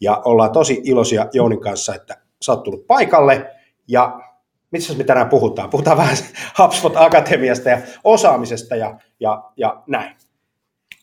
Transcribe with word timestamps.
ja 0.00 0.22
ollaan 0.24 0.52
tosi 0.52 0.80
iloisia 0.84 1.26
Jounin 1.32 1.60
kanssa, 1.60 1.94
että 1.94 2.16
sä 2.44 2.52
oot 2.52 2.62
tullut 2.62 2.86
paikalle. 2.86 3.50
Ja 3.88 4.20
missä 4.70 4.94
me 4.94 5.04
tänään 5.04 5.28
puhutaan? 5.28 5.70
Puhutaan 5.70 5.96
vähän 5.96 6.16
HubSpot 6.58 6.96
Akatemiasta 6.96 7.70
ja 7.70 7.78
osaamisesta 8.04 8.76
ja, 8.76 8.98
ja, 9.20 9.44
ja 9.56 9.82
näin. 9.86 10.16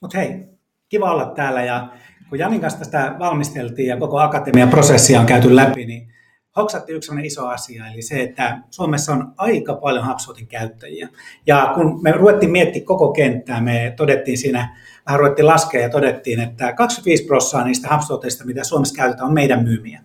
Mutta 0.01 0.17
hei, 0.17 0.45
kiva 0.89 1.11
olla 1.11 1.25
täällä 1.25 1.63
ja 1.63 1.87
kun 2.29 2.39
Janin 2.39 2.61
kanssa 2.61 2.79
tästä 2.79 3.15
valmisteltiin 3.19 3.87
ja 3.87 3.97
koko 3.97 4.19
akatemian 4.19 4.69
prosessia 4.69 5.19
on 5.19 5.25
käyty 5.25 5.55
läpi, 5.55 5.85
niin 5.85 6.13
hoksattiin 6.57 6.95
yksi 6.95 7.11
iso 7.23 7.47
asia, 7.47 7.87
eli 7.87 8.01
se, 8.01 8.21
että 8.21 8.61
Suomessa 8.69 9.11
on 9.13 9.33
aika 9.37 9.75
paljon 9.75 10.07
HubSpotin 10.07 10.47
käyttäjiä. 10.47 11.09
Ja 11.47 11.71
kun 11.75 12.03
me 12.03 12.11
ruvettiin 12.11 12.51
miettimään 12.51 12.85
koko 12.85 13.11
kenttää, 13.11 13.61
me 13.61 13.93
todettiin 13.97 14.37
siinä, 14.37 14.77
vähän 15.05 15.19
ruvettiin 15.19 15.45
laskea 15.45 15.81
ja 15.81 15.89
todettiin, 15.89 16.39
että 16.39 16.73
25 16.73 17.23
prosenttia 17.25 17.65
niistä 17.65 17.95
HubSpotista, 17.95 18.45
mitä 18.45 18.63
Suomessa 18.63 18.95
käytetään, 18.95 19.27
on 19.27 19.33
meidän 19.33 19.63
myymiä. 19.63 20.01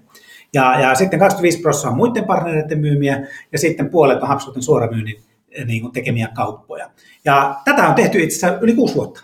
Ja, 0.55 0.81
ja 0.81 0.95
sitten 0.95 1.19
25 1.19 1.61
prosenttia 1.61 1.91
on 1.91 1.97
muiden 1.97 2.25
partnereiden 2.25 2.79
myymiä, 2.79 3.27
ja 3.53 3.59
sitten 3.59 3.91
puolet 3.91 4.23
on 4.23 4.29
HubSpotin 4.29 4.63
suoramyynnin 4.63 5.28
niin 5.65 5.81
kuin 5.81 5.93
tekemiä 5.93 6.29
kauppoja. 6.37 6.91
Ja 7.25 7.57
tätä 7.65 7.89
on 7.89 7.95
tehty 7.95 8.23
itse 8.23 8.37
asiassa 8.37 8.61
yli 8.63 8.75
kuusi 8.75 8.95
vuotta. 8.95 9.21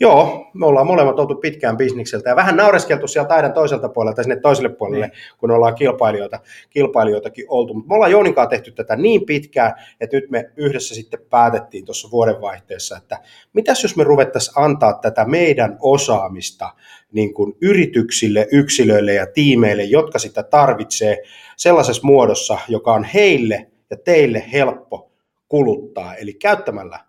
Joo, 0.00 0.50
me 0.54 0.66
ollaan 0.66 0.86
molemmat 0.86 1.18
oltu 1.18 1.34
pitkään 1.34 1.76
bisnikseltä 1.76 2.30
ja 2.30 2.36
vähän 2.36 2.56
naureskeltu 2.56 3.08
sieltä 3.08 3.28
taidan 3.28 3.52
toiselta 3.52 3.88
puolelta 3.88 4.22
sinne 4.22 4.40
toiselle 4.40 4.68
puolelle, 4.68 5.06
mm. 5.06 5.12
kun 5.38 5.50
ollaan 5.50 5.74
kilpailijoita, 5.74 6.40
kilpailijoitakin 6.70 7.44
oltu. 7.48 7.74
Mutta 7.74 7.88
me 7.88 7.94
ollaan 7.94 8.12
Jouninkaan 8.12 8.48
tehty 8.48 8.72
tätä 8.72 8.96
niin 8.96 9.26
pitkään, 9.26 9.74
että 10.00 10.16
nyt 10.16 10.30
me 10.30 10.50
yhdessä 10.56 10.94
sitten 10.94 11.20
päätettiin 11.30 11.84
tuossa 11.84 12.10
vuodenvaihteessa, 12.10 12.96
että 12.96 13.18
mitäs 13.52 13.82
jos 13.82 13.96
me 13.96 14.04
ruvettaisiin 14.04 14.58
antaa 14.58 14.92
tätä 14.92 15.24
meidän 15.24 15.76
osaamista 15.80 16.72
niin 17.12 17.34
kuin 17.34 17.56
yrityksille, 17.60 18.46
yksilöille 18.52 19.14
ja 19.14 19.26
tiimeille, 19.26 19.84
jotka 19.84 20.18
sitä 20.18 20.42
tarvitsee 20.42 21.22
sellaisessa 21.56 22.06
muodossa, 22.06 22.58
joka 22.68 22.92
on 22.92 23.04
heille 23.04 23.66
ja 23.90 23.96
teille 23.96 24.44
helppo 24.52 25.07
kuluttaa, 25.48 26.14
eli 26.14 26.34
käyttämällä 26.34 27.00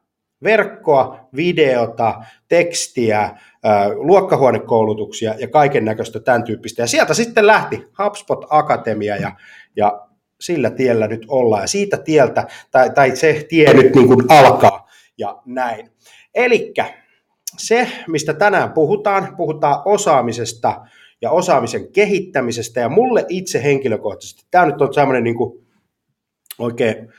verkkoa, 0.43 1.29
videota, 1.35 2.21
tekstiä, 2.47 3.37
luokkahuonekoulutuksia 3.95 5.35
ja 5.37 5.47
kaiken 5.47 5.85
näköistä 5.85 6.19
tämän 6.19 6.43
tyyppistä. 6.43 6.81
Ja 6.81 6.87
sieltä 6.87 7.13
sitten 7.13 7.47
lähti 7.47 7.87
HubSpot 8.03 8.45
Akatemia 8.49 9.15
ja, 9.15 9.31
ja 9.75 10.07
sillä 10.39 10.69
tiellä 10.69 11.07
nyt 11.07 11.25
ollaan 11.27 11.63
ja 11.63 11.67
siitä 11.67 11.97
tieltä, 11.97 12.47
tai, 12.71 12.89
tai 12.89 13.15
se 13.15 13.45
tie 13.49 13.73
nyt 13.73 13.95
niin 13.95 14.07
kuin 14.07 14.25
alkaa 14.29 14.89
ja 15.17 15.41
näin. 15.45 15.91
Eli 16.35 16.73
se, 17.57 17.87
mistä 18.07 18.33
tänään 18.33 18.71
puhutaan, 18.71 19.35
puhutaan 19.37 19.81
osaamisesta 19.85 20.85
ja 21.21 21.31
osaamisen 21.31 21.91
kehittämisestä 21.91 22.79
ja 22.79 22.89
mulle 22.89 23.25
itse 23.29 23.63
henkilökohtaisesti, 23.63 24.43
tämä 24.51 24.65
nyt 24.65 24.81
on 24.81 24.93
semmoinen 24.93 25.23
niin 25.23 25.35
kuin 25.35 25.67
oikein 26.59 27.13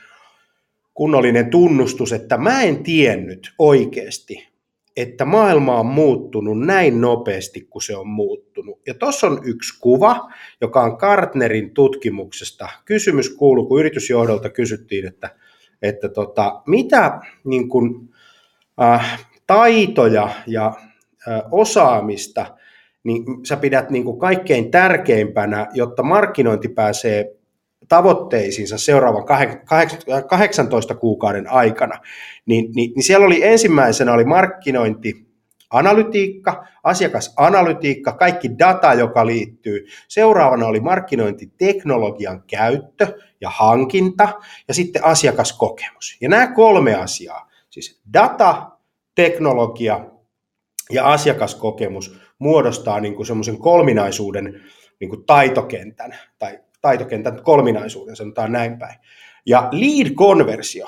kunnollinen 0.93 1.49
tunnustus, 1.49 2.13
että 2.13 2.37
mä 2.37 2.61
en 2.61 2.83
tiennyt 2.83 3.53
oikeasti, 3.59 4.51
että 4.97 5.25
maailma 5.25 5.79
on 5.79 5.85
muuttunut 5.85 6.59
näin 6.59 7.01
nopeasti 7.01 7.61
kuin 7.69 7.83
se 7.83 7.95
on 7.95 8.07
muuttunut. 8.07 8.79
Ja 8.87 8.93
tuossa 8.93 9.27
on 9.27 9.41
yksi 9.45 9.79
kuva, 9.79 10.31
joka 10.61 10.81
on 10.81 10.97
Gartnerin 10.99 11.73
tutkimuksesta. 11.73 12.69
Kysymys 12.85 13.29
kuuluu, 13.29 13.65
kun 13.65 13.79
yritysjohdolta 13.79 14.49
kysyttiin, 14.49 15.07
että, 15.07 15.35
että 15.81 16.09
tota, 16.09 16.61
mitä 16.67 17.19
niin 17.43 17.69
kun, 17.69 18.09
äh, 18.81 19.27
taitoja 19.47 20.29
ja 20.47 20.73
äh, 21.27 21.41
osaamista 21.51 22.57
niin 23.03 23.23
sä 23.45 23.57
pidät 23.57 23.89
niin 23.89 24.19
kaikkein 24.19 24.71
tärkeimpänä, 24.71 25.67
jotta 25.73 26.03
markkinointi 26.03 26.67
pääsee 26.67 27.35
tavoitteisiinsa 27.91 28.77
seuraavan 28.77 29.25
18 30.29 30.95
kuukauden 30.95 31.51
aikana, 31.51 31.99
niin, 32.45 32.71
niin, 32.75 32.91
niin 32.95 33.03
siellä 33.03 33.25
oli 33.25 33.43
ensimmäisenä 33.43 34.13
oli 34.13 34.25
markkinointi, 34.25 35.25
analytiikka, 35.69 36.67
asiakasanalytiikka, 36.83 38.11
kaikki 38.11 38.59
data, 38.59 38.93
joka 38.93 39.25
liittyy. 39.25 39.85
Seuraavana 40.07 40.65
oli 40.65 40.79
markkinointiteknologian 40.79 42.43
käyttö 42.47 43.07
ja 43.41 43.49
hankinta 43.49 44.29
ja 44.67 44.73
sitten 44.73 45.05
asiakaskokemus. 45.05 46.17
Ja 46.21 46.29
nämä 46.29 46.47
kolme 46.47 46.95
asiaa, 46.95 47.49
siis 47.69 48.01
data, 48.13 48.71
teknologia 49.15 50.05
ja 50.91 51.11
asiakaskokemus 51.11 52.19
muodostaa 52.39 52.99
niin 52.99 53.25
semmoisen 53.25 53.57
kolminaisuuden 53.57 54.61
niin 54.99 55.09
kuin 55.09 55.25
taitokentän 55.25 56.15
tai 56.39 56.59
taitokentän 56.81 57.43
kolminaisuuden, 57.43 58.15
sanotaan 58.15 58.51
näin 58.51 58.79
päin. 58.79 58.95
Ja 59.45 59.69
lead-konversio 59.71 60.87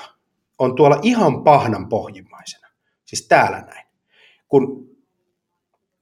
on 0.60 0.76
tuolla 0.76 1.00
ihan 1.02 1.44
pahnan 1.44 1.90
pohjimmaisena, 1.90 2.68
siis 3.06 3.28
täällä 3.28 3.62
näin. 3.62 3.88
Kun 4.48 4.90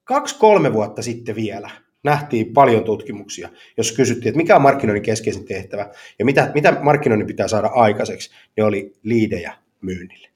kaksi-kolme 0.03 0.73
vuotta 0.73 1.01
sitten 1.01 1.35
vielä 1.35 1.69
nähtiin 2.03 2.53
paljon 2.53 2.83
tutkimuksia, 2.83 3.49
jos 3.77 3.91
kysyttiin, 3.91 4.27
että 4.27 4.37
mikä 4.37 4.55
on 4.55 4.61
markkinoinnin 4.61 5.03
keskeisin 5.03 5.45
tehtävä 5.45 5.89
ja 6.19 6.25
mitä, 6.25 6.51
mitä 6.53 6.77
markkinoinnin 6.81 7.27
pitää 7.27 7.47
saada 7.47 7.67
aikaiseksi, 7.67 8.31
ne 8.57 8.63
oli 8.63 8.93
liidejä 9.03 9.53
myynnille. 9.81 10.27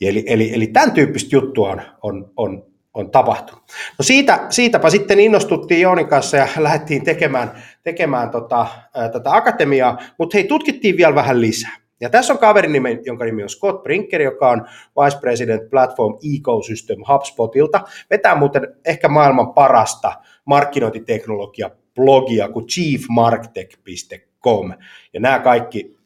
Eli, 0.00 0.24
eli, 0.26 0.54
eli 0.54 0.66
tämän 0.66 0.92
tyyppistä 0.92 1.36
juttua 1.36 1.70
on, 1.70 1.82
on, 2.02 2.32
on 2.36 2.70
on 2.94 3.10
tapahtunut. 3.10 3.62
No 3.98 4.02
siitä, 4.02 4.46
siitäpä 4.50 4.90
sitten 4.90 5.20
innostuttiin 5.20 5.80
Joonin 5.80 6.06
kanssa 6.08 6.36
ja 6.36 6.48
lähdettiin 6.58 7.04
tekemään, 7.04 7.62
tekemään 7.82 8.30
tota, 8.30 8.66
tätä 9.12 9.34
akatemiaa, 9.34 9.98
mutta 10.18 10.36
hei, 10.36 10.44
tutkittiin 10.44 10.96
vielä 10.96 11.14
vähän 11.14 11.40
lisää. 11.40 11.80
Ja 12.00 12.10
tässä 12.10 12.32
on 12.32 12.38
kaveri, 12.38 12.68
jonka 13.06 13.24
nimi 13.24 13.42
on 13.42 13.48
Scott 13.48 13.82
Brinker, 13.82 14.22
joka 14.22 14.50
on 14.50 14.66
Vice 14.96 15.20
President 15.20 15.70
Platform 15.70 16.18
Ecosystem 16.36 16.98
HubSpotilta. 17.08 17.80
Vetää 18.10 18.34
muuten 18.34 18.76
ehkä 18.84 19.08
maailman 19.08 19.54
parasta 19.54 20.12
markkinointiteknologia 20.44 21.70
blogia 21.94 22.48
kuin 22.48 22.66
chiefmarktech.com. 22.66 24.72
Ja 25.12 25.20
nämä 25.20 25.38
kaikki 25.38 25.96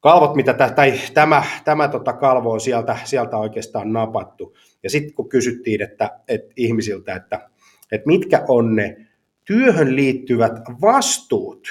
kalvot, 0.00 0.34
mitä 0.34 0.54
tä, 0.54 0.70
tai 0.70 0.92
tämä, 1.14 1.42
tämä 1.64 1.88
tota 1.88 2.12
kalvo 2.12 2.52
on 2.52 2.60
sieltä, 2.60 2.98
sieltä 3.04 3.36
oikeastaan 3.36 3.92
napattu. 3.92 4.56
Ja 4.82 4.90
sitten 4.90 5.14
kun 5.14 5.28
kysyttiin 5.28 5.82
että, 5.82 6.20
että 6.28 6.52
ihmisiltä, 6.56 7.14
että, 7.14 7.50
että 7.92 8.06
mitkä 8.06 8.44
on 8.48 8.76
ne 8.76 8.96
työhön 9.44 9.96
liittyvät 9.96 10.52
vastuut, 10.80 11.68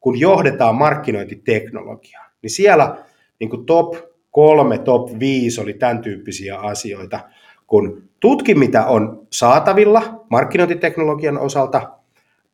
kun 0.00 0.20
johdetaan 0.20 0.74
markkinointiteknologiaa, 0.74 2.30
niin 2.42 2.50
siellä 2.50 2.96
niin 3.38 3.50
kuin 3.50 3.66
top 3.66 3.94
kolme, 4.30 4.78
top 4.78 5.18
viisi 5.18 5.60
oli 5.60 5.74
tämän 5.74 6.02
tyyppisiä 6.02 6.58
asioita, 6.58 7.20
kun 7.66 8.02
tutki 8.20 8.54
mitä 8.54 8.86
on 8.86 9.26
saatavilla 9.32 10.24
markkinointiteknologian 10.30 11.38
osalta, 11.38 11.92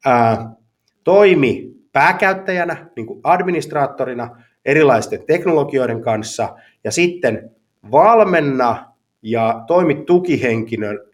ää, 0.05 0.51
toimi 1.05 1.71
pääkäyttäjänä, 1.93 2.87
niin 2.97 3.07
kuin 3.07 3.21
administraattorina 3.25 4.43
erilaisten 4.65 5.27
teknologioiden 5.27 6.03
kanssa 6.03 6.57
ja 6.85 6.91
sitten 6.91 7.51
valmenna 7.91 8.93
ja 9.23 9.65
toimi 9.67 9.95
tukihenkilönä 9.95 11.08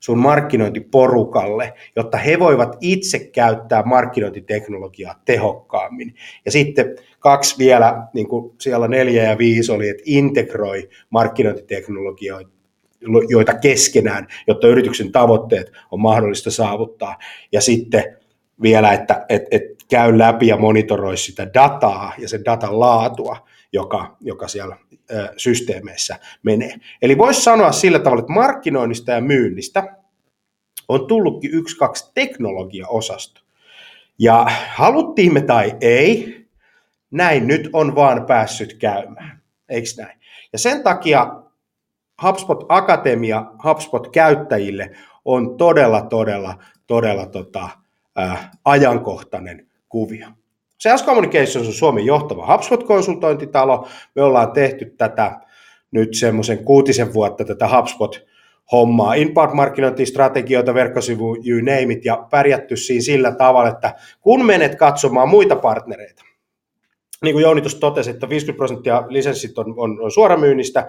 sun 0.00 0.18
markkinointiporukalle, 0.18 1.74
jotta 1.96 2.18
he 2.18 2.38
voivat 2.38 2.76
itse 2.80 3.18
käyttää 3.18 3.82
markkinointiteknologiaa 3.82 5.20
tehokkaammin. 5.24 6.14
Ja 6.44 6.50
sitten 6.50 6.96
kaksi 7.18 7.58
vielä, 7.58 8.02
niin 8.14 8.28
kuin 8.28 8.54
siellä 8.60 8.88
neljä 8.88 9.22
ja 9.22 9.38
viisi 9.38 9.72
oli, 9.72 9.88
että 9.88 10.02
integroi 10.06 10.88
markkinointiteknologioita 11.10 12.54
joita 13.28 13.54
keskenään, 13.54 14.26
jotta 14.46 14.68
yrityksen 14.68 15.12
tavoitteet 15.12 15.72
on 15.90 16.00
mahdollista 16.00 16.50
saavuttaa. 16.50 17.18
Ja 17.52 17.60
sitten 17.60 18.16
vielä, 18.62 18.92
että 18.92 19.26
et, 19.28 19.42
et 19.50 19.62
käy 19.90 20.18
läpi 20.18 20.46
ja 20.46 20.56
monitoroi 20.56 21.16
sitä 21.16 21.54
dataa 21.54 22.12
ja 22.18 22.28
sen 22.28 22.44
datan 22.44 22.80
laatua, 22.80 23.36
joka, 23.74 24.16
joka 24.20 24.48
siellä 24.48 24.76
systeemeissä 25.36 26.18
menee. 26.42 26.74
Eli 27.02 27.18
voisi 27.18 27.42
sanoa 27.42 27.72
sillä 27.72 27.98
tavalla, 27.98 28.20
että 28.20 28.32
markkinoinnista 28.32 29.12
ja 29.12 29.20
myynnistä 29.20 29.96
on 30.88 31.06
tullutkin 31.06 31.50
yksi, 31.50 31.76
kaksi 31.76 32.10
teknologiaosasto. 32.14 33.40
Ja 34.18 34.46
haluttiin 34.74 35.34
me 35.34 35.42
tai 35.42 35.76
ei, 35.80 36.44
näin 37.10 37.46
nyt 37.46 37.70
on 37.72 37.94
vaan 37.94 38.26
päässyt 38.26 38.74
käymään. 38.74 39.42
Eikö 39.68 39.88
näin? 39.98 40.20
Ja 40.52 40.58
sen 40.58 40.82
takia 40.82 41.42
HubSpot 42.22 42.64
Akatemia 42.68 43.44
HubSpot-käyttäjille 43.64 44.90
on 45.24 45.56
todella, 45.56 46.02
todella, 46.02 46.58
todella 46.86 47.26
tota, 47.26 47.68
äh, 48.18 48.50
ajankohtainen 48.64 49.66
kuvio. 49.88 50.28
Sales 50.80 51.04
Communications 51.04 51.66
on 51.66 51.72
Suomen 51.72 52.04
johtava 52.04 52.46
HubSpot-konsultointitalo. 52.46 53.88
Me 54.14 54.22
ollaan 54.22 54.52
tehty 54.52 54.94
tätä 54.98 55.40
nyt 55.90 56.14
semmoisen 56.14 56.64
kuutisen 56.64 57.14
vuotta 57.14 57.44
tätä 57.44 57.68
HubSpot 57.68 58.26
hommaa, 58.72 59.14
inbound-markkinointistrategioita, 59.14 60.74
verkkosivu, 60.74 61.36
you 61.46 61.58
name 61.58 61.92
it, 61.92 62.04
ja 62.04 62.26
pärjätty 62.30 62.76
siinä 62.76 63.02
sillä 63.02 63.32
tavalla, 63.32 63.68
että 63.68 63.94
kun 64.20 64.46
menet 64.46 64.74
katsomaan 64.74 65.28
muita 65.28 65.56
partnereita, 65.56 66.24
niin 67.24 67.34
kuin 67.34 67.42
Jouni 67.42 67.60
tuossa 67.60 67.80
totesi, 67.80 68.10
että 68.10 68.28
50 68.28 68.56
prosenttia 68.56 69.04
lisenssit 69.08 69.58
on, 69.58 69.74
on, 69.76 70.00
on 70.00 70.10
suoramyynnistä, 70.10 70.88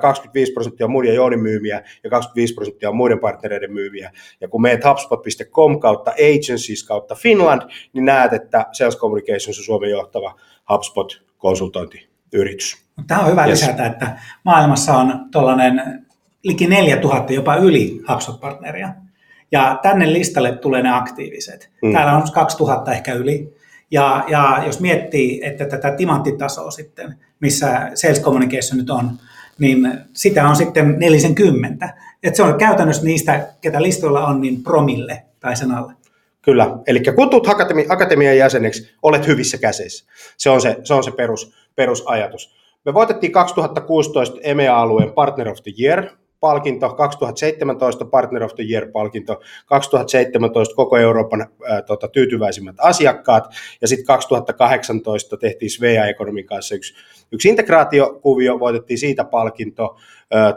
25 0.00 0.52
prosenttia 0.52 0.86
on 0.86 0.90
mun 0.90 1.06
ja 1.06 1.14
Jounin 1.14 1.40
myymiä 1.40 1.82
ja 2.04 2.10
25 2.10 2.54
prosenttia 2.54 2.88
on 2.88 2.96
muiden 2.96 3.18
partnereiden 3.18 3.72
myymiä. 3.72 4.10
Ja 4.40 4.48
kun 4.48 4.62
meet 4.62 4.84
hubspot.com 4.84 5.80
kautta 5.80 6.10
agencies 6.10 6.84
kautta 6.88 7.14
Finland, 7.14 7.62
niin 7.92 8.04
näet, 8.04 8.32
että 8.32 8.66
Sales 8.72 8.98
Communications 8.98 9.58
on 9.58 9.64
Suomen 9.64 9.90
johtava 9.90 10.34
HubSpot-konsultointiyritys. 10.72 12.84
Tämä 13.06 13.20
on 13.20 13.30
hyvä 13.30 13.46
yes. 13.46 13.60
lisätä, 13.60 13.86
että 13.86 14.18
maailmassa 14.44 14.94
on 14.94 15.14
tuollainen 15.32 16.04
liki 16.44 16.66
4000, 16.66 17.32
jopa 17.32 17.56
yli 17.56 18.00
HubSpot-partneria. 18.08 18.88
Ja 19.52 19.78
tänne 19.82 20.12
listalle 20.12 20.56
tulee 20.56 20.82
ne 20.82 20.96
aktiiviset. 20.96 21.70
Mm. 21.82 21.92
Täällä 21.92 22.12
on 22.12 22.22
2000 22.34 22.92
ehkä 22.92 23.12
yli. 23.12 23.54
Ja, 23.94 24.24
ja 24.28 24.62
jos 24.66 24.80
miettii, 24.80 25.40
että 25.44 25.64
tätä 25.64 25.90
timanttitasoa 25.90 26.70
sitten, 26.70 27.18
missä 27.40 27.90
sales 27.94 28.22
communication 28.22 28.78
nyt 28.78 28.90
on, 28.90 29.10
niin 29.58 29.92
sitä 30.12 30.48
on 30.48 30.56
sitten 30.56 30.98
40. 30.98 31.94
Että 32.22 32.36
se 32.36 32.42
on 32.42 32.58
käytännössä 32.58 33.04
niistä, 33.04 33.48
ketä 33.60 33.82
listoilla 33.82 34.26
on, 34.26 34.40
niin 34.40 34.62
promille 34.62 35.22
tai 35.40 35.56
sen 35.56 35.70
alle. 35.70 35.92
Kyllä, 36.42 36.76
eli 36.86 37.02
kun 37.16 37.30
tulet 37.30 37.46
akatemi- 37.46 37.86
akatemian 37.88 38.36
jäseneksi, 38.36 38.94
olet 39.02 39.26
hyvissä 39.26 39.58
käsissä. 39.58 40.04
Se 40.36 40.50
on 40.50 40.60
se, 40.60 40.76
se, 40.84 40.94
on 40.94 41.04
se 41.04 41.10
perus, 41.10 41.54
perusajatus. 41.76 42.54
Me 42.84 42.94
voitettiin 42.94 43.32
2016 43.32 44.36
EMEA-alueen 44.42 45.12
Partner 45.12 45.48
of 45.48 45.58
the 45.62 45.72
Year 45.80 46.04
palkinto, 46.40 46.94
2017 46.94 48.04
Partner 48.04 48.44
of 48.44 48.54
the 48.54 48.64
Year-palkinto, 48.70 49.40
2017 49.66 50.74
koko 50.74 50.96
Euroopan 50.96 51.46
ää, 51.68 51.82
tota, 51.82 52.08
tyytyväisimmät 52.08 52.76
asiakkaat, 52.78 53.44
ja 53.80 53.88
sitten 53.88 54.06
2018 54.06 55.36
tehtiin 55.36 55.70
Svea 55.70 56.06
Economin 56.06 56.46
kanssa 56.46 56.74
yksi, 56.74 56.94
yksi 57.32 57.48
integraatiokuvio, 57.48 58.60
voitettiin 58.60 58.98
siitä 58.98 59.24
palkinto, 59.24 59.96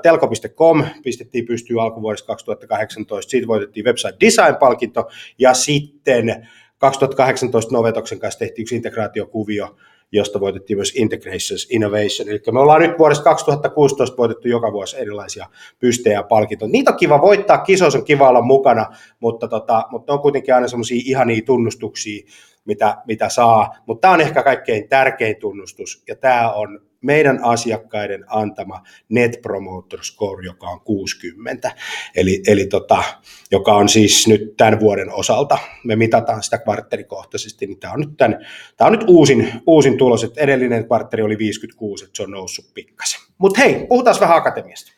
telko.com 0.01 0.85
pistettiin 1.03 1.45
pystyyn 1.45 1.79
alkuvuodesta 1.79 2.27
2018, 2.27 3.29
siitä 3.29 3.47
voitettiin 3.47 3.85
Website 3.85 4.17
Design-palkinto, 4.19 5.09
ja 5.39 5.53
sitten 5.53 6.47
2018 6.77 7.73
Novetoksen 7.73 8.19
kanssa 8.19 8.39
tehtiin 8.39 8.63
yksi 8.63 8.75
integraatiokuvio, 8.75 9.75
josta 10.11 10.39
voitettiin 10.39 10.77
myös 10.77 10.93
Integrations 10.95 11.67
Innovation. 11.69 12.29
Eli 12.29 12.41
me 12.51 12.59
ollaan 12.59 12.81
nyt 12.81 12.99
vuodesta 12.99 13.23
2016 13.23 14.17
voitettu 14.17 14.47
joka 14.47 14.71
vuosi 14.71 14.97
erilaisia 14.97 15.47
pystejä 15.79 16.15
ja 16.15 16.23
palkintoja. 16.23 16.71
Niitä 16.71 16.91
on 16.91 16.97
kiva 16.97 17.21
voittaa, 17.21 17.57
kisoissa 17.57 17.99
on 17.99 18.05
kiva 18.05 18.29
olla 18.29 18.41
mukana, 18.41 18.85
mutta, 19.19 19.47
tota, 19.47 19.83
mutta 19.91 20.13
on 20.13 20.19
kuitenkin 20.19 20.55
aina 20.55 20.67
semmoisia 20.67 21.01
ihania 21.05 21.41
tunnustuksia, 21.45 22.27
mitä, 22.65 22.97
mitä 23.07 23.29
saa. 23.29 23.75
Mutta 23.85 24.01
tämä 24.01 24.13
on 24.13 24.21
ehkä 24.21 24.43
kaikkein 24.43 24.89
tärkein 24.89 25.35
tunnustus, 25.35 26.03
ja 26.07 26.15
tämä 26.15 26.51
on 26.51 26.86
meidän 27.01 27.39
asiakkaiden 27.43 28.25
antama 28.27 28.83
Net 29.09 29.39
Promoter 29.41 30.03
Score, 30.03 30.45
joka 30.45 30.67
on 30.67 30.81
60, 30.81 31.71
eli, 32.15 32.41
eli 32.47 32.65
tota, 32.65 33.03
joka 33.51 33.73
on 33.73 33.89
siis 33.89 34.27
nyt 34.27 34.57
tämän 34.57 34.79
vuoden 34.79 35.13
osalta, 35.13 35.57
me 35.83 35.95
mitataan 35.95 36.43
sitä 36.43 36.57
kvartterikohtaisesti, 36.57 37.67
niin 37.67 37.79
tämä 37.79 37.93
on 37.93 37.99
nyt, 37.99 38.17
tämän, 38.17 38.45
tämä 38.77 38.87
on 38.87 38.91
nyt 38.91 39.03
uusin, 39.07 39.51
uusin 39.67 39.97
tulos, 39.97 40.23
että 40.23 40.41
edellinen 40.41 40.85
kvartteri 40.85 41.23
oli 41.23 41.37
56, 41.37 42.05
että 42.05 42.17
se 42.17 42.23
on 42.23 42.31
noussut 42.31 42.65
pikkasen. 42.73 43.21
Mutta 43.37 43.61
hei, 43.61 43.85
puhutaan 43.89 44.15
vähän 44.21 44.37
akatemiasta. 44.37 44.91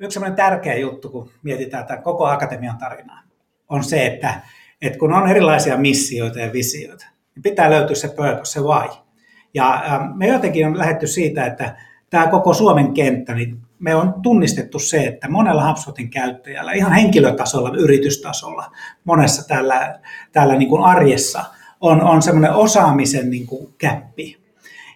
Yksi 0.00 0.14
sellainen 0.14 0.36
tärkeä 0.36 0.76
juttu, 0.76 1.08
kun 1.08 1.30
mietitään 1.42 1.86
tätä 1.86 2.02
koko 2.02 2.26
akatemian 2.26 2.78
tarinaa, 2.78 3.22
on 3.68 3.84
se, 3.84 4.06
että, 4.06 4.40
että 4.82 4.98
kun 4.98 5.12
on 5.12 5.30
erilaisia 5.30 5.76
missioita 5.76 6.40
ja 6.40 6.52
visioita, 6.52 7.06
niin 7.34 7.42
pitää 7.42 7.70
löytyä 7.70 7.96
se 7.96 8.08
purpose, 8.08 8.52
se 8.52 8.60
why 8.60 9.07
ja 9.54 9.82
me 10.14 10.26
jotenkin 10.26 10.66
on 10.66 10.78
lähetty 10.78 11.06
siitä, 11.06 11.46
että 11.46 11.76
tämä 12.10 12.26
koko 12.26 12.54
Suomen 12.54 12.92
kenttä, 12.92 13.34
niin 13.34 13.58
me 13.78 13.94
on 13.94 14.14
tunnistettu 14.22 14.78
se, 14.78 15.04
että 15.04 15.28
monella 15.28 15.68
HubSpotin 15.68 16.10
käyttäjällä, 16.10 16.72
ihan 16.72 16.92
henkilötasolla, 16.92 17.70
yritystasolla, 17.78 18.70
monessa 19.04 19.48
täällä, 19.48 19.98
täällä 20.32 20.56
niin 20.56 20.68
kuin 20.68 20.84
arjessa 20.84 21.44
on, 21.80 22.02
on 22.02 22.22
semmoinen 22.22 22.52
osaamisen 22.52 23.30
niin 23.30 23.46
kuin 23.46 23.74
käppi. 23.78 24.38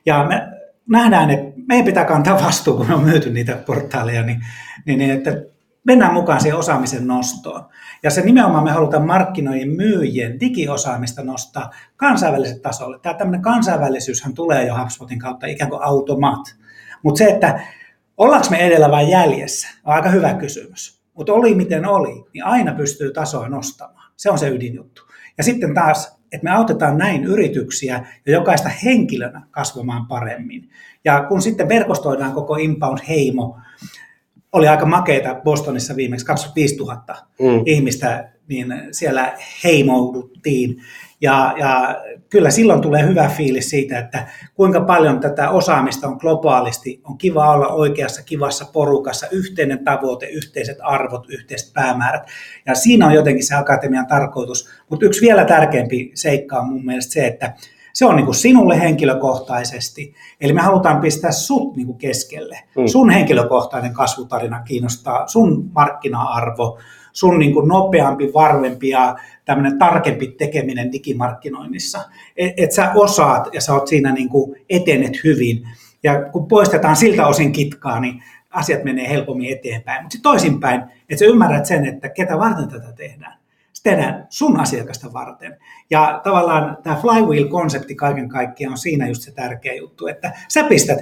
Ja 0.07 0.25
me 0.25 0.49
nähdään, 0.89 1.31
että 1.31 1.61
meidän 1.69 1.87
pitää 1.87 2.05
kantaa 2.05 2.43
vastuu, 2.45 2.77
kun 2.77 2.89
me 2.89 2.95
on 2.95 3.05
myyty 3.05 3.31
niitä 3.31 3.57
portaaleja, 3.57 4.23
niin, 4.23 4.41
niin, 4.87 4.99
niin 4.99 5.11
että 5.11 5.31
mennään 5.85 6.15
mukaan 6.15 6.41
siihen 6.41 6.59
osaamisen 6.59 7.07
nostoon. 7.07 7.69
Ja 8.03 8.11
se 8.11 8.21
nimenomaan 8.21 8.65
me 8.65 8.71
halutaan 8.71 9.07
markkinoijien 9.07 9.71
myyjien 9.71 10.41
digiosaamista 10.41 11.23
nostaa 11.25 11.71
kansainväliselle 11.97 12.61
tasolle. 12.61 12.99
Tämä 12.99 13.15
tämmöinen 13.15 13.43
kansainvälisyyshän 13.43 14.35
tulee 14.35 14.67
jo 14.67 14.79
HubSpotin 14.79 15.19
kautta 15.19 15.47
ikään 15.47 15.71
kuin 15.71 15.83
automaat. 15.83 16.57
Mutta 17.03 17.19
se, 17.19 17.25
että 17.25 17.61
ollaanko 18.17 18.47
me 18.51 18.59
edellä 18.59 18.91
vai 18.91 19.11
jäljessä, 19.11 19.69
on 19.85 19.95
aika 19.95 20.09
hyvä 20.09 20.35
kysymys. 20.35 21.03
Mutta 21.15 21.33
oli 21.33 21.55
miten 21.55 21.87
oli, 21.87 22.25
niin 22.35 22.45
aina 22.45 22.75
pystyy 22.75 23.13
tasoa 23.13 23.49
nostamaan. 23.49 24.13
Se 24.17 24.31
on 24.31 24.39
se 24.39 24.49
ydinjuttu. 24.49 25.03
Ja 25.39 25.45
sitten 25.45 25.75
taas, 25.75 26.19
että 26.33 26.45
me 26.45 26.51
autetaan 26.51 26.99
näin 26.99 27.25
yrityksiä 27.25 28.07
ja 28.27 28.33
jokaista 28.33 28.69
henkilönä 28.69 29.47
kasvamaan 29.51 30.07
paremmin. 30.07 30.71
Ja 31.05 31.25
kun 31.29 31.43
sitten 31.43 31.69
verkostoidaan 31.69 32.33
koko 32.33 32.55
Inbound-heimo 32.57 33.61
oli 34.53 34.69
aika 34.69 34.87
makeita 34.87 35.35
Bostonissa 35.45 35.97
viimeksi 35.97 36.27
25 36.27 36.77
000 36.77 36.97
mm. 37.41 37.63
ihmistä, 37.67 38.33
niin 38.49 38.75
siellä 38.91 39.33
heimouduttiin. 39.65 40.77
Ja, 41.21 41.55
ja 41.59 42.03
kyllä 42.31 42.51
silloin 42.51 42.81
tulee 42.81 43.07
hyvä 43.07 43.29
fiilis 43.29 43.71
siitä, 43.71 43.99
että 43.99 44.27
kuinka 44.55 44.81
paljon 44.81 45.21
tätä 45.21 45.51
osaamista 45.51 46.09
on 46.09 46.17
globaalisti. 46.21 47.01
On 47.05 47.19
kiva 47.19 47.53
olla 47.53 47.69
oikeassa 47.69 48.23
kivassa 48.23 48.65
porukassa, 48.73 49.27
yhteinen 49.31 49.85
tavoite, 49.85 50.27
yhteiset 50.27 50.79
arvot, 50.83 51.27
yhteiset 51.29 51.73
päämäärät. 51.73 52.23
Ja 52.67 52.75
siinä 52.75 53.07
on 53.07 53.15
jotenkin 53.15 53.47
se 53.47 53.55
akatemian 53.55 54.07
tarkoitus. 54.07 54.69
Mutta 54.91 55.07
yksi 55.07 55.21
vielä 55.21 55.45
tärkeämpi 55.45 56.11
seikka 56.15 56.59
on 56.59 56.69
mun 56.69 56.85
mielestä 56.85 57.13
se, 57.13 57.27
että 57.27 57.55
se 57.93 58.07
on 58.07 58.17
niin 58.17 58.25
kuin 58.25 58.35
sinulle 58.35 58.81
henkilökohtaisesti. 58.81 60.15
Eli 60.41 60.53
me 60.53 60.61
halutaan 60.61 61.01
pistää 61.01 61.33
sut 61.33 61.77
niin 61.77 61.87
kuin 61.87 61.99
keskelle. 61.99 62.59
Mm. 62.77 62.87
Sun 62.87 63.11
henkilökohtainen 63.11 63.93
kasvutarina 63.93 64.63
kiinnostaa, 64.63 65.27
sun 65.27 65.71
markkina-arvo, 65.75 66.79
sun 67.13 67.39
niin 67.39 67.53
kuin 67.53 67.69
nopeampi, 67.69 68.33
varvempi 68.35 68.89
ja 68.89 69.17
tämmöinen 69.45 69.79
tarkempi 69.79 70.27
tekeminen 70.27 70.93
digimarkkinoinnissa. 70.93 72.01
Et, 72.37 72.53
et 72.57 72.73
sä 72.73 72.93
osaat 72.95 73.49
ja 73.53 73.61
sä 73.61 73.75
oot 73.75 73.87
siinä 73.87 74.13
niin 74.13 74.29
kuin 74.29 74.57
etenet 74.71 75.25
hyvin. 75.25 75.69
Ja 76.03 76.23
kun 76.23 76.49
poistetaan 76.49 76.97
siltä 76.97 77.27
osin 77.27 77.53
kitkaa, 77.53 78.01
niin 78.01 78.23
asiat 78.51 78.85
menee 78.85 79.09
helpommin 79.09 79.53
eteenpäin. 79.53 80.03
Mutta 80.03 80.13
sitten 80.13 80.31
toisinpäin, 80.31 80.81
että 80.81 81.19
sä 81.19 81.25
ymmärrät 81.25 81.67
sen, 81.67 81.87
että 81.87 82.09
ketä 82.09 82.39
varten 82.39 82.69
tätä 82.69 82.93
tehdään. 82.93 83.42
Tehdään 83.83 84.27
sun 84.31 84.61
asiakasta 84.61 85.13
varten. 85.13 85.57
Ja 85.91 86.21
tavallaan 86.25 86.77
tämä 86.83 86.97
flywheel-konsepti 86.97 87.95
kaiken 87.95 88.29
kaikkiaan 88.29 88.73
on 88.73 88.79
siinä 88.79 89.09
just 89.09 89.23
se 89.23 89.33
tärkeä 89.33 89.75
juttu, 89.75 90.07
että 90.07 90.33
sä 90.49 90.65
pistät 90.65 90.99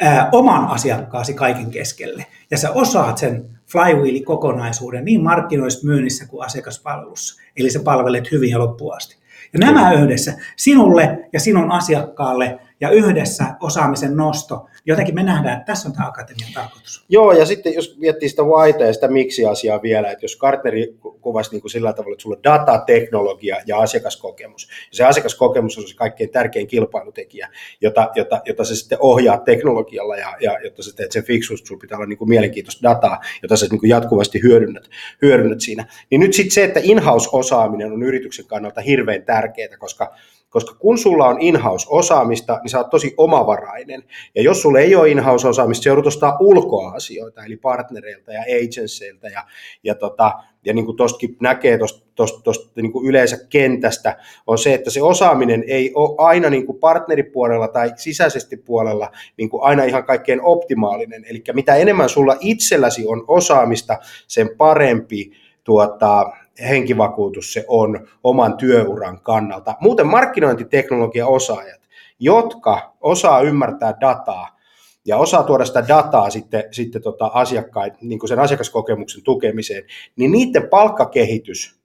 ää, 0.00 0.28
oman 0.32 0.66
asiakkaasi 0.66 1.34
kaiken 1.34 1.70
keskelle. 1.70 2.26
Ja 2.50 2.58
sä 2.58 2.70
osaat 2.70 3.18
sen 3.18 3.60
flywheel-kokonaisuuden 3.72 5.04
niin 5.04 5.22
markkinoissa, 5.22 5.86
myynnissä 5.86 6.26
kuin 6.26 6.44
asiakaspalvelussa. 6.44 7.42
Eli 7.56 7.70
sä 7.70 7.80
palvelet 7.84 8.30
hyvin 8.30 8.50
ja 8.50 8.58
loppuun 8.58 8.96
asti. 8.96 9.16
Ja 9.52 9.58
nämä 9.58 9.92
yhdessä, 9.92 10.34
sinulle 10.56 11.28
ja 11.32 11.40
sinun 11.40 11.70
asiakkaalle 11.72 12.58
ja 12.80 12.90
yhdessä 12.90 13.44
osaamisen 13.60 14.16
nosto, 14.16 14.66
jotenkin 14.86 15.14
me 15.14 15.22
nähdään, 15.22 15.58
että 15.58 15.72
tässä 15.72 15.88
on 15.88 15.94
tämä 15.94 16.08
akatemian 16.08 16.52
tarkoitus. 16.54 17.04
Joo, 17.08 17.32
ja 17.32 17.46
sitten 17.46 17.74
jos 17.74 17.96
miettii 17.98 18.28
sitä 18.28 18.42
why 18.42 18.86
ja 18.86 18.92
sitä 18.92 19.08
miksi-asiaa 19.08 19.82
vielä, 19.82 20.10
että 20.10 20.24
jos 20.24 20.36
Gartneri 20.36 20.94
kuvasi 21.20 21.50
niin 21.50 21.60
kuin 21.60 21.70
sillä 21.70 21.92
tavalla, 21.92 22.14
että 22.14 22.22
sulla 22.22 22.36
on 22.36 22.44
data, 22.44 22.82
teknologia 22.86 23.56
ja 23.66 23.78
asiakaskokemus, 23.78 24.68
ja 24.70 24.96
se 24.96 25.04
asiakaskokemus 25.04 25.78
on 25.78 25.88
se 25.88 25.94
kaikkein 25.94 26.30
tärkein 26.30 26.66
kilpailutekijä, 26.66 27.48
jota, 27.80 28.10
jota, 28.14 28.40
jota 28.46 28.64
se 28.64 28.74
sitten 28.74 28.98
ohjaa 29.00 29.38
teknologialla, 29.38 30.16
ja, 30.16 30.36
ja 30.40 30.58
jotta 30.64 30.82
sä 30.82 30.96
teet 30.96 31.12
sen 31.12 31.24
fiksusti, 31.24 31.66
sulla 31.66 31.80
pitää 31.80 31.98
olla 31.98 32.06
niin 32.06 32.18
kuin 32.18 32.28
mielenkiintoista 32.28 32.88
dataa, 32.88 33.20
jota 33.42 33.56
sä 33.56 33.66
niin 33.70 33.80
kuin 33.80 33.90
jatkuvasti 33.90 34.42
hyödynnät, 34.42 34.84
hyödynnät 35.22 35.60
siinä. 35.60 35.84
Niin 36.10 36.20
nyt 36.20 36.34
sitten 36.34 36.54
se, 36.54 36.64
että 36.64 36.80
in-house-osaaminen 36.82 37.92
on 37.92 38.02
yrityksen 38.02 38.46
kannalta 38.46 38.80
hirveän 38.80 39.22
tärkeää, 39.22 39.76
koska 39.78 40.14
koska 40.50 40.74
kun 40.74 40.98
sulla 40.98 41.26
on 41.26 41.40
in-house-osaamista, 41.40 42.58
niin 42.62 42.70
sä 42.70 42.78
oot 42.78 42.90
tosi 42.90 43.14
omavarainen. 43.16 44.04
Ja 44.34 44.42
jos 44.42 44.62
sulla 44.62 44.78
ei 44.78 44.94
ole 44.94 45.08
in-house-osaamista, 45.08 45.82
se 45.82 45.88
joudut 45.88 46.06
ostaa 46.06 46.36
ulkoa 46.40 46.90
asioita, 46.90 47.44
eli 47.44 47.56
partnereilta 47.56 48.32
ja 48.32 48.42
agentseilta. 48.42 49.28
Ja, 49.28 49.44
ja, 49.84 49.94
tota, 49.94 50.32
ja 50.64 50.74
niin 50.74 50.84
kuin 50.84 50.96
tostakin 50.96 51.36
näkee 51.40 51.78
tuosta 52.14 52.72
niin 52.76 52.92
yleensä 53.04 53.38
kentästä, 53.48 54.16
on 54.46 54.58
se, 54.58 54.74
että 54.74 54.90
se 54.90 55.02
osaaminen 55.02 55.64
ei 55.66 55.92
ole 55.94 56.14
aina 56.18 56.50
niin 56.50 56.66
kuin 56.66 56.78
partneripuolella 56.78 57.68
tai 57.68 57.92
sisäisesti 57.96 58.56
puolella 58.56 59.10
niin 59.36 59.50
kuin 59.50 59.62
aina 59.62 59.84
ihan 59.84 60.04
kaikkein 60.04 60.42
optimaalinen. 60.42 61.24
Eli 61.28 61.42
mitä 61.52 61.76
enemmän 61.76 62.08
sulla 62.08 62.36
itselläsi 62.40 63.06
on 63.06 63.24
osaamista, 63.28 63.98
sen 64.26 64.50
parempi 64.56 65.30
tuota, 65.64 66.32
henkivakuutus 66.68 67.52
se 67.52 67.64
on 67.68 68.08
oman 68.24 68.56
työuran 68.56 69.20
kannalta. 69.20 69.74
Muuten 69.80 70.06
markkinointiteknologia 70.06 71.26
osaajat, 71.26 71.80
jotka 72.18 72.96
osaa 73.00 73.40
ymmärtää 73.40 73.94
dataa 74.00 74.60
ja 75.04 75.16
osaa 75.16 75.42
tuoda 75.42 75.64
sitä 75.64 75.88
dataa 75.88 76.30
sitten, 76.30 76.64
sitten 76.70 77.02
tota 77.02 77.30
asiakkaat, 77.34 78.02
niin 78.02 78.28
sen 78.28 78.38
asiakaskokemuksen 78.38 79.22
tukemiseen, 79.22 79.84
niin 80.16 80.32
niiden 80.32 80.68
palkkakehitys 80.68 81.80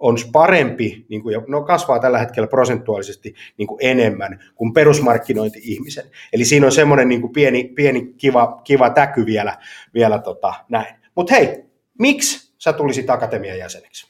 on 0.00 0.16
parempi, 0.32 1.06
niin 1.08 1.22
kuin, 1.22 1.42
no 1.48 1.62
kasvaa 1.62 1.98
tällä 1.98 2.18
hetkellä 2.18 2.46
prosentuaalisesti 2.46 3.34
niin 3.56 3.66
kuin 3.66 3.78
enemmän 3.82 4.40
kuin 4.54 4.72
perusmarkkinointi-ihmisen. 4.72 6.04
Eli 6.32 6.44
siinä 6.44 6.66
on 6.66 6.72
semmoinen 6.72 7.08
niin 7.08 7.20
kuin 7.20 7.32
pieni, 7.32 7.64
pieni 7.64 8.14
kiva, 8.16 8.60
kiva 8.64 8.90
täky 8.90 9.26
vielä, 9.26 9.58
vielä 9.94 10.18
tota, 10.18 10.54
näin. 10.68 10.94
Mutta 11.14 11.34
hei, 11.34 11.64
miksi 11.98 12.52
sä 12.58 12.72
tulisit 12.72 13.10
akatemian 13.10 13.58
jäseneksi? 13.58 14.09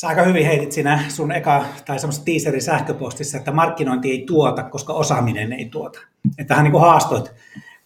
Sä 0.00 0.08
aika 0.08 0.22
hyvin 0.22 0.46
heitit 0.46 0.72
siinä 0.72 1.04
sun 1.08 1.32
eka 1.32 1.64
tai 1.86 1.98
semmoista 1.98 2.24
teaserin 2.24 2.62
sähköpostissa, 2.62 3.38
että 3.38 3.52
markkinointi 3.52 4.10
ei 4.10 4.24
tuota, 4.26 4.62
koska 4.62 4.92
osaaminen 4.92 5.52
ei 5.52 5.64
tuota. 5.64 6.00
Että 6.38 6.54
hän 6.54 6.64
niin 6.64 6.80
haastoit 6.80 7.32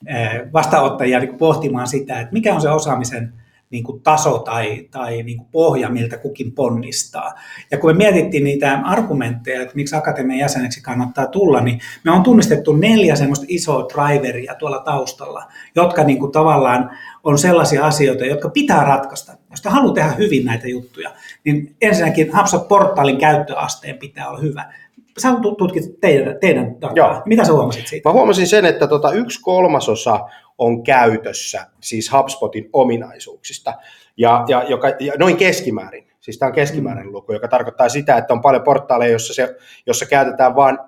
eh, 0.06 0.52
vastaanottajia 0.52 1.18
niin 1.18 1.38
pohtimaan 1.38 1.86
sitä, 1.86 2.20
että 2.20 2.32
mikä 2.32 2.54
on 2.54 2.60
se 2.60 2.70
osaamisen 2.70 3.32
niin 3.70 3.84
kuin 3.84 4.02
taso 4.02 4.38
tai, 4.38 4.88
tai 4.90 5.22
niin 5.22 5.38
kuin 5.38 5.48
pohja, 5.52 5.88
miltä 5.88 6.18
kukin 6.18 6.52
ponnistaa. 6.52 7.32
Ja 7.70 7.78
kun 7.78 7.90
me 7.90 7.96
mietittiin 7.96 8.44
niitä 8.44 8.80
argumentteja, 8.84 9.62
että 9.62 9.74
miksi 9.74 9.96
akatemian 9.96 10.38
jäseneksi 10.38 10.82
kannattaa 10.82 11.26
tulla, 11.26 11.60
niin 11.60 11.80
me 12.04 12.10
on 12.10 12.22
tunnistettu 12.22 12.72
neljä 12.76 13.16
semmoista 13.16 13.46
isoa 13.48 13.88
driveria 13.94 14.54
tuolla 14.54 14.78
taustalla, 14.78 15.44
jotka 15.76 16.04
niin 16.04 16.18
kuin 16.18 16.32
tavallaan 16.32 16.90
on 17.24 17.38
sellaisia 17.38 17.86
asioita, 17.86 18.24
jotka 18.24 18.48
pitää 18.48 18.84
ratkaista. 18.84 19.32
Jos 19.50 19.62
te 19.62 19.68
haluaa 19.68 19.94
tehdä 19.94 20.10
hyvin 20.10 20.44
näitä 20.44 20.68
juttuja, 20.68 21.10
niin 21.44 21.76
ensinnäkin 21.80 22.32
HubSpot-portaalin 22.36 23.18
käyttöasteen 23.18 23.98
pitää 23.98 24.28
olla 24.28 24.40
hyvä. 24.40 24.72
Sä 25.18 25.28
tutkit 25.58 26.00
teidän, 26.00 26.36
teidän 26.40 26.80
dataa. 26.80 26.96
Joo. 26.96 27.22
Mitä 27.24 27.44
sä 27.44 27.52
huomasit 27.52 27.86
siitä? 27.86 28.08
Mä 28.08 28.12
huomasin 28.12 28.46
sen, 28.46 28.64
että 28.64 28.86
tota 28.86 29.12
yksi 29.12 29.40
kolmasosa 29.42 30.20
on 30.58 30.82
käytössä, 30.82 31.66
siis 31.80 32.12
HubSpotin 32.12 32.70
ominaisuuksista, 32.72 33.74
ja, 34.16 34.44
ja, 34.48 34.62
joka, 34.68 34.88
ja 35.00 35.12
noin 35.18 35.36
keskimäärin. 35.36 36.06
Siis 36.20 36.38
tämä 36.38 36.48
on 36.48 36.54
keskimääräinen 36.54 37.12
luku, 37.12 37.32
joka 37.32 37.48
tarkoittaa 37.48 37.88
sitä, 37.88 38.16
että 38.16 38.34
on 38.34 38.40
paljon 38.40 38.62
portaaleja, 38.62 39.12
jossa, 39.12 39.34
se, 39.34 39.56
jossa 39.86 40.06
käytetään 40.06 40.56
vain 40.56 40.78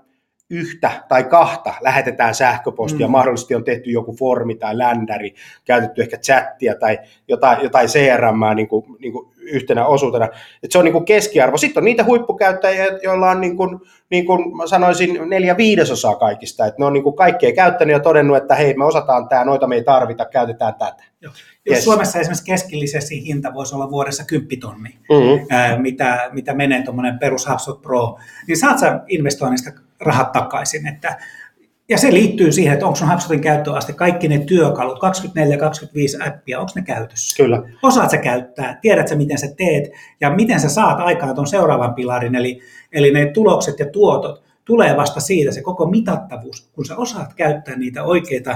yhtä 0.50 0.90
tai 1.08 1.24
kahta 1.24 1.74
lähetetään 1.80 2.34
sähköpostia, 2.34 3.06
mm. 3.06 3.10
mahdollisesti 3.10 3.54
on 3.54 3.64
tehty 3.64 3.90
joku 3.90 4.16
formi 4.16 4.54
tai 4.54 4.78
ländäri, 4.78 5.34
käytetty 5.64 6.02
ehkä 6.02 6.16
chattia 6.16 6.74
tai 6.74 6.98
jotain, 7.28 7.62
jotain 7.62 7.88
CRM 7.88 8.56
niin 8.56 8.68
kuin, 8.68 8.96
niin 8.98 9.12
kuin 9.12 9.35
yhtenä 9.48 9.86
osuutena. 9.86 10.28
Et 10.62 10.72
se 10.72 10.78
on 10.78 10.84
niin 10.84 10.92
kuin 10.92 11.04
keskiarvo. 11.04 11.56
Sitten 11.56 11.80
on 11.80 11.84
niitä 11.84 12.04
huippukäyttäjiä, 12.04 12.86
joilla 13.02 13.30
on 13.30 13.40
niin 13.40 13.56
kuin, 13.56 13.80
niin 14.10 14.26
kuin 14.26 14.56
mä 14.56 14.66
sanoisin 14.66 15.18
neljä 15.28 15.56
viidesosaa 15.56 16.14
kaikista. 16.14 16.66
Et 16.66 16.78
ne 16.78 16.84
on 16.84 16.92
niin 16.92 17.02
kuin 17.02 17.16
kaikkea 17.16 17.52
käyttänyt 17.52 17.92
ja 17.92 18.00
todennut, 18.00 18.36
että 18.36 18.54
hei 18.54 18.74
me 18.74 18.84
osataan 18.84 19.28
tämä, 19.28 19.44
noita 19.44 19.66
me 19.66 19.74
ei 19.74 19.84
tarvita, 19.84 20.24
käytetään 20.24 20.74
tätä. 20.74 21.04
Joo. 21.20 21.32
Jos 21.66 21.76
yes. 21.76 21.84
Suomessa 21.84 22.18
esimerkiksi 22.18 22.44
keskillisesti 22.44 23.26
hinta 23.26 23.54
voisi 23.54 23.74
olla 23.74 23.90
vuodessa 23.90 24.24
10 24.24 24.60
tonni, 24.60 24.88
mm-hmm. 24.88 25.46
ää, 25.50 25.78
mitä, 25.78 26.30
mitä 26.32 26.54
menee 26.54 26.82
tuommoinen 26.82 27.18
perus 27.18 27.48
HubSpot 27.48 27.82
Pro, 27.82 28.18
niin 28.46 28.56
saat 28.56 28.78
sä 28.78 29.00
investoinnista 29.08 29.70
rahat 30.00 30.32
takaisin. 30.32 30.86
Että, 30.86 31.18
ja 31.88 31.98
se 31.98 32.12
liittyy 32.12 32.52
siihen, 32.52 32.72
että 32.72 32.86
onko 32.86 32.96
sun 32.96 33.10
HubSpotin 33.10 33.40
käyttöaste, 33.40 33.92
kaikki 33.92 34.28
ne 34.28 34.38
työkalut, 34.38 34.98
24-25 34.98 36.28
appia, 36.28 36.60
onko 36.60 36.72
ne 36.74 36.82
käytössä? 36.82 37.42
Kyllä. 37.42 37.62
Osaat 37.82 38.10
sä 38.10 38.16
käyttää, 38.16 38.78
tiedät 38.82 39.08
sä 39.08 39.16
miten 39.16 39.38
sä 39.38 39.46
teet 39.56 39.90
ja 40.20 40.30
miten 40.30 40.60
sä 40.60 40.68
saat 40.68 41.00
aikaan 41.00 41.34
tuon 41.34 41.46
seuraavan 41.46 41.94
pilarin, 41.94 42.34
eli, 42.34 42.60
eli 42.92 43.10
ne 43.10 43.26
tulokset 43.26 43.78
ja 43.78 43.86
tuotot 43.86 44.42
tulee 44.64 44.96
vasta 44.96 45.20
siitä 45.20 45.52
se 45.52 45.62
koko 45.62 45.86
mitattavuus, 45.86 46.68
kun 46.72 46.84
sä 46.84 46.96
osaat 46.96 47.34
käyttää 47.34 47.76
niitä 47.76 48.04
oikeita 48.04 48.50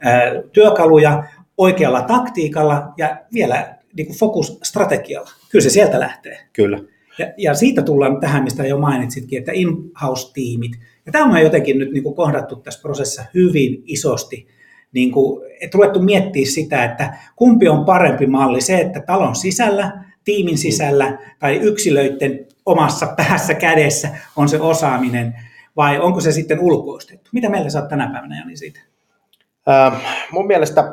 ää, 0.00 0.22
työkaluja 0.52 1.24
oikealla 1.58 2.02
taktiikalla 2.02 2.92
ja 2.96 3.16
vielä 3.32 3.74
niin 3.96 4.06
kuin 4.06 4.18
fokusstrategialla. 4.18 5.30
Kyllä 5.50 5.62
se 5.62 5.70
sieltä 5.70 6.00
lähtee. 6.00 6.38
Kyllä. 6.52 6.78
Ja, 7.18 7.32
ja 7.36 7.54
siitä 7.54 7.82
tullaan 7.82 8.20
tähän, 8.20 8.44
mistä 8.44 8.66
jo 8.66 8.78
mainitsitkin, 8.78 9.38
että 9.38 9.52
in-house-tiimit. 9.54 10.72
Ja 11.06 11.12
tämä 11.12 11.24
on 11.24 11.42
jotenkin 11.42 11.78
nyt 11.78 11.92
niin 11.92 12.02
kuin 12.02 12.14
kohdattu 12.14 12.56
tässä 12.56 12.82
prosessissa 12.82 13.24
hyvin 13.34 13.82
isosti. 13.86 14.46
Niin 14.92 15.12
kuin, 15.12 15.42
että 15.60 15.76
ruvettu 15.78 16.02
miettiä 16.02 16.46
sitä, 16.46 16.84
että 16.84 17.18
kumpi 17.36 17.68
on 17.68 17.84
parempi 17.84 18.26
malli, 18.26 18.60
se, 18.60 18.78
että 18.78 19.00
talon 19.00 19.36
sisällä, 19.36 20.04
tiimin 20.24 20.58
sisällä 20.58 21.18
tai 21.38 21.56
yksilöiden 21.56 22.46
omassa 22.66 23.14
päässä 23.16 23.54
kädessä 23.54 24.08
on 24.36 24.48
se 24.48 24.60
osaaminen, 24.60 25.34
vai 25.76 26.00
onko 26.00 26.20
se 26.20 26.32
sitten 26.32 26.60
ulkoistettu? 26.60 27.30
Mitä 27.32 27.48
meillä 27.48 27.70
saat 27.70 27.88
tänä 27.88 28.10
päivänä, 28.12 28.38
Jani, 28.38 28.56
siitä? 28.56 28.91
Ähm, 29.68 29.94
mun 30.32 30.46
mielestä 30.46 30.92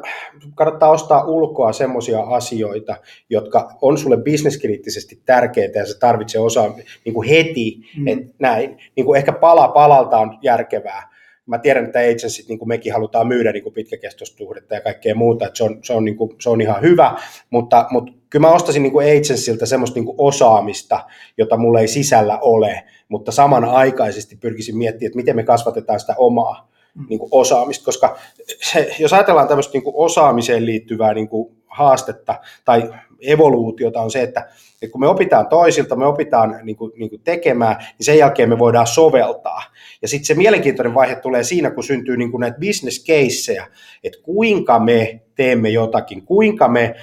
kannattaa 0.55 0.89
ostaa 0.89 1.23
ulkoa 1.23 1.73
semmoisia 1.73 2.19
asioita, 2.19 2.95
jotka 3.29 3.71
on 3.81 3.97
sulle 3.97 4.17
bisneskriittisesti 4.17 5.21
tärkeitä 5.25 5.79
ja 5.79 5.85
se 5.85 5.99
tarvitsee 5.99 6.41
osaa 6.41 6.75
niin 7.05 7.13
kuin 7.13 7.29
heti, 7.29 7.77
mm. 7.97 8.07
että 8.07 8.33
näin, 8.39 8.77
niin 8.95 9.05
kuin 9.05 9.17
ehkä 9.17 9.31
pala 9.31 9.67
palalta 9.67 10.17
on 10.17 10.38
järkevää. 10.41 11.09
Mä 11.45 11.57
tiedän, 11.57 11.85
että 11.85 11.99
agencit, 11.99 12.47
niin 12.47 12.59
kuin 12.59 12.69
mekin 12.69 12.93
halutaan 12.93 13.27
myydä 13.27 13.51
niin 13.51 13.63
kuin 13.63 13.73
pitkäkestoisuudetta 13.73 14.75
ja 14.75 14.81
kaikkea 14.81 15.15
muuta, 15.15 15.45
että 15.45 15.57
se 15.57 15.63
on, 15.63 15.79
se 15.83 15.93
on, 15.93 16.05
niin 16.05 16.17
kuin, 16.17 16.35
se 16.39 16.49
on 16.49 16.61
ihan 16.61 16.81
hyvä, 16.81 17.17
mutta, 17.49 17.85
mutta 17.91 18.11
kyllä 18.29 18.47
mä 18.47 18.53
ostasin 18.53 18.83
niin 18.83 18.93
kuin 18.93 19.07
agentsilta 19.07 19.65
semmoista 19.65 19.95
niin 19.95 20.05
kuin 20.05 20.15
osaamista, 20.17 21.05
jota 21.38 21.57
mulla 21.57 21.79
ei 21.79 21.88
sisällä 21.88 22.39
ole, 22.39 22.83
mutta 23.07 23.31
samanaikaisesti 23.31 24.35
pyrkisin 24.35 24.77
miettimään, 24.77 25.07
että 25.07 25.17
miten 25.17 25.35
me 25.35 25.43
kasvatetaan 25.43 25.99
sitä 25.99 26.15
omaa 26.17 26.69
niin 27.09 27.19
kuin 27.19 27.29
osaamista, 27.31 27.85
koska 27.85 28.17
se, 28.61 28.95
jos 28.99 29.13
ajatellaan 29.13 29.47
tämmöistä 29.47 29.73
niin 29.73 29.83
osaamiseen 29.93 30.65
liittyvää 30.65 31.13
niin 31.13 31.29
haastetta 31.67 32.35
tai 32.65 32.89
evoluutiota 33.21 34.01
on 34.01 34.11
se, 34.11 34.21
että, 34.21 34.39
että 34.81 34.91
kun 34.91 35.01
me 35.01 35.07
opitaan 35.07 35.47
toisilta, 35.47 35.95
me 35.95 36.05
opitaan 36.05 36.59
niin 36.63 36.75
kuin, 36.75 36.91
niin 36.95 37.09
kuin 37.09 37.21
tekemään, 37.21 37.75
niin 37.77 38.05
sen 38.05 38.17
jälkeen 38.17 38.49
me 38.49 38.59
voidaan 38.59 38.87
soveltaa. 38.87 39.63
Ja 40.01 40.07
sitten 40.07 40.25
se 40.25 40.33
mielenkiintoinen 40.33 40.93
vaihe 40.93 41.15
tulee 41.15 41.43
siinä, 41.43 41.71
kun 41.71 41.83
syntyy 41.83 42.17
niin 42.17 42.31
kuin 42.31 42.41
näitä 42.41 42.59
business 42.59 43.05
caseja, 43.05 43.67
että 44.03 44.19
kuinka 44.23 44.79
me 44.79 45.21
teemme 45.39 45.69
jotakin, 45.69 46.25
kuinka 46.25 46.67
me 46.67 46.96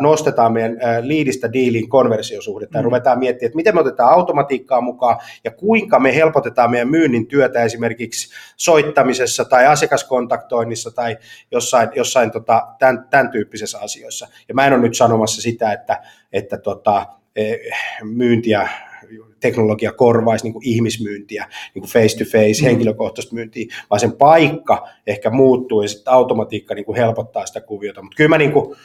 nostetaan 0.00 0.52
meidän 0.52 0.76
liidistä 1.00 1.52
diiliin 1.52 1.88
konversiosuhdetta 1.88 2.78
ja 2.78 2.82
mm. 2.82 2.84
ruvetaan 2.84 3.18
miettimään, 3.18 3.46
että 3.46 3.56
miten 3.56 3.74
me 3.74 3.80
otetaan 3.80 4.12
automatiikkaa 4.12 4.80
mukaan 4.80 5.16
ja 5.44 5.50
kuinka 5.50 5.98
me 5.98 6.14
helpotetaan 6.14 6.70
meidän 6.70 6.88
myynnin 6.88 7.26
työtä 7.26 7.62
esimerkiksi 7.62 8.34
soittamisessa 8.56 9.44
tai 9.44 9.66
asiakaskontaktoinnissa 9.66 10.90
tai 10.90 11.16
jossain, 11.50 11.88
jossain 11.96 12.30
tota, 12.30 12.66
tämän, 12.78 13.06
tämän 13.10 13.30
tyyppisessä 13.30 13.78
asioissa. 13.78 14.28
Ja 14.48 14.54
mä 14.54 14.66
en 14.66 14.72
ole 14.72 14.82
nyt 14.82 14.96
sanomassa 14.96 15.42
sitä, 15.42 15.72
että, 15.72 16.02
että 16.32 16.58
tota, 16.58 17.06
eh, 17.36 17.60
myyntiä 18.02 18.68
teknologia 19.48 19.92
korvaisi 19.92 20.44
niin 20.44 20.52
kuin 20.52 20.68
ihmismyyntiä, 20.68 21.48
niin 21.74 21.82
kuin 21.82 21.90
face-to-face, 21.90 22.62
mm. 22.62 22.64
henkilökohtaista 22.64 23.34
myyntiä, 23.34 23.74
vaan 23.90 24.00
sen 24.00 24.12
paikka 24.12 24.88
ehkä 25.06 25.30
muuttuu 25.30 25.82
ja 25.82 25.88
sitten 25.88 26.12
automatiikka 26.12 26.74
niin 26.74 26.84
kuin 26.84 26.96
helpottaa 26.96 27.46
sitä 27.46 27.60
kuviota. 27.60 28.02
Mutta 28.02 28.16
kyllä 28.16 28.28
mä 28.28 28.38
niin 28.38 28.52
kuin 28.52 28.76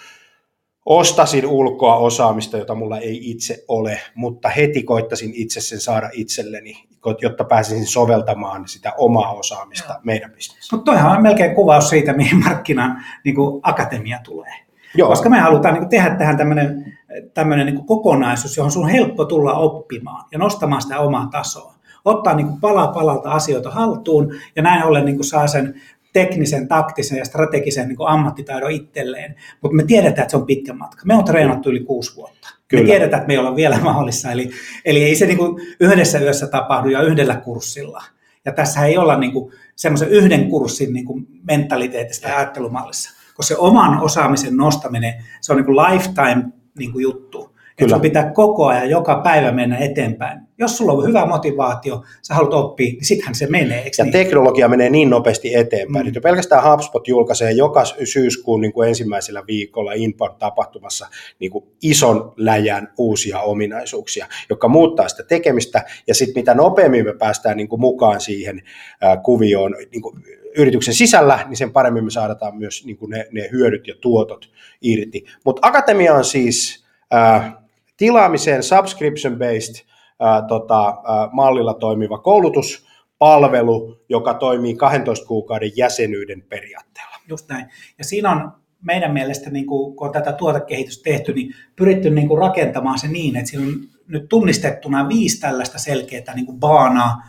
ostasin 0.86 1.46
ulkoa 1.46 1.96
osaamista, 1.96 2.58
jota 2.58 2.76
mulla 2.76 2.98
ei 2.98 3.32
itse 3.32 3.64
ole, 3.68 4.02
mutta 4.16 4.50
heti 4.50 4.84
koittasin 4.84 5.32
itse 5.34 5.62
sen 5.62 5.80
saada 5.80 6.10
itselleni, 6.14 6.74
jotta 7.22 7.44
pääsisin 7.44 7.86
soveltamaan 7.86 8.68
sitä 8.68 8.94
omaa 8.98 9.34
osaamista 9.34 9.94
Joo. 9.94 10.02
meidän 10.04 10.32
bisnessä. 10.32 10.76
Mutta 10.76 10.92
toihan 10.92 11.18
on 11.18 11.22
melkein 11.22 11.56
kuvaus 11.56 11.90
siitä, 11.90 12.14
mihin 12.14 12.44
markkinan 12.44 13.04
niin 13.24 13.36
kuin 13.36 13.60
akatemia 13.64 14.20
tulee. 14.24 14.54
Joo. 14.96 15.10
Koska 15.10 15.30
me 15.30 15.40
halutaan 15.40 15.74
niin 15.74 15.82
kuin, 15.82 15.90
tehdä 15.90 16.16
tähän 16.16 16.38
tämmöinen 16.38 16.99
tämmöinen 17.34 17.66
niin 17.66 17.86
kokonaisuus, 17.86 18.58
johon 18.58 18.72
sun 18.72 18.84
on 18.84 18.90
helppo 18.90 19.26
tulla 19.26 19.54
oppimaan 19.54 20.26
ja 20.32 20.40
nostamaan 20.40 20.82
sitä 20.82 21.00
omaa 21.00 21.28
tasoa. 21.32 21.76
Ottaa 22.06 22.34
niin 22.34 22.48
kuin 22.48 22.62
pala 22.62 22.88
palalta 22.88 23.32
asioita 23.32 23.72
haltuun 23.72 24.36
ja 24.56 24.62
näin 24.62 24.84
ollen 24.84 25.06
niin 25.06 25.16
kuin 25.16 25.26
saa 25.26 25.48
sen 25.48 25.82
teknisen, 26.14 26.68
taktisen 26.68 27.18
ja 27.18 27.26
strategisen 27.26 27.88
niin 27.88 27.98
ammattitaidon 28.08 28.72
itselleen. 28.72 29.36
Mutta 29.62 29.76
me 29.76 29.84
tiedetään, 29.84 30.24
että 30.24 30.32
se 30.32 30.38
on 30.38 30.46
pitkä 30.46 30.74
matka. 30.74 31.02
Me 31.06 31.16
on 31.16 31.26
treenattu 31.26 31.70
yli 31.70 31.80
kuusi 31.80 32.16
vuotta. 32.16 32.50
Kyllä. 32.68 32.84
Me 32.84 32.88
tiedetään, 32.88 33.20
että 33.20 33.28
me 33.28 33.34
ei 33.34 33.38
olla 33.38 33.56
vielä 33.56 33.80
mahdollista. 33.84 34.32
Eli, 34.32 34.50
eli 34.86 35.04
ei 35.04 35.16
se 35.16 35.26
niin 35.26 35.38
kuin 35.38 35.62
yhdessä 35.80 36.20
yössä 36.20 36.48
tapahdu 36.48 36.90
ja 36.90 37.02
yhdellä 37.02 37.36
kurssilla. 37.36 38.04
Ja 38.46 38.52
tässä 38.52 38.86
ei 38.86 38.98
olla 38.98 39.18
niin 39.18 39.52
semmoisen 39.76 40.10
yhden 40.10 40.50
kurssin 40.50 40.94
niin 40.94 41.06
kuin 41.06 41.28
mentaliteetistä 41.48 42.30
ja 42.30 42.38
ajattelumallissa. 42.38 43.20
Koska 43.36 43.56
se 43.56 43.60
oman 43.60 44.02
osaamisen 44.02 44.58
nostaminen, 44.58 45.14
se 45.42 45.54
on 45.54 45.58
niin 45.58 45.66
kuin 45.66 45.78
lifetime 45.78 46.59
niin 46.80 46.92
kuin 46.92 47.04
juttu. 47.04 47.50
Kyllä. 47.80 47.96
Että 47.96 48.02
pitää 48.02 48.32
koko 48.32 48.66
ajan, 48.66 48.90
joka 48.90 49.22
päivä 49.24 49.52
mennä 49.52 49.78
eteenpäin. 49.78 50.40
Jos 50.58 50.78
sulla 50.78 50.94
on 50.94 51.08
hyvä 51.08 51.26
motivaatio, 51.26 52.04
sä 52.22 52.34
haluat 52.34 52.54
oppia, 52.54 52.92
niin 52.92 53.06
sittenhän 53.06 53.36
se 53.36 53.48
menee. 53.48 53.78
Eikö 53.78 53.96
ja 53.98 54.04
niin? 54.04 54.12
teknologia 54.12 54.68
menee 54.68 54.90
niin 54.90 55.10
nopeasti 55.10 55.56
eteenpäin. 55.56 56.06
Mm. 56.06 56.14
Nyt 56.14 56.24
pelkästään 56.24 56.72
HubSpot 56.72 57.08
julkaisee 57.08 57.52
joka 57.52 57.84
syyskuun 58.04 58.62
niin 58.62 58.74
kuin 58.74 58.90
ensimmäisellä 58.90 59.44
viikolla 59.48 59.94
Inbound-tapahtumassa 59.94 61.08
niin 61.40 61.52
kuin 61.52 61.66
ison 61.82 62.34
läjän 62.38 62.94
uusia 62.98 63.40
ominaisuuksia, 63.40 64.28
jotka 64.50 64.68
muuttaa 64.68 65.08
sitä 65.08 65.24
tekemistä. 65.24 65.86
Ja 66.08 66.16
sitten 66.16 66.42
mitä 66.42 66.54
nopeammin 66.54 67.06
me 67.06 67.14
päästään 67.14 67.58
niin 67.58 67.70
kuin 67.70 67.82
mukaan 67.82 68.22
siihen 68.22 68.62
äh, 69.04 69.24
kuvioon, 69.24 69.76
niin 69.92 70.02
kuin 70.02 70.24
yrityksen 70.58 70.94
sisällä, 70.94 71.46
niin 71.48 71.58
sen 71.58 71.72
paremmin 71.72 72.04
me 72.04 72.10
saadaan 72.10 72.58
myös 72.58 72.86
niin 72.86 72.98
kuin 72.98 73.10
ne, 73.10 73.28
ne 73.32 73.50
hyödyt 73.52 73.88
ja 73.88 73.96
tuotot 74.02 74.50
irti. 74.82 75.26
Mutta 75.46 75.68
Akatemia 75.68 76.14
on 76.14 76.26
siis 76.26 76.86
äh, 77.14 77.54
tilaamiseen 77.98 78.64
subscription-based 78.64 79.86
äh, 80.22 80.48
tota, 80.48 80.88
äh, 80.88 81.30
mallilla 81.32 81.74
toimiva 81.74 82.18
koulutuspalvelu, 82.18 83.98
joka 84.10 84.34
toimii 84.34 84.76
12 84.76 85.28
kuukauden 85.28 85.72
jäsenyyden 85.76 86.42
periaatteella. 86.50 87.16
Just 87.30 87.50
näin. 87.50 87.66
Ja 87.98 88.04
siinä 88.04 88.32
on 88.32 88.52
meidän 88.82 89.14
mielestä, 89.14 89.50
niin 89.50 89.66
kun 89.66 89.96
on 89.98 90.12
tätä 90.12 90.34
tuotekehitystä 90.34 91.04
tehty, 91.04 91.34
niin 91.34 91.56
pyritty 91.76 92.10
niin 92.10 92.28
kuin 92.28 92.40
rakentamaan 92.40 93.00
se 93.00 93.08
niin, 93.08 93.36
että 93.36 93.50
siinä 93.50 93.68
on 93.68 93.74
nyt 94.08 94.30
tunnistettuna 94.30 95.08
viisi 95.08 95.42
tällaista 95.42 95.78
selkeää 95.78 96.36
niin 96.36 96.46
kuin 96.46 96.60
baanaa 96.60 97.22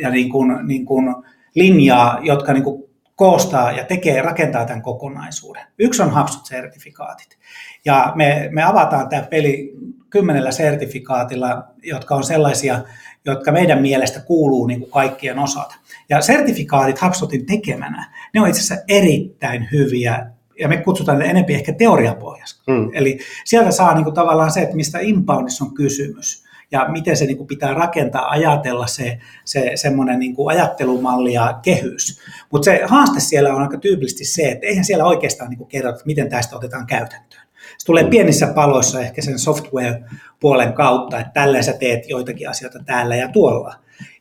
ja 0.00 0.10
niin 0.10 0.30
kuin, 0.30 0.66
niin 0.66 0.86
kuin 0.86 1.14
linjaa, 1.56 2.18
jotka 2.22 2.52
niin 2.52 2.64
kuin 2.64 2.84
koostaa 3.16 3.72
ja 3.72 3.84
tekee, 3.84 4.22
rakentaa 4.22 4.64
tämän 4.64 4.82
kokonaisuuden. 4.82 5.62
Yksi 5.78 6.02
on 6.02 6.10
HubSpot-sertifikaatit. 6.10 7.38
Ja 7.84 8.12
me, 8.14 8.48
me 8.52 8.62
avataan 8.62 9.08
tämä 9.08 9.22
peli 9.22 9.74
kymmenellä 10.10 10.52
sertifikaatilla, 10.52 11.64
jotka 11.82 12.14
on 12.14 12.24
sellaisia, 12.24 12.82
jotka 13.24 13.52
meidän 13.52 13.82
mielestä 13.82 14.20
kuuluu 14.20 14.66
niin 14.66 14.80
kuin 14.80 14.90
kaikkien 14.90 15.38
osata. 15.38 15.74
Ja 16.08 16.20
sertifikaatit 16.20 17.02
HubSpotin 17.02 17.46
tekemänä, 17.46 18.12
ne 18.34 18.40
on 18.40 18.48
itse 18.48 18.60
asiassa 18.60 18.84
erittäin 18.88 19.68
hyviä 19.72 20.30
ja 20.58 20.68
me 20.68 20.76
kutsutaan 20.76 21.18
ne 21.18 21.24
enempi 21.24 21.54
ehkä 21.54 21.72
teoriapohjaisesti. 21.72 22.62
Mm. 22.66 22.90
Eli 22.92 23.18
sieltä 23.44 23.70
saa 23.70 23.94
niin 23.94 24.04
kuin 24.04 24.14
tavallaan 24.14 24.50
se, 24.50 24.60
että 24.60 24.76
mistä 24.76 24.98
inboundissa 24.98 25.64
on 25.64 25.74
kysymys 25.74 26.45
ja 26.72 26.86
miten 26.88 27.16
se 27.16 27.26
niin 27.26 27.36
kuin 27.36 27.46
pitää 27.46 27.74
rakentaa, 27.74 28.30
ajatella 28.30 28.86
se, 28.86 29.18
se 29.44 29.72
semmoinen 29.74 30.18
niin 30.18 30.34
kuin 30.34 30.56
ajattelumalli 30.56 31.32
ja 31.32 31.58
kehys. 31.62 32.20
Mutta 32.52 32.64
se 32.64 32.80
haaste 32.86 33.20
siellä 33.20 33.54
on 33.54 33.62
aika 33.62 33.78
tyypillisesti 33.78 34.24
se, 34.24 34.50
että 34.50 34.66
eihän 34.66 34.84
siellä 34.84 35.04
oikeastaan 35.04 35.50
niin 35.50 35.58
kuin 35.58 35.68
kerrota, 35.68 36.02
miten 36.04 36.28
tästä 36.28 36.56
otetaan 36.56 36.86
käytäntöön. 36.86 37.42
Se 37.78 37.86
tulee 37.86 38.04
pienissä 38.04 38.46
paloissa 38.46 39.00
ehkä 39.00 39.22
sen 39.22 39.38
software-puolen 39.38 40.72
kautta, 40.72 41.18
että 41.18 41.32
tällä 41.34 41.62
sä 41.62 41.72
teet 41.72 42.08
joitakin 42.08 42.48
asioita 42.48 42.78
täällä 42.86 43.16
ja 43.16 43.28
tuolla. 43.28 43.74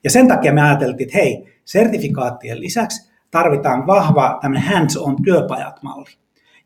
Ja 0.04 0.10
sen 0.10 0.28
takia 0.28 0.54
me 0.54 0.62
ajateltiin, 0.62 1.08
että 1.08 1.18
hei, 1.18 1.60
sertifikaattien 1.66 2.60
lisäksi 2.60 3.12
tarvitaan 3.32 3.88
vahva 3.88 4.38
tämmöinen 4.42 4.68
hands-on 4.68 5.24
työpajat-malli. 5.24 6.10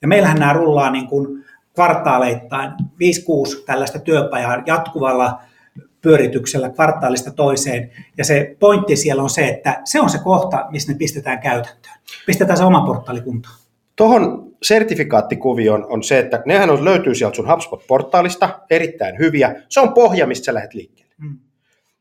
Ja 0.02 0.08
meillähän 0.08 0.40
nämä 0.40 0.54
rullaa 0.54 0.92
niin 0.92 1.08
kuin 1.08 1.46
kvartaaleittain 1.74 2.72
5-6 2.72 3.64
tällaista 3.66 4.00
työpajaa 4.00 4.64
jatkuvalla 4.66 5.42
pyörityksellä 6.02 6.70
kvartaalista 6.70 7.32
toiseen. 7.32 7.92
Ja 8.18 8.26
se 8.26 8.56
pointti 8.60 8.96
siellä 8.96 9.24
on 9.24 9.30
se, 9.30 9.48
että 9.48 9.82
se 9.86 10.02
on 10.02 10.10
se 10.10 10.18
kohta, 10.24 10.66
missä 10.72 10.92
ne 10.92 10.98
pistetään 10.98 11.40
käytäntöön. 11.40 11.96
Pistetään 12.26 12.58
se 12.58 12.64
oma 12.64 12.86
portaali 12.86 13.22
kuntoon. 13.22 13.56
Tuohon 13.96 14.52
sertifikaattikuvion 14.64 15.86
on 15.90 16.04
se, 16.04 16.20
että 16.20 16.42
nehän 16.46 16.70
on, 16.70 16.86
löytyy 16.86 17.16
sieltä 17.16 17.36
sun 17.36 17.48
HubSpot-portaalista, 17.48 18.60
erittäin 18.70 19.20
hyviä. 19.20 19.56
Se 19.70 19.80
on 19.80 19.94
pohja, 19.94 20.28
mistä 20.28 20.46
sä 20.46 20.54
lähdet 20.54 20.74
liikkeelle. 20.74 21.14
Mm. 21.18 21.38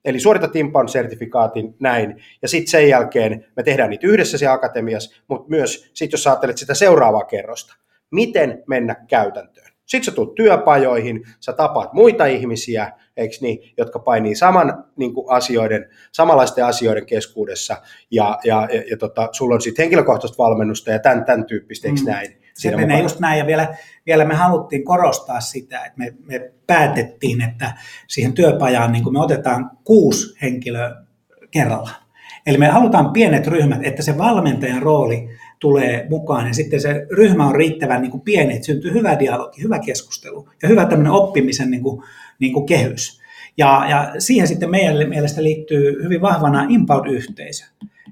Eli 0.04 0.20
suorita 0.20 0.48
Timpan 0.48 0.88
sertifikaatin 0.88 1.74
näin, 1.80 2.22
ja 2.42 2.48
sitten 2.48 2.70
sen 2.70 2.88
jälkeen 2.88 3.44
me 3.56 3.62
tehdään 3.62 3.90
niitä 3.90 4.06
yhdessä 4.06 4.38
siellä 4.38 4.54
akatemiassa, 4.54 5.22
mutta 5.28 5.48
myös 5.48 5.90
sitten 5.94 6.16
jos 6.16 6.26
ajattelet 6.26 6.58
sitä 6.58 6.74
seuraavaa 6.74 7.24
kerrosta, 7.24 7.76
miten 8.11 8.62
mennä 8.66 8.96
käytäntöön. 9.08 9.68
Sitten 9.87 10.04
sä 10.04 10.12
tulet 10.16 10.34
työpajoihin, 10.34 11.22
sä 11.40 11.52
tapaat 11.52 11.92
muita 11.92 12.26
ihmisiä, 12.26 12.92
eikö 13.18 13.37
niin, 13.40 13.72
jotka 13.76 13.98
painii 13.98 14.35
saman 14.35 14.85
niin 14.96 15.14
kuin 15.14 15.31
asioiden, 15.31 15.88
samanlaisten 16.12 16.64
asioiden 16.64 17.07
keskuudessa, 17.07 17.76
ja, 18.11 18.38
ja, 18.44 18.68
ja, 18.72 18.83
ja 18.90 18.96
tota, 18.96 19.28
sulla 19.33 19.54
on 19.54 19.61
sitten 19.61 19.83
henkilökohtaista 19.83 20.42
valmennusta 20.42 20.90
ja 20.90 20.98
tämän, 20.98 21.24
tämän 21.24 21.46
tyyppistä, 21.46 21.88
eikö 21.88 22.00
mm. 22.00 22.07
näin? 22.07 22.38
Se 22.54 22.70
menee 22.70 22.85
mukana. 22.87 23.02
just 23.02 23.20
näin, 23.20 23.38
ja 23.38 23.46
vielä, 23.46 23.76
vielä 24.07 24.24
me 24.24 24.35
haluttiin 24.35 24.85
korostaa 24.85 25.40
sitä, 25.40 25.78
että 25.78 25.98
me, 25.98 26.14
me 26.24 26.52
päätettiin, 26.66 27.42
että 27.42 27.72
siihen 28.09 28.33
työpajaan 28.33 28.92
niin 28.92 29.12
me 29.12 29.20
otetaan 29.20 29.70
kuusi 29.85 30.37
henkilöä 30.42 31.04
kerrallaan. 31.50 32.02
Eli 32.46 32.59
me 32.59 32.66
halutaan 32.66 33.12
pienet 33.12 33.46
ryhmät, 33.46 33.81
että 33.83 34.02
se 34.02 34.18
valmentajan 34.18 34.83
rooli 34.83 35.28
tulee 35.59 36.07
mukaan 36.11 36.46
ja 36.46 36.54
sitten 36.54 36.81
se 36.81 37.07
ryhmä 37.11 37.46
on 37.46 37.54
riittävän 37.54 38.02
niin 38.02 38.11
kuin 38.11 38.20
pieni, 38.20 38.54
että 38.54 38.66
syntyy 38.66 38.92
hyvä 38.92 39.18
dialogi, 39.18 39.62
hyvä 39.62 39.78
keskustelu 39.78 40.48
ja 40.62 40.68
hyvä 40.68 40.85
tämmöinen 40.85 41.12
oppimisen 41.12 41.70
niin 41.70 41.83
kuin, 41.83 42.04
niin 42.38 42.53
kuin 42.53 42.66
kehys. 42.66 43.20
Ja, 43.57 43.85
ja 43.88 44.14
siihen 44.18 44.48
sitten 44.48 44.70
meidän 44.70 45.09
mielestä 45.09 45.42
liittyy 45.42 46.03
hyvin 46.03 46.20
vahvana 46.20 46.66
inbound-yhteisö. 46.68 47.64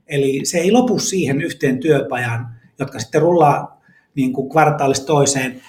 Eli 0.07 0.41
se 0.45 0.59
ei 0.59 0.71
lopu 0.71 0.99
siihen 0.99 1.41
yhteen 1.43 1.79
työpajan, 1.79 2.49
jotka 2.79 2.99
sitten 2.99 3.23
rullaa 3.23 3.83
niin 4.15 4.33
kuin 4.33 4.51
kvartaalista 4.51 5.07
toiseen, 5.07 5.61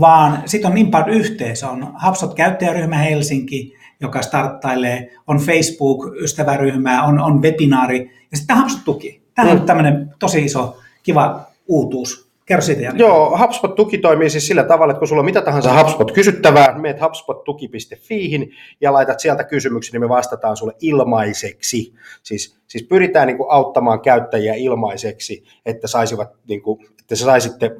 vaan 0.00 0.42
sitten 0.46 0.70
on 0.70 0.78
inbound-yhteisö, 0.78 1.68
on 1.68 1.94
HubSpot-käyttäjäryhmä 2.06 2.96
Helsinki, 2.96 3.74
joka 4.00 4.22
starttailee, 4.22 5.10
on 5.26 5.38
Facebook-ystäväryhmä, 5.38 7.02
on, 7.02 7.20
on 7.20 7.42
webinaari 7.42 8.10
ja 8.30 8.36
sitten 8.36 8.56
HubSpot-tuki. 8.56 9.22
Tämä 9.34 9.50
on 9.50 9.58
mm. 9.58 9.66
tämmöinen 9.66 10.14
tosi 10.18 10.44
iso 10.44 10.78
kiva 11.02 11.46
uutuus 11.66 12.23
Kerro 12.46 12.62
siitä, 12.62 12.82
Jani. 12.82 12.98
Joo, 12.98 13.38
HubSpot-tuki 13.38 13.98
toimii 13.98 14.30
siis 14.30 14.46
sillä 14.46 14.64
tavalla, 14.64 14.90
että 14.90 14.98
kun 14.98 15.08
sulla 15.08 15.20
on 15.20 15.26
mitä 15.26 15.42
tahansa 15.42 15.82
HubSpot-kysyttävää, 15.82 16.78
meet 16.78 17.00
hubspottuki.fiihin 17.00 18.52
ja 18.80 18.92
laitat 18.92 19.20
sieltä 19.20 19.44
kysymyksen, 19.44 19.92
niin 19.92 20.00
me 20.00 20.08
vastataan 20.08 20.56
sulle 20.56 20.72
ilmaiseksi. 20.80 21.94
Siis, 22.22 22.58
siis 22.66 22.86
pyritään 22.88 23.26
niin 23.26 23.36
kuin 23.36 23.50
auttamaan 23.50 24.00
käyttäjiä 24.00 24.54
ilmaiseksi, 24.54 25.44
että 25.66 25.86
saisivat 25.86 26.28
niin 26.48 26.62
kuin, 26.62 26.86
että 27.00 27.14
se 27.16 27.24
saisitte 27.24 27.76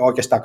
oikeastaan 0.00 0.42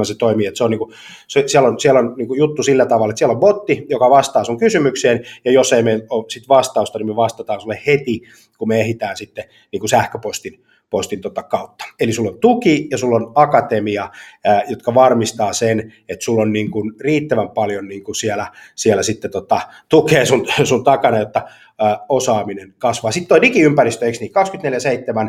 24-7 0.00 0.04
se 0.04 0.14
toimii, 0.18 0.46
että 0.46 0.58
se 0.58 0.64
on 0.64 0.70
niin 0.70 0.78
kuin, 0.78 0.92
se, 1.28 1.44
siellä 1.46 1.68
on, 1.68 1.80
siellä 1.80 2.00
on 2.00 2.14
niin 2.16 2.28
kuin 2.28 2.38
juttu 2.38 2.62
sillä 2.62 2.86
tavalla, 2.86 3.10
että 3.10 3.18
siellä 3.18 3.32
on 3.34 3.40
botti, 3.40 3.86
joka 3.88 4.10
vastaa 4.10 4.44
sun 4.44 4.58
kysymykseen, 4.58 5.26
ja 5.44 5.52
jos 5.52 5.72
ei 5.72 5.82
meillä 5.82 6.04
ole 6.10 6.24
sit 6.28 6.48
vastausta, 6.48 6.98
niin 6.98 7.06
me 7.06 7.16
vastataan 7.16 7.60
sulle 7.60 7.82
heti, 7.86 8.22
kun 8.58 8.68
me 8.68 8.80
ehditään 8.80 9.16
sitten 9.16 9.44
niin 9.72 9.80
kuin 9.80 9.90
sähköpostin 9.90 10.65
postin 10.90 11.20
tota 11.20 11.42
kautta. 11.42 11.84
Eli 12.00 12.12
sulla 12.12 12.30
on 12.30 12.40
tuki 12.40 12.88
ja 12.90 12.98
sulla 12.98 13.16
on 13.16 13.32
akatemia, 13.34 14.10
ää, 14.44 14.62
jotka 14.68 14.94
varmistaa 14.94 15.52
sen, 15.52 15.92
että 16.08 16.24
sulla 16.24 16.42
on 16.42 16.52
niin 16.52 16.70
kuin 16.70 16.92
riittävän 17.00 17.50
paljon 17.50 17.88
niin 17.88 18.04
kuin 18.04 18.14
siellä, 18.14 18.52
siellä 18.74 19.02
sitten 19.02 19.30
tota, 19.30 19.60
tukea 19.88 20.26
sun, 20.26 20.46
sun 20.64 20.84
takana, 20.84 21.18
jotta 21.18 21.42
ää, 21.78 21.98
osaaminen 22.08 22.74
kasvaa. 22.78 23.12
Sitten 23.12 23.28
tuo 23.28 23.42
digiympäristö, 23.42 24.06
eikö 24.06 24.18
niin, 24.20 24.32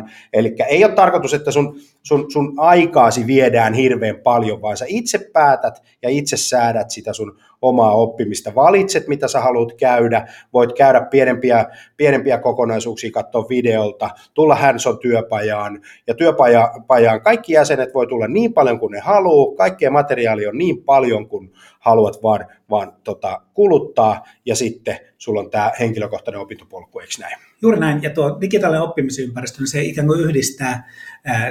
24-7, 0.06 0.10
eli 0.32 0.54
ei 0.68 0.84
ole 0.84 0.92
tarkoitus, 0.92 1.34
että 1.34 1.50
sun, 1.50 1.80
sun, 2.02 2.32
sun 2.32 2.54
aikaasi 2.56 3.26
viedään 3.26 3.74
hirveän 3.74 4.16
paljon, 4.16 4.62
vaan 4.62 4.76
sä 4.76 4.84
itse 4.88 5.30
päätät 5.32 5.82
ja 6.02 6.08
itse 6.08 6.36
säädät 6.36 6.90
sitä 6.90 7.12
sun 7.12 7.38
omaa 7.62 7.94
oppimista. 7.94 8.54
Valitset, 8.54 9.08
mitä 9.08 9.28
sä 9.28 9.40
haluat 9.40 9.72
käydä, 9.72 10.26
voit 10.52 10.72
käydä 10.72 11.00
pienempiä, 11.00 11.66
pienempiä 11.96 12.38
kokonaisuuksia, 12.38 13.10
katsoa 13.10 13.48
videolta, 13.48 14.10
tulla 14.34 14.54
Hanson 14.54 14.98
työpajaan, 14.98 15.80
ja 16.06 16.14
työpajaan 16.14 17.20
kaikki 17.22 17.52
jäsenet 17.52 17.94
voi 17.94 18.06
tulla 18.06 18.28
niin 18.28 18.52
paljon 18.52 18.78
kuin 18.78 18.92
ne 18.92 18.98
haluaa, 18.98 19.56
kaikkea 19.56 19.90
materiaali 19.90 20.46
on 20.46 20.58
niin 20.58 20.84
paljon 20.84 21.28
kuin 21.28 21.52
haluat 21.78 22.22
vaan, 22.22 22.46
vaan 22.70 22.92
tota, 23.04 23.40
kuluttaa, 23.54 24.22
ja 24.46 24.56
sitten 24.56 24.98
sulla 25.18 25.40
on 25.40 25.50
tämä 25.50 25.72
henkilökohtainen 25.80 26.40
opintopolku, 26.40 26.98
eikö 26.98 27.12
näin? 27.20 27.36
Juuri 27.62 27.80
näin, 27.80 28.02
ja 28.02 28.10
tuo 28.10 28.40
digitaalinen 28.40 28.82
oppimisympäristö, 28.82 29.58
niin 29.58 29.68
se 29.68 29.82
ikään 29.82 30.06
kuin 30.06 30.20
yhdistää 30.20 30.90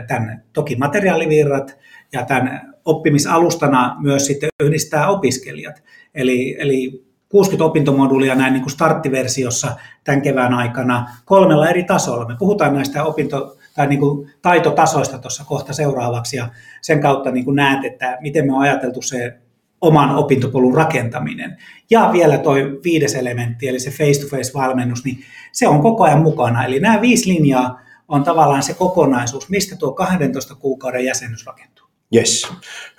tämän 0.08 0.44
toki 0.54 0.76
materiaalivirrat 0.76 1.78
ja 2.14 2.26
tämän 2.26 2.77
oppimisalustana 2.88 3.96
myös 4.00 4.26
sitten 4.26 4.50
yhdistää 4.64 5.10
opiskelijat. 5.10 5.84
Eli, 6.16 6.56
eli 6.60 7.08
60 7.30 7.66
opintomoduulia 7.66 8.36
näin 8.36 8.54
niin 8.54 8.62
kuin 8.62 8.72
starttiversiossa 8.72 9.76
tämän 10.04 10.22
kevään 10.22 10.54
aikana 10.54 11.10
kolmella 11.26 11.70
eri 11.70 11.84
tasolla. 11.84 12.28
Me 12.28 12.36
puhutaan 12.40 12.74
näistä 12.74 13.04
opinto- 13.04 13.58
tai 13.76 13.88
niin 13.88 14.00
kuin 14.00 14.32
taitotasoista 14.42 15.18
tuossa 15.18 15.46
kohta 15.46 15.74
seuraavaksi 15.74 16.38
ja 16.38 16.50
sen 16.82 17.02
kautta 17.02 17.32
niin 17.32 17.46
kuin 17.46 17.56
näet, 17.56 17.86
että 17.86 18.18
miten 18.22 18.46
me 18.46 18.54
on 18.54 18.62
ajateltu 18.62 19.02
se 19.02 19.38
oman 19.82 20.16
opintopolun 20.16 20.76
rakentaminen. 20.76 21.58
Ja 21.90 22.10
vielä 22.14 22.38
tuo 22.38 22.54
viides 22.84 23.16
elementti, 23.16 23.68
eli 23.68 23.80
se 23.80 23.92
face-to-face-valmennus, 23.92 25.06
niin 25.06 25.18
se 25.52 25.68
on 25.68 25.82
koko 25.82 26.04
ajan 26.04 26.22
mukana. 26.22 26.66
Eli 26.66 26.80
nämä 26.80 27.02
viisi 27.02 27.30
linjaa 27.30 27.80
on 28.08 28.24
tavallaan 28.24 28.64
se 28.64 28.74
kokonaisuus, 28.74 29.50
mistä 29.50 29.76
tuo 29.76 29.92
12 29.92 30.56
kuukauden 30.56 31.06
jäsenyys 31.06 31.46
rakentuu. 31.46 31.77
Yes. 32.16 32.48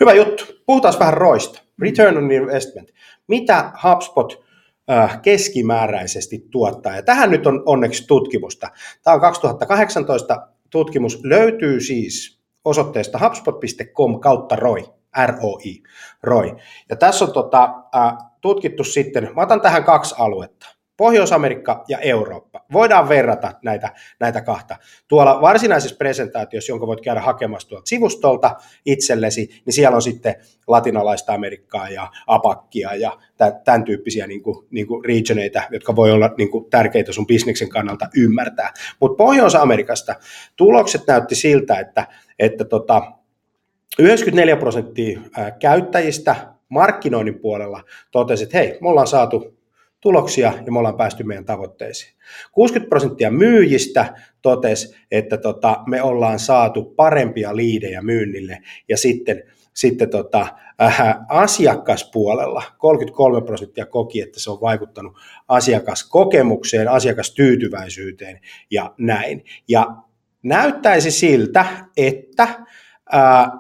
Hyvä 0.01 0.13
juttu. 0.13 0.45
Puhutaan 0.67 0.95
vähän 0.99 1.15
roista. 1.15 1.63
Return 1.83 2.17
on 2.17 2.33
investment. 2.33 2.89
Mitä 3.27 3.73
HubSpot 3.85 4.45
äh, 4.91 5.23
keskimääräisesti 5.23 6.47
tuottaa? 6.51 6.97
Ja 6.97 7.03
tähän 7.03 7.31
nyt 7.31 7.47
on 7.47 7.63
onneksi 7.67 8.07
tutkimusta. 8.07 8.69
Tämä 9.03 9.15
on 9.15 9.21
2018 9.21 10.49
tutkimus. 10.71 11.21
Löytyy 11.25 11.81
siis 11.81 12.41
osoitteesta 12.65 13.19
hubspot.com 13.19 14.21
kautta 14.21 14.57
ROI. 14.57 14.85
ROI. 15.27 15.83
ROI. 16.23 16.55
Ja 16.91 16.97
tässä 16.97 17.25
on 17.25 17.33
tota, 17.33 17.75
äh, 17.97 18.13
tutkittu 18.41 18.85
sitten, 18.85 19.31
mä 19.37 19.43
otan 19.43 19.61
tähän 19.61 19.85
kaksi 19.85 20.15
aluetta. 20.19 20.78
Pohjois-Amerikka 20.99 21.85
ja 21.89 21.99
Eurooppa. 21.99 22.65
Voidaan 22.73 23.09
verrata 23.09 23.53
näitä, 23.63 23.93
näitä 24.21 24.41
kahta. 24.41 24.77
Tuolla 25.09 25.41
varsinaisessa 25.41 25.97
presentaatiossa, 25.97 26.73
jonka 26.73 26.87
voit 26.87 27.01
käydä 27.01 27.21
hakemassa 27.21 27.69
tuolta 27.69 27.89
sivustolta 27.89 28.57
itsellesi, 28.87 29.63
niin 29.67 29.75
siellä 29.75 29.95
on 29.95 30.03
sitten 30.03 30.35
latinalaista 30.67 31.35
Amerikkaa 31.35 31.89
ja 31.89 32.11
apakkia 32.27 32.95
ja 32.95 33.19
tämän 33.65 33.85
tyyppisiä 33.85 34.27
niin 34.27 34.43
kuin, 34.43 34.67
niin 34.71 34.87
kuin 34.87 35.05
regioneita, 35.05 35.63
jotka 35.71 35.97
voi 35.97 36.13
olla 36.13 36.31
niin 36.39 36.51
kuin, 36.51 36.71
tärkeitä 36.71 37.13
sun 37.13 37.27
bisneksen 37.27 37.69
kannalta 37.69 38.09
ymmärtää. 38.17 38.73
Mutta 39.01 39.17
Pohjois-Amerikasta 39.17 40.15
tulokset 40.57 41.03
näytti 41.07 41.35
siltä, 41.35 41.79
että, 41.79 42.07
että 42.39 42.65
tota, 42.65 43.13
94 43.99 44.57
prosenttia 44.57 45.21
käyttäjistä 45.59 46.37
markkinoinnin 46.69 47.39
puolella 47.39 47.85
totesi, 48.11 48.45
että 48.45 48.59
hei, 48.59 48.79
me 48.81 48.89
ollaan 48.89 49.07
saatu 49.07 49.58
tuloksia 50.01 50.53
ja 50.67 50.73
me 50.73 50.79
ollaan 50.79 50.97
päästy 50.97 51.25
meidän 51.25 51.45
tavoitteisiin. 51.45 52.13
60 52.53 52.89
prosenttia 52.89 53.31
myyjistä 53.31 54.15
totesi, 54.43 54.97
että 55.11 55.37
tota, 55.37 55.83
me 55.87 56.03
ollaan 56.03 56.39
saatu 56.39 56.85
parempia 56.85 57.57
liidejä 57.57 58.03
myynnille 58.03 58.59
ja 58.89 58.97
sitten, 58.97 59.43
sitten 59.75 60.11
tota, 60.11 60.47
äh, 60.83 61.17
asiakaspuolella 61.29 62.63
33 62.79 63.41
prosenttia 63.41 63.87
koki, 63.87 64.21
että 64.21 64.41
se 64.41 64.51
on 64.51 64.61
vaikuttanut 64.61 65.17
asiakaskokemukseen, 65.49 66.89
asiakastyytyväisyyteen 66.89 68.41
ja 68.71 68.95
näin. 68.99 69.45
Ja 69.69 69.97
näyttäisi 70.43 71.11
siltä, 71.11 71.67
että 71.97 72.43
äh, 73.15 73.51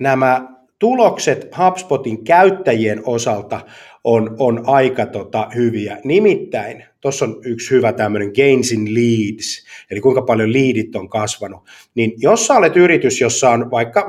nämä 0.00 0.51
tulokset 0.82 1.48
HubSpotin 1.58 2.24
käyttäjien 2.24 3.02
osalta 3.06 3.60
on, 4.04 4.36
on 4.38 4.62
aika 4.66 5.06
tota, 5.06 5.48
hyviä. 5.54 5.98
Nimittäin, 6.04 6.84
tuossa 7.00 7.24
on 7.24 7.40
yksi 7.44 7.70
hyvä 7.70 7.92
tämmöinen 7.92 8.32
gains 8.36 8.72
in 8.72 8.94
leads, 8.94 9.66
eli 9.90 10.00
kuinka 10.00 10.22
paljon 10.22 10.52
liidit 10.52 10.96
on 10.96 11.08
kasvanut. 11.08 11.60
Niin 11.94 12.12
jos 12.16 12.46
sä 12.46 12.54
olet 12.54 12.76
yritys, 12.76 13.20
jossa 13.20 13.50
on 13.50 13.70
vaikka 13.70 14.06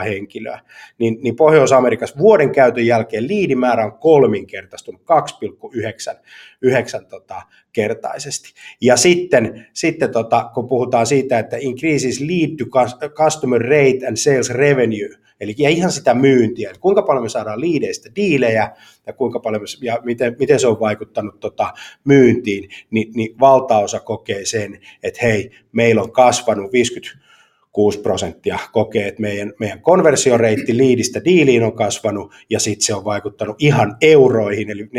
51-200 0.00 0.04
henkilöä, 0.04 0.60
niin, 0.98 1.18
niin 1.22 1.36
Pohjois-Amerikassa 1.36 2.18
vuoden 2.18 2.52
käytön 2.52 2.86
jälkeen 2.86 3.28
liidimäärä 3.28 3.84
on 3.84 3.98
kolminkertaistunut 3.98 5.00
2,9 5.00 7.06
tota, 7.08 7.42
kertaisesti. 7.72 8.48
Ja 8.80 8.96
sitten, 8.96 9.66
sitten 9.72 10.12
tota, 10.12 10.50
kun 10.54 10.68
puhutaan 10.68 11.06
siitä, 11.06 11.38
että 11.38 11.56
increases 11.60 12.20
lead 12.20 12.56
to 12.56 12.64
customer 13.08 13.60
rate 13.60 14.06
and 14.08 14.16
sales 14.16 14.50
revenue, 14.50 15.19
Eli 15.40 15.54
ihan 15.58 15.92
sitä 15.92 16.14
myyntiä, 16.14 16.70
että 16.70 16.80
kuinka 16.80 17.02
paljon 17.02 17.22
me 17.22 17.28
saadaan 17.28 17.60
liideistä 17.60 18.10
diilejä 18.16 18.70
ja 19.06 19.12
kuinka 19.12 19.40
paljon 19.40 19.62
ja 19.82 19.98
miten, 20.04 20.36
miten 20.38 20.60
se 20.60 20.66
on 20.66 20.80
vaikuttanut 20.80 21.40
tota 21.40 21.72
myyntiin, 22.04 22.70
niin, 22.90 23.12
niin 23.14 23.40
valtaosa 23.40 24.00
kokee 24.00 24.44
sen, 24.44 24.80
että 25.02 25.20
hei, 25.22 25.50
meillä 25.72 26.02
on 26.02 26.12
kasvanut 26.12 26.72
50 26.72 27.18
6 27.72 27.98
prosenttia 27.98 28.58
kokee, 28.72 29.08
että 29.08 29.20
meidän, 29.20 29.52
meidän 29.60 29.80
konversioreitti 29.80 30.76
liidistä 30.76 31.24
diiliin 31.24 31.62
on 31.62 31.72
kasvanut 31.72 32.32
ja 32.50 32.60
sitten 32.60 32.86
se 32.86 32.94
on 32.94 33.04
vaikuttanut 33.04 33.56
ihan 33.58 33.96
euroihin, 34.00 34.70
eli 34.70 34.82
47,5, 34.82 34.90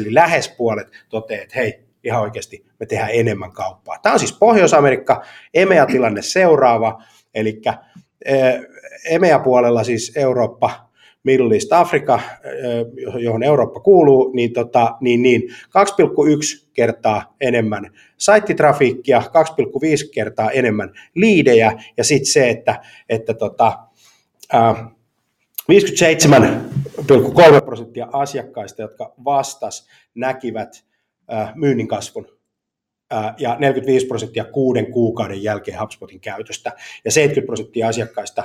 eli 0.00 0.14
lähes 0.14 0.48
puolet 0.48 0.86
toteaa, 1.08 1.42
että 1.42 1.58
hei, 1.58 1.80
ihan 2.04 2.22
oikeasti 2.22 2.66
me 2.80 2.86
tehdään 2.86 3.10
enemmän 3.12 3.52
kauppaa. 3.52 3.98
Tämä 4.02 4.12
on 4.12 4.18
siis 4.18 4.38
Pohjois-Amerikka, 4.38 5.24
EMEA-tilanne 5.54 6.22
seuraava, 6.22 7.02
eli 7.34 7.60
EMEA-puolella 9.04 9.84
siis 9.84 10.12
Eurooppa, 10.16 10.90
Middle 11.22 11.54
East 11.54 11.72
Afrika, 11.72 12.20
johon 13.18 13.42
Eurooppa 13.42 13.80
kuuluu, 13.80 14.32
niin, 14.34 14.52
tota, 14.52 14.96
niin, 15.00 15.22
niin 15.22 15.42
2,1 15.42 16.68
kertaa 16.72 17.34
enemmän 17.40 17.90
saittitrafiikkia, 18.16 19.20
2,5 19.20 20.10
kertaa 20.14 20.50
enemmän 20.50 20.92
liidejä, 21.14 21.82
ja 21.96 22.04
sitten 22.04 22.32
se, 22.32 22.50
että, 22.50 22.80
että 23.08 23.34
tota, 23.34 23.78
57,3 25.72 27.64
prosenttia 27.64 28.08
asiakkaista, 28.12 28.82
jotka 28.82 29.14
vastas, 29.24 29.88
näkivät 30.14 30.84
myynnin 31.54 31.88
kasvun. 31.88 32.26
Ja 33.38 33.56
45 33.58 34.06
prosenttia 34.06 34.44
kuuden 34.44 34.92
kuukauden 34.92 35.42
jälkeen 35.42 35.80
HubSpotin 35.80 36.20
käytöstä, 36.20 36.72
ja 37.04 37.10
70 37.10 37.46
prosenttia 37.46 37.88
asiakkaista 37.88 38.44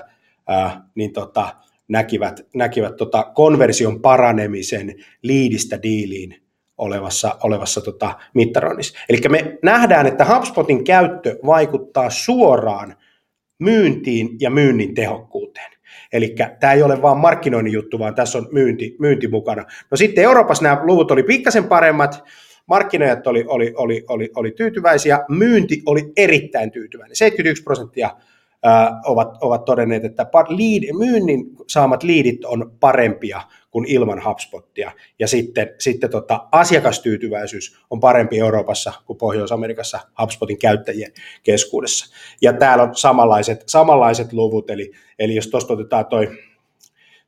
niin 0.95 1.13
tota, 1.13 1.55
näkivät, 1.87 2.45
näkivät 2.55 2.95
tota 2.95 3.31
konversion 3.35 4.01
paranemisen 4.01 4.95
liidistä 5.21 5.81
diiliin 5.83 6.45
olevassa, 6.77 7.37
olevassa 7.43 7.81
tota 7.81 8.15
mittaroinnissa. 8.33 8.99
Eli 9.09 9.17
me 9.29 9.57
nähdään, 9.63 10.05
että 10.07 10.25
HubSpotin 10.25 10.83
käyttö 10.83 11.39
vaikuttaa 11.45 12.09
suoraan 12.09 12.95
myyntiin 13.59 14.29
ja 14.39 14.49
myynnin 14.49 14.93
tehokkuuteen. 14.93 15.71
Eli 16.13 16.35
tämä 16.59 16.73
ei 16.73 16.83
ole 16.83 17.01
vain 17.01 17.17
markkinoinnin 17.17 17.73
juttu, 17.73 17.99
vaan 17.99 18.15
tässä 18.15 18.37
on 18.37 18.47
myynti, 18.51 18.95
myynti 18.99 19.27
mukana. 19.27 19.65
No 19.91 19.97
sitten 19.97 20.23
Euroopassa 20.23 20.63
nämä 20.63 20.81
luvut 20.83 21.11
oli 21.11 21.23
pikkasen 21.23 21.63
paremmat, 21.63 22.23
markkinoijat 22.67 23.27
oli, 23.27 23.45
oli, 23.47 23.73
oli, 23.77 24.03
oli, 24.07 24.29
oli 24.35 24.51
tyytyväisiä, 24.51 25.19
myynti 25.29 25.81
oli 25.85 26.11
erittäin 26.17 26.71
tyytyväinen. 26.71 27.15
71 27.15 27.63
prosenttia 27.63 28.09
ovat, 29.05 29.37
ovat 29.41 29.65
todenneet, 29.65 30.05
että 30.05 30.27
lead, 30.49 30.97
myynnin 30.97 31.45
saamat 31.67 32.03
liidit 32.03 32.45
on 32.45 32.71
parempia 32.79 33.41
kuin 33.71 33.85
ilman 33.85 34.23
HubSpottia. 34.25 34.91
Ja 35.19 35.27
sitten, 35.27 35.69
sitten 35.79 36.09
tota, 36.09 36.47
asiakastyytyväisyys 36.51 37.79
on 37.89 37.99
parempi 37.99 38.39
Euroopassa 38.39 38.93
kuin 39.05 39.17
Pohjois-Amerikassa 39.17 39.99
HubSpotin 40.21 40.59
käyttäjien 40.59 41.11
keskuudessa. 41.43 42.15
Ja 42.41 42.53
täällä 42.53 42.83
on 42.83 42.95
samanlaiset, 42.95 43.63
samanlaiset 43.67 44.33
luvut, 44.33 44.69
eli, 44.69 44.91
eli 45.19 45.35
jos 45.35 45.47
tuosta 45.47 45.73
otetaan 45.73 46.05
toi 46.05 46.37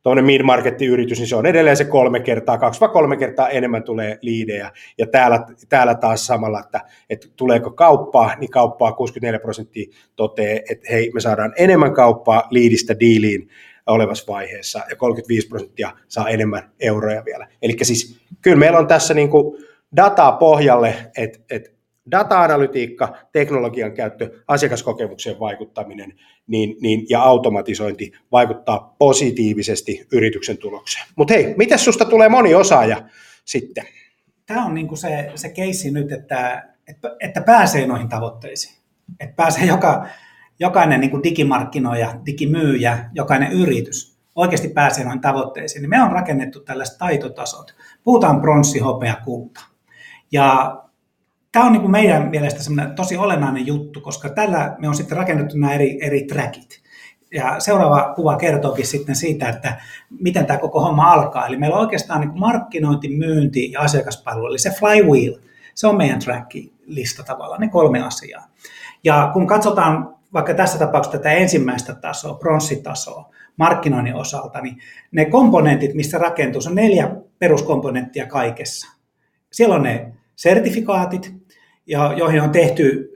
tuommoinen 0.04 0.26
mid-market-yritys, 0.26 1.20
niin 1.20 1.28
se 1.28 1.36
on 1.36 1.46
edelleen 1.46 1.78
se 1.78 1.86
kolme 1.86 2.20
kertaa, 2.20 2.58
kaksi 2.58 2.80
vai 2.80 2.90
kolme 2.90 3.18
kertaa 3.18 3.50
enemmän 3.50 3.84
tulee 3.84 4.18
liidejä. 4.22 4.72
Ja 4.98 5.08
täällä, 5.08 5.46
täällä 5.70 5.96
taas 5.96 6.26
samalla, 6.26 6.60
että, 6.60 6.82
että 7.10 7.28
tuleeko 7.36 7.72
kauppaa, 7.72 8.36
niin 8.36 8.50
kauppaa 8.50 8.92
64 8.92 9.40
prosenttia 9.40 9.92
toteaa, 10.16 10.60
että 10.70 10.88
hei, 10.92 11.12
me 11.14 11.20
saadaan 11.20 11.54
enemmän 11.58 11.94
kauppaa 11.94 12.48
liidistä 12.52 13.00
diiliin 13.00 13.50
olevassa 13.88 14.34
vaiheessa, 14.34 14.80
ja 14.90 14.96
35 14.96 15.48
prosenttia 15.48 15.92
saa 16.08 16.30
enemmän 16.30 16.72
euroja 16.80 17.26
vielä. 17.26 17.48
Eli 17.62 17.76
siis 17.82 18.22
kyllä 18.42 18.58
meillä 18.58 18.80
on 18.80 18.88
tässä 18.88 19.14
niin 19.14 19.30
kuin 19.30 19.64
dataa 19.96 20.32
pohjalle, 20.32 20.96
että, 21.18 21.40
että 21.50 21.77
data-analytiikka, 22.12 23.18
teknologian 23.32 23.92
käyttö, 23.92 24.44
asiakaskokemukseen 24.48 25.40
vaikuttaminen 25.40 26.14
niin, 26.48 26.76
niin, 26.82 27.06
ja 27.10 27.22
automatisointi 27.22 28.12
vaikuttaa 28.32 28.96
positiivisesti 29.00 30.08
yrityksen 30.12 30.58
tulokseen. 30.58 31.06
Mutta 31.16 31.34
hei, 31.34 31.56
miten 31.58 31.80
susta 31.80 32.06
tulee 32.06 32.30
moni 32.30 32.56
osaaja 32.56 33.02
sitten? 33.46 33.86
Tämä 34.46 34.66
on 34.66 34.74
niinku 34.74 34.96
se, 34.96 35.32
se 35.36 35.50
keissi 35.50 35.92
nyt, 35.92 36.12
että, 36.12 36.70
että, 36.88 37.16
että 37.20 37.42
pääsee 37.42 37.88
noihin 37.88 38.10
tavoitteisiin. 38.10 38.76
Että 39.20 39.36
pääsee 39.36 39.66
joka, 39.66 40.08
jokainen 40.60 41.02
niin 41.02 41.24
digimarkkinoija, 41.24 42.14
digimyyjä, 42.26 43.10
jokainen 43.14 43.52
yritys 43.52 44.18
oikeasti 44.38 44.70
pääsee 44.70 45.04
noihin 45.04 45.22
tavoitteisiin. 45.22 45.90
Me 45.90 46.04
on 46.04 46.12
rakennettu 46.12 46.60
tällaiset 46.60 46.98
taitotasot. 46.98 47.76
Puhutaan 48.04 48.42
pronssi, 48.42 48.80
hopea, 48.80 49.16
kulta. 49.26 49.62
Ja 50.32 50.78
tämä 51.58 51.68
on 51.68 51.74
niin 51.74 51.92
meidän 51.92 52.30
mielestä 52.30 52.60
tosi 52.96 53.18
olennainen 53.18 53.68
juttu, 53.68 54.02
koska 54.02 54.30
tällä 54.30 54.76
me 54.80 54.88
on 54.88 54.96
sitten 54.96 55.18
rakennettu 55.18 55.58
nämä 55.58 55.74
eri, 55.74 56.06
eri 56.06 56.24
trackit. 56.24 56.82
Ja 57.34 57.60
seuraava 57.60 58.14
kuva 58.16 58.38
kertookin 58.38 58.88
sitten 58.88 59.16
siitä, 59.16 59.50
että 59.50 59.82
miten 60.20 60.46
tämä 60.46 60.60
koko 60.60 60.82
homma 60.82 61.12
alkaa. 61.12 61.48
Eli 61.48 61.58
meillä 61.58 61.76
on 61.76 61.82
oikeastaan 61.82 62.22
niin 62.22 62.40
markkinointi, 62.40 63.10
myynti 63.10 63.72
ja 63.72 63.82
asiakaspalvelu, 63.82 64.48
eli 64.48 64.60
se 64.60 64.70
flywheel, 64.70 65.40
se 65.76 65.88
on 65.88 65.98
meidän 65.98 66.20
track-lista 66.20 67.24
tavallaan, 67.24 67.62
ne 67.62 67.70
kolme 67.70 68.04
asiaa. 68.04 68.48
Ja 69.04 69.30
kun 69.34 69.48
katsotaan 69.48 70.16
vaikka 70.34 70.54
tässä 70.54 70.80
tapauksessa 70.80 71.18
tätä 71.18 71.32
ensimmäistä 71.32 71.96
tasoa, 71.96 72.34
pronssitasoa, 72.34 73.30
markkinoinnin 73.58 74.16
osalta, 74.16 74.62
niin 74.62 74.78
ne 75.12 75.26
komponentit, 75.26 75.94
mistä 75.94 76.18
rakentuu, 76.18 76.62
se 76.62 76.70
on 76.70 76.76
neljä 76.76 77.12
peruskomponenttia 77.40 78.26
kaikessa. 78.26 78.98
Siellä 79.52 79.76
on 79.76 79.84
ne 79.84 80.14
sertifikaatit, 80.36 81.37
ja 81.88 82.14
joihin 82.18 82.42
on 82.42 82.50
tehty 82.50 83.14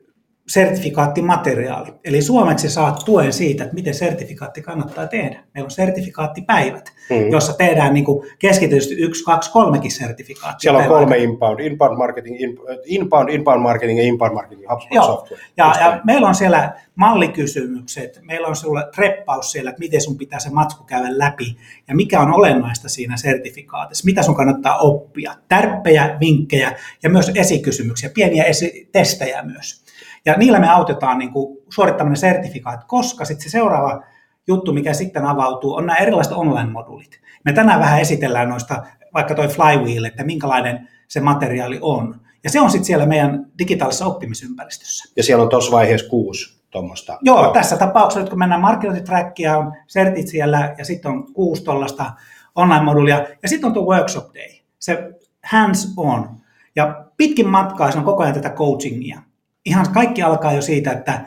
sertifikaattimateriaali. 0.53 1.93
Eli 2.03 2.21
suomeksi 2.21 2.69
saat 2.69 2.99
tuen 3.05 3.33
siitä, 3.33 3.63
että 3.63 3.75
miten 3.75 3.93
sertifikaatti 3.93 4.61
kannattaa 4.61 5.07
tehdä. 5.07 5.43
Meillä 5.53 5.65
on 5.65 5.71
sertifikaattipäivät, 5.71 6.93
mm. 7.09 7.31
jossa 7.31 7.53
tehdään 7.53 7.93
niin 7.93 8.05
keskitysti 8.39 8.95
yksi, 8.95 9.23
kaksi, 9.23 9.51
kolmekin 9.51 9.91
sertifikaattia. 9.91 10.59
Siellä 10.59 10.79
on 10.79 10.87
kolme 10.87 11.17
inbound, 11.17 11.59
inbound 11.59 11.97
marketing, 11.97 12.37
inbound, 12.85 13.29
inbound 13.29 13.61
marketing 13.61 13.99
ja 13.99 14.05
inbound 14.05 14.33
marketing, 14.33 14.71
HubSpot 14.71 14.95
Joo. 14.95 15.05
software. 15.05 15.43
Ja, 15.57 15.73
ja 15.79 16.01
meillä 16.03 16.27
on 16.27 16.35
siellä 16.35 16.73
mallikysymykset, 16.95 18.19
meillä 18.21 18.47
on 18.47 18.55
sulle 18.55 18.83
treppaus 18.95 19.51
siellä, 19.51 19.69
että 19.69 19.79
miten 19.79 20.01
sun 20.01 20.17
pitää 20.17 20.39
se 20.39 20.49
matsku 20.49 20.83
käydä 20.83 21.07
läpi 21.11 21.57
ja 21.87 21.95
mikä 21.95 22.19
on 22.19 22.33
olennaista 22.33 22.89
siinä 22.89 23.17
sertifikaatissa, 23.17 24.05
mitä 24.05 24.23
sun 24.23 24.35
kannattaa 24.35 24.77
oppia, 24.77 25.33
tärppejä, 25.49 26.17
vinkkejä 26.19 26.75
ja 27.03 27.09
myös 27.09 27.31
esikysymyksiä, 27.35 28.09
pieniä 28.13 28.43
esi- 28.43 28.89
testejä 28.91 29.43
myös. 29.43 29.81
Ja 30.25 30.33
niillä 30.37 30.59
me 30.59 30.69
autetaan 30.69 31.17
niin 31.17 31.31
kuin 31.31 31.57
suorittamaan 31.69 32.17
sertifikaat, 32.17 32.83
koska 32.83 33.25
sitten 33.25 33.43
se 33.43 33.49
seuraava 33.49 34.03
juttu, 34.47 34.73
mikä 34.73 34.93
sitten 34.93 35.25
avautuu, 35.25 35.73
on 35.73 35.85
nämä 35.85 35.97
erilaiset 35.97 36.33
online-moduulit. 36.33 37.21
Me 37.45 37.53
tänään 37.53 37.79
vähän 37.79 38.01
esitellään 38.01 38.49
noista, 38.49 38.83
vaikka 39.13 39.35
toi 39.35 39.47
Flywheel, 39.47 40.05
että 40.05 40.23
minkälainen 40.23 40.89
se 41.07 41.19
materiaali 41.19 41.79
on. 41.81 42.21
Ja 42.43 42.49
se 42.49 42.61
on 42.61 42.69
sitten 42.69 42.85
siellä 42.85 43.05
meidän 43.05 43.45
digitaalisessa 43.59 44.05
oppimisympäristössä. 44.05 45.13
Ja 45.17 45.23
siellä 45.23 45.43
on 45.43 45.49
tuossa 45.49 45.71
vaiheessa 45.71 46.09
kuusi 46.09 46.61
tuommoista. 46.69 47.17
Joo, 47.21 47.43
Joo, 47.43 47.53
tässä 47.53 47.77
tapauksessa, 47.77 48.29
kun 48.29 48.39
mennään 48.39 48.61
markkinointitrackia, 48.61 49.57
on 49.57 49.73
sertit 49.87 50.27
siellä 50.27 50.75
ja 50.77 50.85
sitten 50.85 51.11
on 51.11 51.33
kuusi 51.33 51.63
tuollaista 51.63 52.11
online-modulia 52.55 53.25
ja 53.43 53.49
sitten 53.49 53.67
on 53.67 53.73
tuo 53.73 53.95
workshop 53.95 54.33
day, 54.33 54.49
se 54.79 55.11
hands 55.43 55.93
on. 55.97 56.29
Ja 56.75 57.05
pitkin 57.17 57.47
matkaa 57.47 57.91
se 57.91 57.97
on 57.97 58.03
koko 58.03 58.23
ajan 58.23 58.35
tätä 58.35 58.49
coachingia 58.49 59.21
ihan 59.65 59.85
kaikki 59.93 60.21
alkaa 60.21 60.53
jo 60.53 60.61
siitä, 60.61 60.91
että 60.91 61.21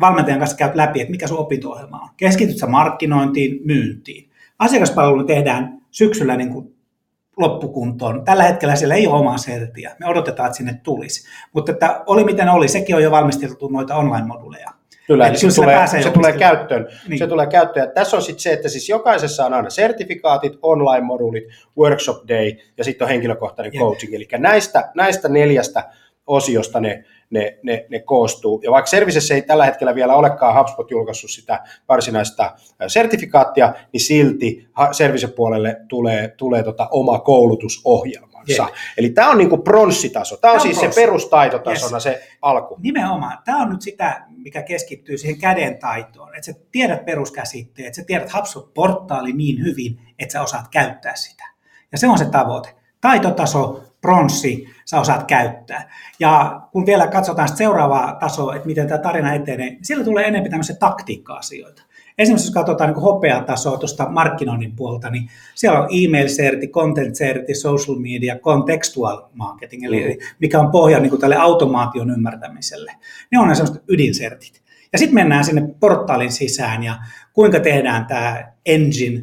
valmentajan 0.00 0.38
kanssa 0.38 0.56
käyt 0.56 0.74
läpi, 0.74 1.00
että 1.00 1.10
mikä 1.10 1.26
sun 1.26 1.38
opinto-ohjelma 1.38 2.00
on. 2.00 2.08
Keskityt 2.16 2.58
sä 2.58 2.66
markkinointiin, 2.66 3.60
myyntiin. 3.64 4.30
Asiakaspalvelu 4.58 5.24
tehdään 5.24 5.80
syksyllä 5.90 6.36
niin 6.36 6.52
kuin 6.52 6.74
loppukuntoon. 7.36 8.24
Tällä 8.24 8.42
hetkellä 8.42 8.76
siellä 8.76 8.94
ei 8.94 9.06
ole 9.06 9.18
omaa 9.18 9.38
sertiä. 9.38 9.96
Me 10.00 10.06
odotetaan, 10.06 10.46
että 10.46 10.56
sinne 10.56 10.80
tulisi. 10.82 11.28
Mutta 11.52 11.72
että 11.72 12.02
oli 12.06 12.24
miten 12.24 12.48
oli, 12.48 12.68
sekin 12.68 12.96
on 12.96 13.02
jo 13.02 13.10
valmisteltu 13.10 13.68
noita 13.68 13.96
online-moduleja. 13.96 14.70
Kyllä, 15.06 15.26
eli 15.26 15.36
se, 15.36 15.54
tulee, 15.54 15.86
se 15.86 16.10
tulee 16.10 16.32
käyttöön. 16.32 16.88
Niin. 17.08 17.18
Se 17.18 17.26
tulee 17.26 17.46
käyttöön. 17.46 17.86
Ja 17.86 17.92
tässä 17.92 18.16
on 18.16 18.22
sitten 18.22 18.40
se, 18.40 18.52
että 18.52 18.68
siis 18.68 18.88
jokaisessa 18.88 19.46
on 19.46 19.54
aina 19.54 19.70
sertifikaatit, 19.70 20.52
online-moduulit, 20.62 21.44
workshop 21.78 22.28
day 22.28 22.52
ja 22.76 22.84
sitten 22.84 23.04
on 23.04 23.08
henkilökohtainen 23.08 23.74
Jep. 23.74 23.80
coaching. 23.80 24.14
Eli 24.14 24.28
näistä, 24.38 24.90
näistä 24.94 25.28
neljästä 25.28 25.90
osiosta 26.26 26.80
ne, 26.80 27.04
ne, 27.30 27.58
ne, 27.62 27.86
ne 27.90 28.00
koostuu. 28.00 28.60
Ja 28.64 28.70
vaikka 28.70 28.90
Servicessä 28.90 29.34
ei 29.34 29.42
tällä 29.42 29.64
hetkellä 29.64 29.94
vielä 29.94 30.14
olekaan 30.14 30.58
HubSpot 30.58 30.90
julkaissut 30.90 31.30
sitä 31.30 31.60
varsinaista 31.88 32.56
sertifikaattia, 32.86 33.74
niin 33.92 34.00
silti 34.00 34.68
Service-puolelle 34.92 35.76
tulee, 35.88 36.28
tulee 36.28 36.62
tota 36.62 36.88
oma 36.90 37.18
koulutusohjelma. 37.18 38.30
Yeah. 38.50 38.72
Eli 38.98 39.10
tämä 39.10 39.30
on 39.30 39.38
niinku 39.38 39.58
pronssitaso. 39.58 40.36
Tämä 40.36 40.52
on, 40.52 40.56
on 40.56 40.62
siis 40.62 40.78
pronssi. 40.78 40.94
se 40.94 41.00
perustaitotasona 41.00 41.96
yes. 41.96 42.02
se 42.02 42.22
alku. 42.42 42.76
Nimenomaan. 42.80 43.38
Tämä 43.44 43.62
on 43.62 43.70
nyt 43.70 43.82
sitä, 43.82 44.24
mikä 44.28 44.62
keskittyy 44.62 45.18
siihen 45.18 45.40
käden 45.40 45.78
taitoon. 45.78 46.34
Että 46.34 46.46
sä 46.46 46.52
tiedät 46.72 47.04
peruskäsitteet, 47.04 47.86
että 47.86 47.96
sä 47.96 48.06
tiedät 48.06 48.32
HubSpot-portaali 48.34 49.32
niin 49.32 49.64
hyvin, 49.64 50.00
että 50.18 50.32
sä 50.32 50.42
osaat 50.42 50.68
käyttää 50.68 51.16
sitä. 51.16 51.44
Ja 51.92 51.98
se 51.98 52.08
on 52.08 52.18
se 52.18 52.24
tavoite. 52.24 52.74
Taitotaso 53.00 53.82
pronssi 54.00 54.66
sä 54.84 55.00
osaat 55.00 55.26
käyttää. 55.26 55.90
Ja 56.20 56.60
kun 56.72 56.86
vielä 56.86 57.06
katsotaan 57.06 57.56
seuraavaa 57.56 58.14
tasoa, 58.14 58.54
että 58.54 58.66
miten 58.66 58.88
tämä 58.88 58.98
tarina 58.98 59.34
etenee, 59.34 59.70
niin 59.70 59.84
siellä 59.84 60.04
tulee 60.04 60.24
enemmän 60.24 60.50
tämmöisiä 60.50 60.76
taktiikka-asioita. 60.76 61.82
Esimerkiksi 62.18 62.46
jos 62.46 62.54
katsotaan 62.54 62.90
niin 62.90 63.02
hopeatasoa 63.02 63.76
tuosta 63.78 64.08
markkinoinnin 64.08 64.76
puolta, 64.76 65.10
niin 65.10 65.28
siellä 65.54 65.80
on 65.80 65.88
email-serti, 65.92 66.68
content-serti, 66.68 67.54
social 67.54 67.96
media, 67.96 68.38
contextual 68.38 69.22
marketing, 69.34 69.84
eli 69.84 70.18
mikä 70.38 70.60
on 70.60 70.70
pohja 70.70 71.00
niin 71.00 71.10
kuin 71.10 71.20
tälle 71.20 71.36
automaation 71.36 72.10
ymmärtämiselle. 72.10 72.92
Ne 73.32 73.38
on 73.38 73.48
ne 73.48 73.54
sellaiset 73.54 73.84
ydinsertit. 73.88 74.62
Ja 74.92 74.98
sitten 74.98 75.14
mennään 75.14 75.44
sinne 75.44 75.74
portaalin 75.80 76.32
sisään 76.32 76.82
ja 76.82 76.94
kuinka 77.32 77.60
tehdään 77.60 78.06
tämä 78.06 78.52
engine, 78.66 79.22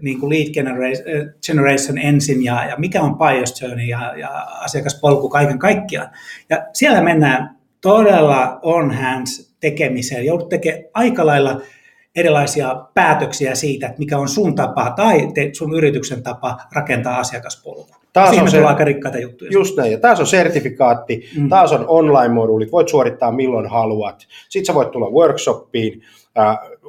niin 0.00 0.20
kuin 0.20 0.30
lead 0.30 0.52
generation, 0.52 1.32
generation 1.46 1.98
ensin 1.98 2.44
ja, 2.44 2.64
ja 2.64 2.74
mikä 2.78 3.02
on 3.02 3.18
bias 3.18 3.62
journey 3.62 3.86
ja, 3.86 4.14
ja 4.18 4.28
asiakaspolku 4.40 5.28
kaiken 5.28 5.58
kaikkiaan. 5.58 6.10
Ja 6.50 6.66
siellä 6.72 7.00
mennään 7.00 7.56
todella 7.80 8.58
on 8.62 8.90
hands 8.90 9.54
tekemiseen. 9.60 10.24
Joudut 10.24 10.48
tekemään 10.48 10.84
aika 10.94 11.26
lailla 11.26 11.60
erilaisia 12.16 12.86
päätöksiä 12.94 13.54
siitä, 13.54 13.86
että 13.86 13.98
mikä 13.98 14.18
on 14.18 14.28
sun 14.28 14.54
tapa 14.54 14.92
tai 14.96 15.28
te, 15.34 15.50
sun 15.52 15.74
yrityksen 15.74 16.22
tapa 16.22 16.56
rakentaa 16.74 17.18
asiakaspolku. 17.18 17.96
Taas 18.12 18.30
Siinä 18.30 18.42
on 18.42 18.50
se, 18.50 18.64
aika 18.64 18.84
rikkaita 18.84 19.18
juttuja. 19.18 19.50
Just 19.52 19.76
näin, 19.76 19.92
ja 19.92 19.98
taas 19.98 20.20
on 20.20 20.26
sertifikaatti, 20.26 21.28
mm. 21.38 21.48
taas 21.48 21.72
on 21.72 21.84
online-moduulit, 21.88 22.72
voit 22.72 22.88
suorittaa 22.88 23.32
milloin 23.32 23.66
haluat. 23.66 24.26
Sitten 24.48 24.66
sä 24.66 24.74
voit 24.74 24.90
tulla 24.90 25.10
workshopiin, 25.10 26.02
uh, 26.02 26.02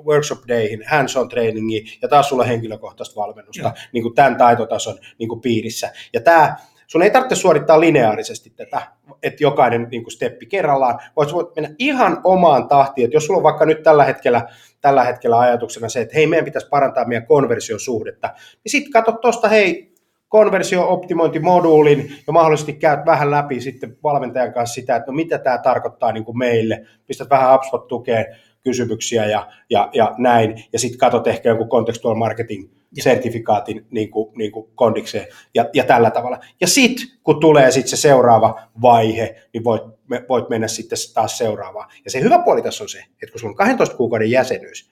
workshop 0.05 0.39
dayhin, 0.47 0.83
hands-on 0.87 1.29
trainingiin, 1.29 1.87
ja 2.01 2.07
taas 2.07 2.29
sulla 2.29 2.43
henkilökohtaista 2.43 3.21
valmennusta 3.21 3.73
niin 3.91 4.03
kuin 4.03 4.15
tämän 4.15 4.35
taitotason 4.35 4.97
niin 5.19 5.29
kuin 5.29 5.41
piirissä. 5.41 5.91
Ja 6.13 6.21
tämä, 6.21 6.55
sun 6.87 7.01
ei 7.01 7.11
tarvitse 7.11 7.35
suorittaa 7.35 7.79
lineaarisesti 7.79 8.49
tätä, 8.49 8.81
että 9.23 9.43
jokainen 9.43 9.87
niin 9.91 10.03
kuin 10.03 10.11
steppi 10.11 10.45
kerrallaan, 10.45 10.99
voit, 11.15 11.33
voit 11.33 11.55
mennä 11.55 11.75
ihan 11.79 12.21
omaan 12.23 12.67
tahtiin, 12.67 13.05
että 13.05 13.15
jos 13.15 13.25
sulla 13.25 13.37
on 13.37 13.43
vaikka 13.43 13.65
nyt 13.65 13.83
tällä 13.83 14.03
hetkellä, 14.03 14.47
tällä 14.81 15.03
hetkellä 15.03 15.39
ajatuksena 15.39 15.89
se, 15.89 16.01
että 16.01 16.15
hei, 16.15 16.27
meidän 16.27 16.45
pitäisi 16.45 16.69
parantaa 16.69 17.05
meidän 17.05 17.27
konversiosuhdetta, 17.27 18.29
niin 18.63 18.71
sitten 18.71 18.91
katso 18.91 19.11
tuosta, 19.11 19.47
hei, 19.47 19.97
konversio-optimointimoduulin 20.27 22.13
ja 22.27 22.33
mahdollisesti 22.33 22.73
käyt 22.73 23.05
vähän 23.05 23.31
läpi 23.31 23.61
sitten 23.61 23.97
valmentajan 24.03 24.53
kanssa 24.53 24.73
sitä, 24.73 24.95
että 24.95 25.11
no 25.11 25.15
mitä 25.15 25.37
tämä 25.37 25.57
tarkoittaa 25.57 26.11
niin 26.11 26.25
kuin 26.25 26.37
meille, 26.37 26.85
pistät 27.05 27.29
vähän 27.29 27.53
HubSpot 27.53 27.87
tukeen 27.87 28.25
kysymyksiä 28.67 29.25
ja, 29.25 29.47
ja, 29.69 29.89
ja 29.93 30.15
näin, 30.17 30.63
ja 30.73 30.79
sitten 30.79 30.99
katsot 30.99 31.27
ehkä 31.27 31.49
jonkun 31.49 31.69
contextual 31.69 32.15
marketing 32.15 32.69
sertifikaatin 32.99 33.85
niin 33.91 34.11
kuin, 34.11 34.37
niin 34.37 34.51
kuin 34.51 34.67
kondikseen 34.75 35.27
ja, 35.53 35.69
ja 35.73 35.83
tällä 35.83 36.11
tavalla. 36.11 36.39
Ja 36.61 36.67
sitten 36.67 37.07
kun 37.23 37.39
tulee 37.39 37.71
sitten 37.71 37.89
se 37.89 37.97
seuraava 37.97 38.61
vaihe, 38.81 39.35
niin 39.53 39.63
voit, 39.63 39.83
me, 40.07 40.25
voit 40.29 40.49
mennä 40.49 40.67
sitten 40.67 40.97
taas 41.13 41.37
seuraavaan. 41.37 41.89
Ja 42.05 42.11
se 42.11 42.21
hyvä 42.21 42.39
puoli 42.39 42.61
tässä 42.61 42.83
on 42.83 42.89
se, 42.89 42.99
että 42.99 43.31
kun 43.31 43.39
sulla 43.39 43.51
on 43.51 43.55
12 43.55 43.97
kuukauden 43.97 44.31
jäsenyys, 44.31 44.89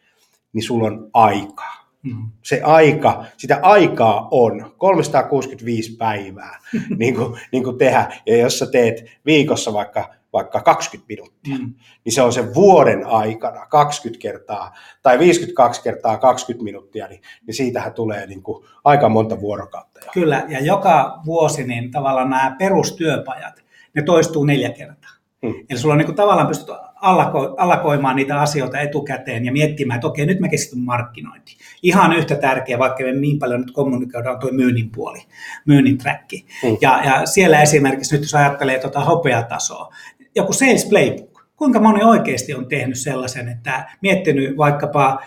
niin 0.53 0.63
sulla 0.63 0.87
on 0.87 1.09
aikaa. 1.13 1.85
Mm. 2.03 2.29
Se 2.41 2.61
aika, 2.61 3.25
sitä 3.37 3.59
aikaa 3.61 4.27
on 4.31 4.73
365 4.77 5.95
päivää 5.95 6.59
niin 6.99 7.15
kuin, 7.15 7.39
niin 7.51 7.63
kuin 7.63 7.77
tehdä. 7.77 8.21
Ja 8.25 8.37
jos 8.37 8.59
sä 8.59 8.65
teet 8.65 9.05
viikossa 9.25 9.73
vaikka, 9.73 10.13
vaikka 10.35 10.61
20 10.61 11.05
minuuttia, 11.09 11.57
mm. 11.57 11.73
niin 12.05 12.13
se 12.13 12.21
on 12.21 12.33
se 12.33 12.53
vuoden 12.53 13.05
aikana 13.07 13.65
20 13.65 14.21
kertaa 14.21 14.75
tai 15.01 15.19
52 15.19 15.83
kertaa 15.83 16.17
20 16.17 16.63
minuuttia, 16.63 17.07
niin, 17.07 17.21
niin 17.47 17.55
siitähän 17.55 17.93
tulee 17.93 18.27
niin 18.27 18.43
kuin 18.43 18.65
aika 18.83 19.09
monta 19.09 19.41
vuorokautta. 19.41 19.99
Kyllä, 20.13 20.45
ja 20.47 20.59
joka 20.59 21.19
vuosi 21.25 21.63
niin 21.67 21.91
tavallaan 21.91 22.29
nämä 22.29 22.55
perustyöpajat, 22.59 23.63
ne 23.93 24.01
toistuu 24.01 24.45
neljä 24.45 24.69
kertaa. 24.69 25.11
Hmm. 25.45 25.65
Eli 25.69 25.79
sulla 25.79 25.93
on 25.93 25.97
niin 25.97 26.05
kuin 26.05 26.15
tavallaan 26.15 26.47
pystyt 26.47 26.69
allako, 26.95 27.55
allakoimaan 27.57 28.15
niitä 28.15 28.41
asioita 28.41 28.79
etukäteen 28.79 29.45
ja 29.45 29.51
miettimään, 29.51 29.97
että 29.97 30.07
okei, 30.07 30.25
nyt 30.25 30.39
mä 30.39 30.47
keskityn 30.47 30.83
markkinointiin. 30.83 31.57
Ihan 31.83 32.13
yhtä 32.13 32.35
tärkeä, 32.35 32.79
vaikka 32.79 33.03
me 33.03 33.11
niin 33.11 33.39
paljon 33.39 33.61
nyt 33.61 33.71
kommunikoidaan 33.71 34.39
tuo 34.39 34.51
myynnin 34.51 34.89
puoli, 34.91 35.19
myynnin 35.65 35.97
track. 35.97 36.31
Hmm. 36.61 36.77
Ja, 36.81 37.01
ja 37.05 37.25
siellä 37.25 37.61
esimerkiksi 37.61 38.15
nyt 38.15 38.23
jos 38.23 38.35
ajattelee 38.35 38.79
tuota 38.79 38.99
hopeatasoa, 38.99 39.93
joku 40.35 40.53
sales 40.53 40.85
playbook, 40.85 41.45
kuinka 41.55 41.79
moni 41.79 42.03
oikeasti 42.03 42.53
on 42.53 42.67
tehnyt 42.67 42.99
sellaisen, 42.99 43.49
että 43.49 43.89
miettinyt 44.01 44.57
vaikkapa 44.57 45.19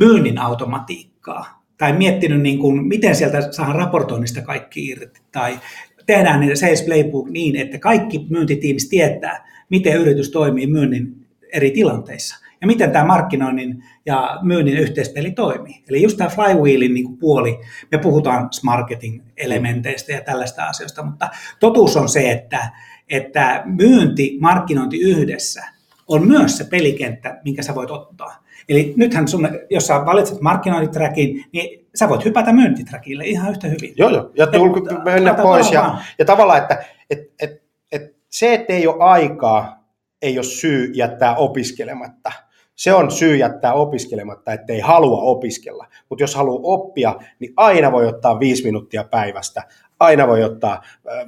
myynnin 0.00 0.38
automatiikkaa, 0.38 1.62
tai 1.78 1.92
miettinyt, 1.92 2.40
niin 2.40 2.58
kuin, 2.58 2.86
miten 2.86 3.16
sieltä 3.16 3.52
saadaan 3.52 3.76
raportoinnista 3.76 4.42
kaikki 4.42 4.86
irti, 4.86 5.20
tai 5.32 5.58
tehdään 6.06 6.40
niitä 6.40 6.56
sales 6.56 6.82
playbook 6.82 7.30
niin, 7.30 7.56
että 7.56 7.78
kaikki 7.78 8.26
myyntitiimit 8.30 8.88
tietää, 8.90 9.48
miten 9.70 9.96
yritys 9.96 10.30
toimii 10.30 10.66
myynnin 10.66 11.26
eri 11.52 11.70
tilanteissa? 11.70 12.36
Ja 12.60 12.66
miten 12.66 12.90
tämä 12.90 13.04
markkinoinnin 13.04 13.84
ja 14.06 14.38
myynnin 14.42 14.76
yhteispeli 14.76 15.30
toimii. 15.30 15.84
Eli 15.88 16.02
just 16.02 16.16
tämä 16.16 16.30
flywheelin 16.30 16.94
niin 16.94 17.18
puoli, 17.18 17.60
me 17.92 17.98
puhutaan 17.98 18.48
marketing-elementeistä 18.62 20.12
ja 20.12 20.20
tällaista 20.20 20.64
asioista, 20.64 21.02
mutta 21.02 21.28
totuus 21.60 21.96
on 21.96 22.08
se, 22.08 22.30
että, 22.30 22.70
että 23.10 23.62
myynti, 23.66 24.38
markkinointi 24.40 25.00
yhdessä 25.00 25.64
on 26.08 26.28
myös 26.28 26.56
se 26.56 26.64
pelikenttä, 26.64 27.40
minkä 27.44 27.62
sä 27.62 27.74
voit 27.74 27.90
ottaa. 27.90 28.44
Eli 28.68 28.94
nythän 28.96 29.28
sun, 29.28 29.48
jos 29.70 29.86
sä 29.86 30.06
valitset 30.06 30.40
markkinointitrackin, 30.40 31.44
niin 31.52 31.86
sä 31.94 32.08
voit 32.08 32.24
hypätä 32.24 32.52
myyntitrackille 32.52 33.24
ihan 33.24 33.50
yhtä 33.50 33.68
hyvin. 33.68 33.94
Joo, 33.96 34.10
joo, 34.10 34.30
ja 34.34 34.46
tulko 34.46 34.80
mennä 35.04 35.34
pois. 35.34 35.72
Ja, 35.72 35.98
ja 36.18 36.24
tavallaan, 36.24 36.58
että 36.58 36.84
et, 37.10 37.18
et, 37.42 37.62
et 37.92 38.16
se, 38.30 38.54
että 38.54 38.72
ei 38.72 38.86
ole 38.86 38.96
aikaa, 38.98 39.84
ei 40.22 40.38
ole 40.38 40.44
syy 40.44 40.92
jättää 40.94 41.36
opiskelematta. 41.36 42.32
Se 42.74 42.92
on 42.92 43.10
syy 43.10 43.36
jättää 43.36 43.72
opiskelematta, 43.72 44.52
että 44.52 44.72
ei 44.72 44.80
halua 44.80 45.22
opiskella. 45.22 45.86
Mutta 46.08 46.22
jos 46.22 46.34
haluaa 46.34 46.60
oppia, 46.62 47.14
niin 47.38 47.52
aina 47.56 47.92
voi 47.92 48.06
ottaa 48.06 48.40
viisi 48.40 48.64
minuuttia 48.64 49.04
päivästä, 49.04 49.62
aina 50.00 50.28
voi 50.28 50.44
ottaa 50.44 50.82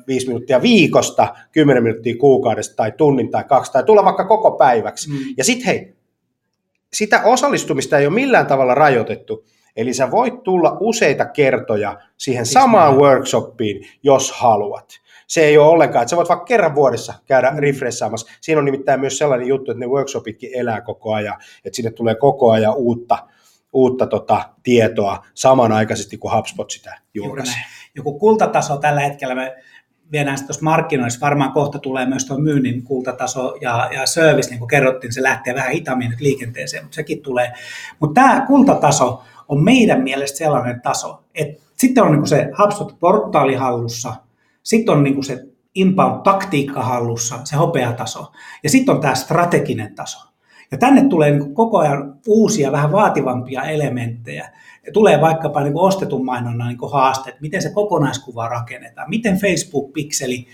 viisi 0.09 0.27
minuuttia 0.27 0.63
viikosta, 0.63 1.35
kymmenen 1.53 1.83
minuuttia 1.83 2.17
kuukaudesta 2.17 2.77
tai 2.77 2.93
tunnin 2.93 3.31
tai 3.31 3.45
kaksi, 3.45 3.73
tai 3.73 3.85
tulla 3.85 4.05
vaikka 4.05 4.25
koko 4.25 4.51
päiväksi. 4.51 5.11
Mm. 5.11 5.19
Ja 5.37 5.45
sitten 5.45 5.67
hei, 5.67 5.95
sitä 6.93 7.23
osallistumista 7.25 7.99
ei 7.99 8.07
ole 8.07 8.15
millään 8.15 8.47
tavalla 8.47 8.75
rajoitettu. 8.75 9.45
Eli 9.77 9.95
sä 9.95 10.11
voit 10.11 10.43
tulla 10.43 10.77
useita 10.81 11.25
kertoja 11.25 12.01
siihen 12.17 12.47
samaan 12.47 12.97
workshopiin, 12.99 13.87
jos 14.03 14.33
haluat. 14.33 15.03
Se 15.27 15.45
ei 15.45 15.59
ole 15.59 15.69
ollenkaan, 15.69 16.03
että 16.03 16.11
sä 16.11 16.17
voit 16.17 16.29
vaikka 16.29 16.45
kerran 16.45 16.75
vuodessa 16.75 17.15
käydä 17.27 17.51
mm. 17.51 17.59
refreshaamassa. 17.59 18.33
Siinä 18.41 18.59
on 18.59 18.65
nimittäin 18.65 19.01
myös 19.01 19.19
sellainen 19.19 19.49
juttu, 19.49 19.71
että 19.71 19.81
ne 19.81 19.87
workshopitkin 19.87 20.51
elää 20.55 20.81
koko 20.81 21.15
ajan, 21.15 21.35
että 21.65 21.77
sinne 21.77 21.91
tulee 21.91 22.15
koko 22.15 22.51
ajan 22.51 22.75
uutta, 22.77 23.19
uutta 23.73 24.07
tota, 24.07 24.51
tietoa 24.63 25.27
samanaikaisesti, 25.35 26.19
kuin 26.19 26.37
HubSpot 26.37 26.71
sitä 26.71 27.01
julkaisee. 27.15 27.55
Joku 27.95 28.19
kultataso 28.19 28.77
tällä 28.77 29.01
hetkellä, 29.01 29.35
me 29.35 29.57
viedään 30.13 30.39
sitten 30.39 30.49
tuossa 30.49 30.65
markkinoissa, 30.65 31.21
varmaan 31.21 31.53
kohta 31.53 31.79
tulee 31.79 32.07
myös 32.07 32.27
tuo 32.27 32.39
myynnin 32.39 32.83
kultataso 32.83 33.57
ja, 33.61 33.91
ja 33.95 34.07
service, 34.07 34.51
niin 34.51 34.59
kuin 34.59 34.69
kerrottiin, 34.69 35.13
se 35.13 35.23
lähtee 35.23 35.55
vähän 35.55 35.73
hitaammin 35.73 36.11
nyt 36.11 36.21
liikenteeseen, 36.21 36.85
mutta 36.85 36.95
sekin 36.95 37.23
tulee. 37.23 37.53
Mutta 38.01 38.21
tämä 38.21 38.47
kultataso 38.47 39.23
on 39.49 39.65
meidän 39.65 40.03
mielestä 40.03 40.39
sellainen 40.39 40.81
taso, 40.81 41.25
että 41.35 41.63
sitten 41.77 42.05
on 42.05 42.13
niin 42.13 42.27
se 42.27 42.51
HubSpot-portaali 42.59 43.55
hallussa, 43.55 44.15
sitten 44.63 44.95
on 44.95 45.05
niin 45.05 45.25
se 45.25 45.45
inbound-taktiikka 45.75 46.83
hallussa, 46.83 47.39
se 47.45 47.57
hopeataso, 47.57 48.33
ja 48.63 48.71
sitten 48.71 48.95
on 48.95 49.01
tämä 49.01 49.15
strateginen 49.15 49.95
taso. 49.95 50.29
Ja 50.71 50.79
tänne 50.79 51.09
tulee 51.09 51.31
niin 51.31 51.55
koko 51.55 51.79
ajan 51.79 52.12
uusia, 52.27 52.73
vähän 52.73 52.93
vaativampia 52.93 53.63
elementtejä. 53.63 54.51
Ja 54.87 54.93
tulee 54.93 55.21
vaikkapa 55.21 55.61
niin 55.61 55.77
ostetun 55.77 56.25
mainonnan 56.25 56.69
niin 56.69 56.91
haasteet, 56.93 57.41
miten 57.41 57.63
se 57.63 57.71
kokonaiskuva 57.71 58.49
rakennetaan, 58.49 59.11
miten 59.11 59.37
Facebook-pikseli 59.37 60.47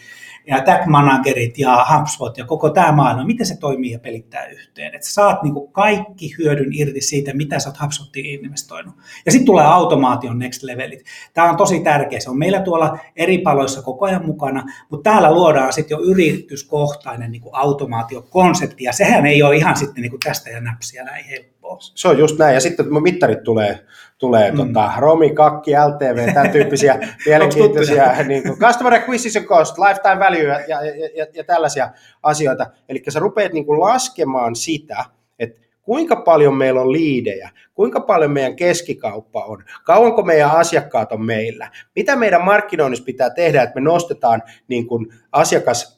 ja 0.48 0.60
Tag 0.60 0.86
Managerit 0.86 1.58
ja 1.58 1.86
HubSpot 1.92 2.38
ja 2.38 2.44
koko 2.44 2.70
tämä 2.70 2.92
maailma, 2.92 3.24
miten 3.24 3.46
se 3.46 3.56
toimii 3.56 3.92
ja 3.92 3.98
pelittää 3.98 4.46
yhteen. 4.46 4.94
Että 4.94 5.08
saat 5.08 5.42
niin 5.42 5.54
kaikki 5.72 6.34
hyödyn 6.38 6.68
irti 6.72 7.00
siitä, 7.00 7.34
mitä 7.34 7.58
sä 7.58 7.68
oot 7.68 7.80
HubSpotiin 7.82 8.26
investoinut. 8.26 8.94
Ja 9.26 9.32
sitten 9.32 9.46
tulee 9.46 9.64
automaation 9.64 10.38
next 10.38 10.62
levelit. 10.62 11.04
Tämä 11.34 11.50
on 11.50 11.56
tosi 11.56 11.80
tärkeä. 11.80 12.20
Se 12.20 12.30
on 12.30 12.38
meillä 12.38 12.60
tuolla 12.60 12.98
eri 13.16 13.38
paloissa 13.38 13.82
koko 13.82 14.06
ajan 14.06 14.26
mukana, 14.26 14.64
mutta 14.90 15.10
täällä 15.10 15.34
luodaan 15.34 15.72
sitten 15.72 15.96
jo 15.96 16.02
yrityskohtainen 16.02 17.32
niin 17.32 17.42
automaatiokonsepti, 17.52 18.84
ja 18.84 18.92
sehän 18.92 19.26
ei 19.26 19.42
ole 19.42 19.56
ihan 19.56 19.76
sitten 19.76 20.02
niin 20.02 20.20
tästä 20.24 20.50
ja 20.50 20.60
näpsiä 20.60 21.04
näin 21.04 21.24
helppoa. 21.24 21.57
Se 21.78 22.08
on 22.08 22.18
just 22.18 22.38
näin, 22.38 22.54
ja 22.54 22.60
sitten 22.60 23.02
mittarit 23.02 23.42
tulee 23.42 23.78
tulee 24.18 24.50
mm. 24.50 24.56
tota, 24.56 24.92
Romi, 24.98 25.30
Kakki, 25.30 25.70
LTV, 25.70 26.32
tämän 26.34 26.50
tyyppisiä 26.52 26.98
mielenkiintoisia 27.26 28.22
niin 28.26 28.42
kuin 28.42 28.58
customer 28.58 28.94
acquisition 28.94 29.44
cost, 29.44 29.78
lifetime 29.78 30.18
value 30.18 30.64
ja, 30.68 30.84
ja, 30.84 31.06
ja, 31.16 31.26
ja 31.34 31.44
tällaisia 31.44 31.90
asioita. 32.22 32.66
Eli 32.88 33.02
sä 33.08 33.18
rupeat 33.18 33.52
niin 33.52 33.66
kuin 33.66 33.80
laskemaan 33.80 34.56
sitä, 34.56 35.04
että 35.38 35.60
kuinka 35.82 36.16
paljon 36.16 36.54
meillä 36.56 36.80
on 36.80 36.92
liidejä, 36.92 37.50
kuinka 37.74 38.00
paljon 38.00 38.30
meidän 38.30 38.56
keskikauppa 38.56 39.44
on, 39.44 39.64
kauanko 39.84 40.22
meidän 40.22 40.50
asiakkaat 40.50 41.12
on 41.12 41.24
meillä, 41.24 41.70
mitä 41.96 42.16
meidän 42.16 42.44
markkinoinnissa 42.44 43.04
pitää 43.04 43.30
tehdä, 43.30 43.62
että 43.62 43.74
me 43.74 43.80
nostetaan 43.80 44.42
niin 44.68 44.86
kuin 44.86 45.06
asiakas 45.32 45.97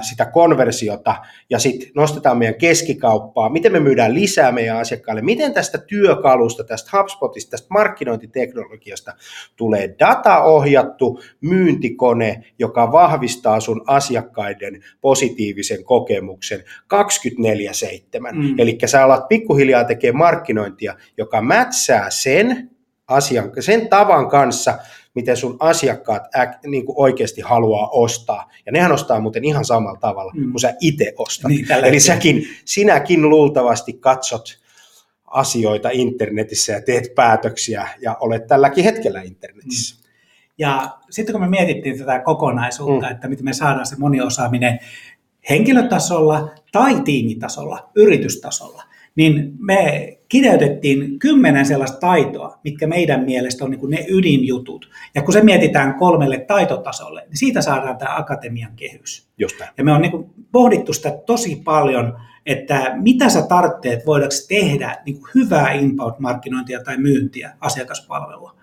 sitä 0.00 0.26
konversiota 0.26 1.14
ja 1.50 1.58
sitten 1.58 1.88
nostetaan 1.94 2.38
meidän 2.38 2.54
keskikauppaa, 2.54 3.48
miten 3.48 3.72
me 3.72 3.80
myydään 3.80 4.14
lisää 4.14 4.52
meidän 4.52 4.76
asiakkaille, 4.76 5.22
miten 5.22 5.54
tästä 5.54 5.78
työkalusta, 5.78 6.64
tästä 6.64 6.98
HubSpotista, 6.98 7.50
tästä 7.50 7.66
markkinointiteknologiasta 7.70 9.14
tulee 9.56 9.94
dataohjattu 9.98 11.20
myyntikone, 11.40 12.44
joka 12.58 12.92
vahvistaa 12.92 13.60
sun 13.60 13.84
asiakkaiden 13.86 14.84
positiivisen 15.00 15.84
kokemuksen 15.84 16.60
24-7. 16.60 16.62
Mm. 18.32 18.54
Eli 18.58 18.78
sä 18.86 19.04
alat 19.04 19.28
pikkuhiljaa 19.28 19.84
tekemään 19.84 20.18
markkinointia, 20.18 20.94
joka 21.16 21.42
mätsää 21.42 22.10
sen 22.10 22.70
asian, 23.08 23.52
sen 23.60 23.88
tavan 23.88 24.28
kanssa, 24.28 24.78
miten 25.18 25.36
sun 25.36 25.56
asiakkaat 25.60 26.22
äk, 26.36 26.64
niin 26.66 26.86
kuin 26.86 26.94
oikeasti 26.98 27.40
haluaa 27.40 27.88
ostaa. 27.88 28.50
Ja 28.66 28.72
nehän 28.72 28.92
ostaa 28.92 29.20
muuten 29.20 29.44
ihan 29.44 29.64
samalla 29.64 29.98
tavalla 30.00 30.32
mm. 30.36 30.50
kuin 30.50 30.60
sä 30.60 30.74
itse 30.80 31.12
ostat. 31.18 31.50
Niin, 31.50 31.72
Eli 31.84 32.00
säkin, 32.00 32.46
sinäkin 32.64 33.30
luultavasti 33.30 33.92
katsot 33.92 34.58
asioita 35.26 35.88
internetissä 35.92 36.72
ja 36.72 36.82
teet 36.82 37.14
päätöksiä 37.14 37.88
ja 38.00 38.16
olet 38.20 38.46
tälläkin 38.46 38.84
hetkellä 38.84 39.22
internetissä. 39.22 39.96
Mm. 39.96 40.08
Ja 40.58 40.98
sitten 41.10 41.32
kun 41.32 41.40
me 41.40 41.48
mietittiin 41.48 41.98
tätä 41.98 42.20
kokonaisuutta, 42.20 43.06
mm. 43.06 43.12
että 43.12 43.28
miten 43.28 43.44
me 43.44 43.52
saadaan 43.52 43.86
se 43.86 43.96
moniosaaminen 43.98 44.78
henkilötasolla 45.50 46.54
tai 46.72 47.00
tiimitasolla, 47.00 47.90
yritystasolla, 47.94 48.82
niin 49.14 49.52
me 49.58 50.17
kirjoitettiin 50.28 51.18
kymmenen 51.18 51.66
sellaista 51.66 52.00
taitoa, 52.00 52.58
mitkä 52.64 52.86
meidän 52.86 53.24
mielestä 53.24 53.64
on 53.64 53.70
niin 53.70 53.90
ne 53.90 54.06
ydinjutut. 54.08 54.90
Ja 55.14 55.22
kun 55.22 55.32
se 55.32 55.44
mietitään 55.44 55.94
kolmelle 55.94 56.38
taitotasolle, 56.38 57.24
niin 57.28 57.36
siitä 57.36 57.60
saadaan 57.60 57.96
tämä 57.96 58.16
akatemian 58.16 58.72
kehys. 58.76 59.28
Just 59.38 59.60
näin. 59.60 59.72
Ja 59.78 59.84
me 59.84 59.92
on 59.92 60.02
niin 60.02 60.10
kuin 60.10 60.30
pohdittu 60.52 60.92
sitä 60.92 61.10
tosi 61.26 61.62
paljon, 61.64 62.20
että 62.48 62.92
mitä 62.96 63.28
sä 63.28 63.42
tarvitset, 63.42 64.06
voidaanko 64.06 64.34
tehdä 64.48 64.96
niin 65.06 65.18
kuin 65.18 65.30
hyvää 65.34 65.72
inbound-markkinointia 65.72 66.84
tai 66.84 66.96
myyntiä, 66.96 67.52
asiakaspalvelua. 67.60 68.54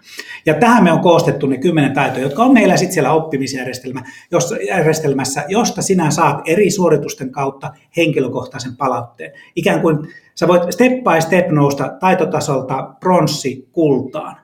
Ja 0.46 0.54
tähän 0.54 0.84
me 0.84 0.92
on 0.92 1.00
koostettu 1.00 1.48
ne 1.48 1.58
kymmenen 1.58 1.94
taitoja, 1.94 2.24
jotka 2.24 2.44
on 2.44 2.54
meillä 2.54 2.78
sitten 2.78 2.94
siellä 2.94 3.14
oppimisjärjestelmässä, 3.14 5.44
josta 5.48 5.82
sinä 5.82 6.12
saat 6.12 6.42
eri 6.46 6.72
suoritusten 6.72 7.32
kautta 7.32 7.74
henkilökohtaisen 7.98 8.78
palautteen. 8.78 9.32
Ikään 9.56 9.82
kuin 9.82 9.98
sä 10.36 10.48
voit 10.48 10.72
step 10.72 10.92
by 10.92 11.22
step 11.22 11.50
nousta 11.50 11.98
taitotasolta 12.00 12.96
pronssi 13.00 13.70
kultaan. 13.72 14.38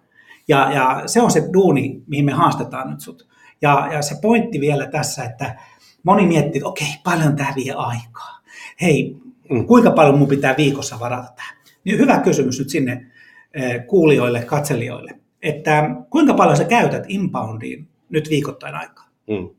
Ja, 0.47 0.71
ja 0.73 1.03
se 1.05 1.21
on 1.21 1.31
se 1.31 1.49
duuni, 1.53 2.03
mihin 2.07 2.25
me 2.25 2.31
haastetaan 2.31 2.89
nyt 2.89 2.99
sut. 2.99 3.27
Ja, 3.61 3.89
ja 3.91 4.01
se 4.01 4.15
pointti 4.21 4.59
vielä 4.59 4.87
tässä, 4.87 5.23
että 5.23 5.55
moni 6.03 6.27
miettii, 6.27 6.59
että 6.59 6.69
okei, 6.69 6.87
paljon 7.03 7.35
tämä 7.35 7.53
vie 7.55 7.73
aikaa. 7.73 8.41
Hei, 8.81 9.21
mm. 9.51 9.65
kuinka 9.65 9.91
paljon 9.91 10.17
mun 10.17 10.27
pitää 10.27 10.55
viikossa 10.57 10.99
varata 10.99 11.33
tähän? 11.35 11.55
Niin 11.83 11.97
hyvä 11.97 12.19
kysymys 12.19 12.59
nyt 12.59 12.69
sinne 12.69 13.05
eh, 13.53 13.85
kuulijoille, 13.87 14.41
katselijoille, 14.41 15.19
että 15.41 15.89
kuinka 16.09 16.33
paljon 16.33 16.57
sä 16.57 16.63
käytät 16.63 17.03
inboundiin 17.07 17.87
nyt 18.09 18.29
viikoittain 18.29 18.75
aikaa? 18.75 19.09
Mm. 19.29 19.49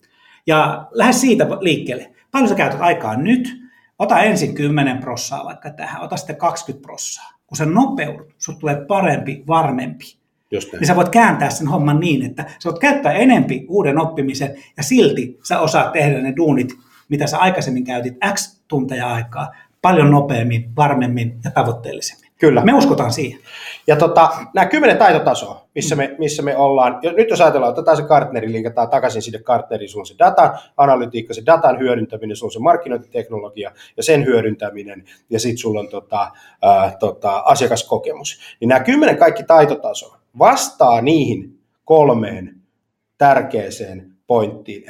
Ja 0.47 0.87
lähde 0.91 1.13
siitä 1.13 1.47
liikkeelle. 1.61 2.13
Paljon 2.31 2.49
sä 2.49 2.55
käytät 2.55 2.81
aikaa 2.81 3.17
nyt? 3.17 3.63
Ota 3.99 4.19
ensin 4.19 4.55
10 4.55 4.99
prossaa 4.99 5.45
vaikka 5.45 5.71
tähän, 5.71 6.03
ota 6.03 6.17
sitten 6.17 6.37
20 6.37 6.87
prossaa. 6.87 7.31
Kun 7.47 7.57
sä 7.57 7.67
nopeudut, 7.67 8.35
sulla 8.39 8.59
tulee 8.59 8.85
parempi, 8.89 9.45
varmempi. 9.47 10.17
Just 10.51 10.73
niin 10.73 10.87
sä 10.87 10.97
voit 10.97 11.09
kääntää 11.09 11.51
sen 11.51 11.69
homman 11.69 12.01
niin, 12.01 12.27
että 12.27 12.45
sä 12.59 12.71
voit 12.71 12.79
käyttää 12.79 13.13
enempi 13.13 13.67
uuden 13.69 13.99
oppimisen 13.99 14.55
ja 14.77 14.83
silti 14.83 15.39
sä 15.49 15.61
osaat 15.61 15.93
tehdä 15.93 16.21
ne 16.21 16.33
duunit, 16.37 16.75
mitä 17.09 17.27
sä 17.27 17.39
aikaisemmin 17.39 17.85
käytit 17.85 18.15
X 18.35 18.61
tunteja 18.69 19.13
aikaa, 19.13 19.53
paljon 19.83 20.11
nopeammin, 20.11 20.77
varmemmin 20.77 21.39
ja 21.45 21.51
tavoitteellisemmin. 21.51 22.33
Kyllä. 22.39 22.65
Me 22.65 22.75
uskotaan 22.75 23.13
siihen. 23.13 23.41
Ja 23.87 23.97
tota, 23.97 24.31
nämä 24.55 24.67
kymmenen 24.67 24.97
taitotasoa, 24.97 25.69
missä 25.75 25.97
me, 25.97 26.15
missä 26.19 26.43
me 26.43 26.57
ollaan, 26.57 26.99
nyt 27.17 27.31
jos 27.31 27.41
ajatellaan, 27.41 27.73
otetaan 27.73 27.97
se 27.97 28.03
kartneri, 28.03 28.53
liikataan 28.53 28.91
takaisin 28.91 29.23
sinne 29.23 29.39
kartneriin, 29.39 29.89
sulla 29.89 30.03
on 30.03 30.07
se 30.07 30.15
datan 30.19 30.59
analytiikka, 30.77 31.35
se 31.35 31.43
datan 31.47 31.79
hyödyntäminen, 31.79 32.37
sulla 32.37 32.49
on 32.49 32.53
se 32.53 32.59
markkinointiteknologia 32.59 33.71
ja 33.97 34.03
sen 34.03 34.25
hyödyntäminen, 34.25 35.05
ja 35.31 35.41
sitten 35.41 35.59
sulla 35.59 35.81
on 35.81 35.89
tota, 35.89 36.31
ää, 36.63 36.97
tota, 37.01 37.43
asiakaskokemus. 37.45 38.41
Niin 38.61 38.69
nämä 38.69 38.81
kymmenen 38.81 39.17
kaikki 39.17 39.43
taitotasoa 39.43 40.19
vastaa 40.39 41.01
niihin 41.01 41.59
kolmeen 41.85 42.55
tärkeäseen 43.19 44.13
pointtiin. 44.27 44.85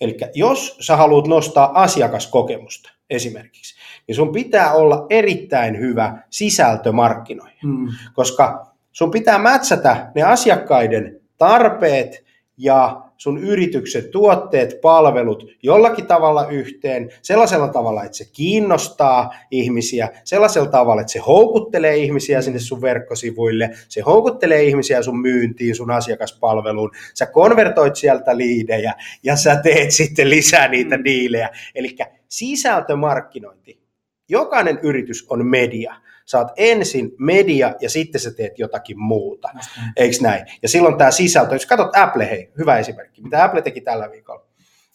Eli 0.00 0.16
jos 0.34 0.76
sä 0.80 0.96
haluat 0.96 1.26
nostaa 1.26 1.82
asiakaskokemusta 1.82 2.90
esimerkiksi, 3.10 3.77
niin 4.08 4.16
sun 4.16 4.32
pitää 4.32 4.72
olla 4.72 5.06
erittäin 5.10 5.78
hyvä 5.78 6.18
sisältö 6.30 6.92
markkinoihin, 6.92 7.58
mm. 7.64 7.88
koska 8.14 8.66
sun 8.92 9.10
pitää 9.10 9.38
mätsätä 9.38 10.10
ne 10.14 10.22
asiakkaiden 10.22 11.20
tarpeet 11.38 12.24
ja 12.56 13.02
sun 13.16 13.38
yrityksen 13.38 14.10
tuotteet, 14.10 14.80
palvelut 14.80 15.46
jollakin 15.62 16.06
tavalla 16.06 16.46
yhteen, 16.46 17.10
sellaisella 17.22 17.68
tavalla, 17.68 18.04
että 18.04 18.16
se 18.16 18.24
kiinnostaa 18.32 19.34
ihmisiä, 19.50 20.08
sellaisella 20.24 20.68
tavalla, 20.68 21.00
että 21.00 21.12
se 21.12 21.18
houkuttelee 21.18 21.96
ihmisiä 21.96 22.42
sinne 22.42 22.58
sun 22.58 22.82
verkkosivuille, 22.82 23.70
se 23.88 24.00
houkuttelee 24.00 24.62
ihmisiä 24.62 25.02
sun 25.02 25.20
myyntiin, 25.20 25.74
sun 25.74 25.90
asiakaspalveluun, 25.90 26.90
sä 27.14 27.26
konvertoit 27.26 27.96
sieltä 27.96 28.36
liidejä 28.36 28.94
ja 29.22 29.36
sä 29.36 29.56
teet 29.62 29.90
sitten 29.90 30.30
lisää 30.30 30.68
niitä 30.68 30.96
mm. 30.96 31.04
diilejä. 31.04 31.50
Eli 31.74 31.96
sisältömarkkinointi. 32.28 33.77
Jokainen 34.28 34.78
yritys 34.82 35.26
on 35.30 35.46
media 35.46 35.94
sä 36.30 36.38
oot 36.38 36.48
ensin 36.56 37.12
media 37.18 37.74
ja 37.80 37.90
sitten 37.90 38.20
sä 38.20 38.32
teet 38.32 38.58
jotakin 38.58 39.00
muuta. 39.00 39.48
Eikö 39.96 40.16
näin? 40.20 40.46
Ja 40.62 40.68
silloin 40.68 40.98
tämä 40.98 41.10
sisältö, 41.10 41.54
jos 41.54 41.66
katsot 41.66 41.96
Apple, 41.96 42.30
hei, 42.30 42.52
hyvä 42.58 42.78
esimerkki, 42.78 43.22
mitä 43.22 43.44
Apple 43.44 43.62
teki 43.62 43.80
tällä 43.80 44.10
viikolla 44.10 44.46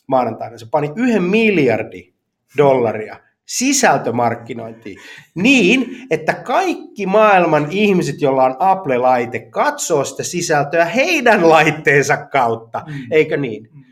maanantaina, 0.07 0.57
se 0.57 0.65
pani 0.71 0.91
yhden 0.95 1.23
miljardi 1.23 2.13
dollaria 2.57 3.19
sisältömarkkinointiin 3.45 4.99
niin, 5.35 6.07
että 6.09 6.33
kaikki 6.33 7.05
maailman 7.05 7.67
ihmiset, 7.69 8.21
joilla 8.21 8.43
on 8.43 8.55
Apple-laite, 8.59 9.39
katsoo 9.39 10.05
sitä 10.05 10.23
sisältöä 10.23 10.85
heidän 10.85 11.49
laitteensa 11.49 12.17
kautta, 12.17 12.83
mm. 12.87 12.93
eikö 13.11 13.37
niin? 13.37 13.69
Mm. 13.73 13.83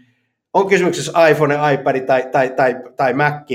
On 0.53 0.67
kysymyksessä 0.67 1.27
iPhone, 1.27 1.55
iPad 1.73 2.05
tai, 2.05 2.23
tai, 2.31 2.49
tai, 2.49 2.75
tai 2.97 3.13
Mac, 3.13 3.47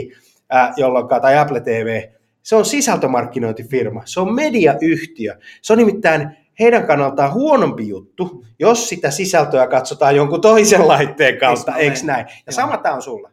äh, 0.55 0.73
jolloin, 0.77 1.09
tai 1.09 1.39
Apple 1.39 1.61
TV, 1.61 2.03
se 2.43 2.57
on 2.57 2.65
sisältömarkkinointifirma, 2.65 4.03
se 4.05 4.21
on 4.21 4.35
mediayhtiö. 4.35 5.37
Se 5.63 5.73
on 5.73 5.79
nimittäin 5.79 6.37
heidän 6.61 6.87
kannaltaan 6.87 7.33
huonompi 7.33 7.89
juttu, 7.89 8.45
jos 8.59 8.89
sitä 8.89 9.11
sisältöä 9.11 9.67
katsotaan 9.67 10.17
jonkun 10.17 10.41
toisen 10.41 10.89
laitteen 10.89 11.39
kautta, 11.39 11.77
eikö 11.77 11.99
näin? 12.05 12.27
Ja 12.47 12.53
sama 12.53 12.77
tämä 12.77 12.95
on 12.95 13.03
sulla. 13.03 13.31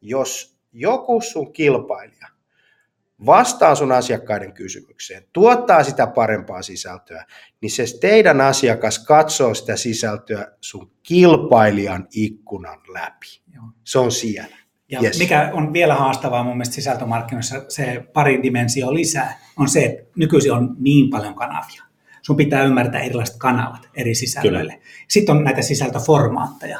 Jos 0.00 0.56
joku 0.72 1.20
sun 1.20 1.52
kilpailija 1.52 2.26
vastaa 3.26 3.74
sun 3.74 3.92
asiakkaiden 3.92 4.52
kysymykseen, 4.52 5.22
tuottaa 5.32 5.84
sitä 5.84 6.06
parempaa 6.06 6.62
sisältöä, 6.62 7.24
niin 7.60 7.70
se 7.70 7.84
teidän 8.00 8.40
asiakas 8.40 8.98
katsoo 8.98 9.54
sitä 9.54 9.76
sisältöä 9.76 10.52
sun 10.60 10.90
kilpailijan 11.02 12.06
ikkunan 12.10 12.80
läpi. 12.88 13.42
Se 13.84 13.98
on 13.98 14.12
siellä. 14.12 14.56
Ja 14.90 15.00
yes. 15.02 15.18
mikä 15.18 15.50
on 15.52 15.72
vielä 15.72 15.94
haastavaa 15.94 16.44
mun 16.44 16.56
mielestä 16.56 16.74
sisältömarkkinoissa, 16.74 17.64
se 17.68 18.04
pari 18.12 18.42
dimensio 18.42 18.94
lisää, 18.94 19.38
on 19.56 19.68
se, 19.68 19.84
että 19.84 20.10
nykyisin 20.16 20.52
on 20.52 20.76
niin 20.78 21.10
paljon 21.10 21.34
kanavia. 21.34 21.82
Sun 22.22 22.36
pitää 22.36 22.62
ymmärtää 22.62 23.00
erilaiset 23.00 23.36
kanavat 23.38 23.88
eri 23.94 24.14
sisällöille. 24.14 24.72
Kyllä. 24.72 24.84
Sitten 25.08 25.36
on 25.36 25.44
näitä 25.44 25.62
sisältöformaatteja. 25.62 26.78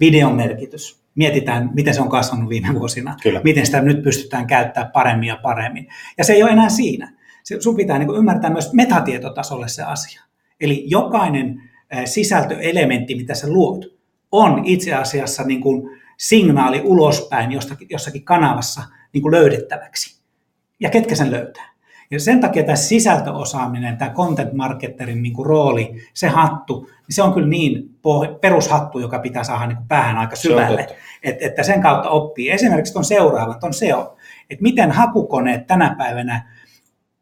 Videon 0.00 0.34
merkitys. 0.34 1.02
Mietitään, 1.14 1.70
miten 1.74 1.94
se 1.94 2.00
on 2.00 2.08
kasvanut 2.08 2.48
viime 2.48 2.74
vuosina. 2.74 3.16
Kyllä. 3.22 3.40
Miten 3.44 3.66
sitä 3.66 3.80
nyt 3.80 4.02
pystytään 4.02 4.46
käyttämään 4.46 4.92
paremmin 4.92 5.28
ja 5.28 5.38
paremmin. 5.42 5.88
Ja 6.18 6.24
se 6.24 6.32
ei 6.32 6.42
ole 6.42 6.50
enää 6.50 6.68
siinä. 6.68 7.12
Sun 7.60 7.76
pitää 7.76 7.98
niin 7.98 8.16
ymmärtää 8.16 8.50
myös 8.50 8.72
metatietotasolle 8.72 9.68
se 9.68 9.82
asia. 9.82 10.22
Eli 10.60 10.84
jokainen 10.86 11.62
sisältöelementti, 12.04 13.14
mitä 13.14 13.34
sä 13.34 13.48
luot, 13.48 13.84
on 14.32 14.64
itse 14.64 14.94
asiassa 14.94 15.42
niin 15.42 15.60
kuin 15.60 15.90
signaali 16.18 16.80
ulospäin 16.84 17.52
jostakin, 17.52 17.88
jossakin 17.90 18.24
kanavassa 18.24 18.82
niin 19.12 19.22
kuin 19.22 19.32
löydettäväksi. 19.32 20.22
Ja 20.80 20.90
ketkä 20.90 21.14
sen 21.14 21.30
löytää. 21.30 21.68
Ja 22.10 22.20
sen 22.20 22.40
takia 22.40 22.62
tämä 22.62 22.76
sisältöosaaminen, 22.76 23.96
tämä 23.96 24.10
content 24.10 24.52
marketerin 24.52 25.22
niin 25.22 25.32
kuin 25.32 25.46
rooli, 25.46 25.94
se 26.14 26.28
hattu, 26.28 26.80
niin 26.80 27.14
se 27.14 27.22
on 27.22 27.34
kyllä 27.34 27.48
niin 27.48 27.98
perushattu, 28.40 28.98
joka 28.98 29.18
pitää 29.18 29.44
saada 29.44 29.66
niin 29.66 29.76
kuin 29.76 29.88
päähän 29.88 30.18
aika 30.18 30.36
syvälle, 30.36 30.86
että, 31.22 31.46
että 31.46 31.62
sen 31.62 31.82
kautta 31.82 32.10
oppii. 32.10 32.50
Esimerkiksi 32.50 32.92
tuon 32.92 33.04
seuraavat 33.04 33.64
on 33.64 33.74
SEO, 33.74 34.16
että 34.50 34.62
miten 34.62 34.92
hakukoneet 34.92 35.66
tänä 35.66 35.94
päivänä, 35.98 36.52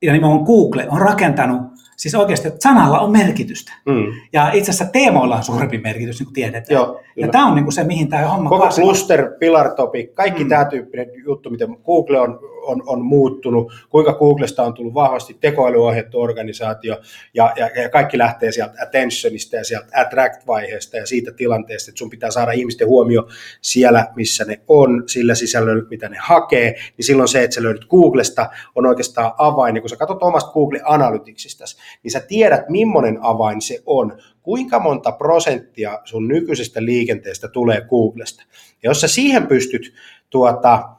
ja 0.03 0.13
nimenomaan 0.13 0.45
Google, 0.45 0.89
on 0.89 1.01
rakentanut 1.01 1.63
Siis 1.97 2.15
oikeasti, 2.15 2.49
että 2.49 2.63
sanalla 2.63 3.01
on 3.01 3.11
merkitystä. 3.11 3.73
Mm. 3.87 4.05
Ja 4.33 4.53
itse 4.53 4.71
asiassa 4.71 4.93
teemoilla 4.93 5.37
on 5.37 5.43
suurempi 5.43 5.79
merkitys, 5.79 6.19
niin 6.19 6.27
kuin 6.27 6.35
tiedetään. 6.35 6.75
Joo, 6.75 7.01
ja 7.17 7.29
tämä 7.29 7.47
on 7.47 7.55
niin 7.55 7.65
kuin 7.65 7.73
se, 7.73 7.85
mihin 7.85 8.09
tämä 8.09 8.29
homma 8.29 8.49
Koko 8.49 8.65
kasvaa. 8.65 8.85
cluster, 8.85 9.31
pillar 9.39 9.75
topic, 9.75 10.15
kaikki 10.15 10.45
mm. 10.45 10.49
tämä 10.49 10.65
tyyppinen 10.65 11.07
juttu, 11.27 11.51
miten 11.51 11.77
Google 11.85 12.21
on 12.21 12.39
on, 12.67 12.83
on 12.87 13.05
muuttunut, 13.05 13.73
kuinka 13.89 14.13
Googlesta 14.13 14.63
on 14.63 14.75
tullut 14.75 14.95
vahvasti 14.95 15.37
tekoälyohjattu 15.41 16.21
organisaatio, 16.21 17.01
ja, 17.35 17.53
ja, 17.57 17.83
ja 17.83 17.89
kaikki 17.89 18.19
lähtee 18.19 18.53
sieltä 18.53 18.75
attentionista 18.83 19.57
ja 19.57 19.65
sieltä 19.65 19.87
attract-vaiheesta 20.01 20.97
ja 20.97 21.07
siitä 21.07 21.33
tilanteesta, 21.33 21.91
että 21.91 21.99
sun 21.99 22.11
pitää 22.11 22.31
saada 22.31 22.53
ihmisten 22.53 22.89
huomio 22.89 23.29
siellä, 23.61 24.07
missä 24.17 24.45
ne 24.45 24.61
on, 24.69 25.03
sillä 25.07 25.35
sisällöllä, 25.35 25.85
mitä 25.91 26.09
ne 26.09 26.17
hakee, 26.21 26.75
niin 26.97 27.05
silloin 27.05 27.29
se, 27.29 27.45
että 27.45 27.55
sä 27.55 27.63
löydät 27.63 27.85
Googlesta, 27.85 28.51
on 28.75 28.87
oikeastaan 28.87 29.33
avain, 29.39 29.77
ja 29.77 29.81
kun 29.81 29.91
sä 29.91 29.97
katsot 29.97 30.23
omasta 30.23 30.53
Google 30.53 30.81
Analyticsista, 30.85 31.65
niin 32.03 32.13
sä 32.13 32.21
tiedät, 32.21 32.69
millainen 32.69 33.19
avain 33.21 33.61
se 33.61 33.83
on, 33.87 34.19
kuinka 34.43 34.79
monta 34.79 35.13
prosenttia 35.13 36.01
sun 36.05 36.29
nykyisestä 36.29 36.85
liikenteestä 36.85 37.49
tulee 37.49 37.81
Googlesta. 37.81 38.45
Ja 38.83 38.91
jos 38.91 39.01
sä 39.01 39.09
siihen 39.09 39.47
pystyt 39.47 39.93
tuota, 40.31 40.96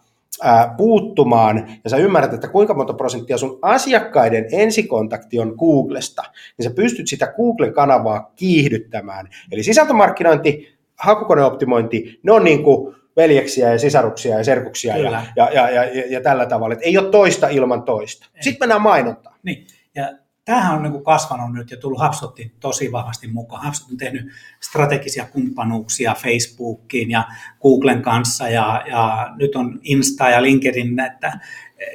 puuttumaan 0.78 1.68
ja 1.84 1.90
sä 1.90 1.98
ymmärrät, 1.98 2.34
että 2.34 2.48
kuinka 2.48 2.74
monta 2.74 2.94
prosenttia 2.94 3.38
sun 3.38 3.60
asiakkaiden 3.62 4.46
ensikontakti 4.52 5.40
on 5.40 5.56
Googlesta, 5.58 6.24
niin 6.58 6.64
sä 6.64 6.76
pystyt 6.76 7.08
sitä 7.08 7.34
Googlen 7.38 7.74
kanavaa 7.74 8.32
kiihdyttämään. 8.36 9.30
Eli 9.52 9.64
sisältömarkkinointi, 9.64 10.78
hakukoneoptimointi, 10.96 12.20
ne 12.24 12.32
on 12.32 12.44
niin 12.44 12.64
kuin 12.64 12.96
veljeksiä 13.18 13.72
ja 13.72 13.80
sisaruksia 13.80 14.38
ja 14.38 14.44
serkuksia 14.44 14.98
ja, 14.98 15.24
ja, 15.36 15.50
ja, 15.54 15.70
ja, 15.70 15.84
ja, 16.10 16.22
tällä 16.22 16.46
tavalla, 16.46 16.74
että 16.74 16.86
ei 16.86 16.98
ole 16.98 17.10
toista 17.10 17.48
ilman 17.48 17.84
toista. 17.84 18.28
Ei. 18.36 18.44
Sitten 18.44 18.60
mennään 18.60 18.82
mainontaan. 18.82 19.36
Niin. 19.44 19.68
Ja 19.96 20.12
tämähän 20.48 20.76
on 20.76 20.84
niin 20.84 21.04
kasvanut 21.04 21.54
nyt 21.54 21.72
ja 21.72 21.78
tullut 21.78 22.02
HubSpotin 22.04 22.52
tosi 22.60 22.92
vahvasti 22.92 23.28
mukaan. 23.28 23.66
HubSpot 23.66 23.92
on 23.92 23.98
tehnyt 23.98 24.32
strategisia 24.60 25.26
kumppanuuksia 25.26 26.14
Facebookiin 26.14 27.12
ja 27.12 27.24
Googlen 27.62 28.02
kanssa 28.02 28.50
ja, 28.50 28.84
ja 28.90 29.34
nyt 29.36 29.56
on 29.56 29.80
Insta 29.84 30.30
ja 30.30 30.42
LinkedIn, 30.42 31.00
että 31.00 31.40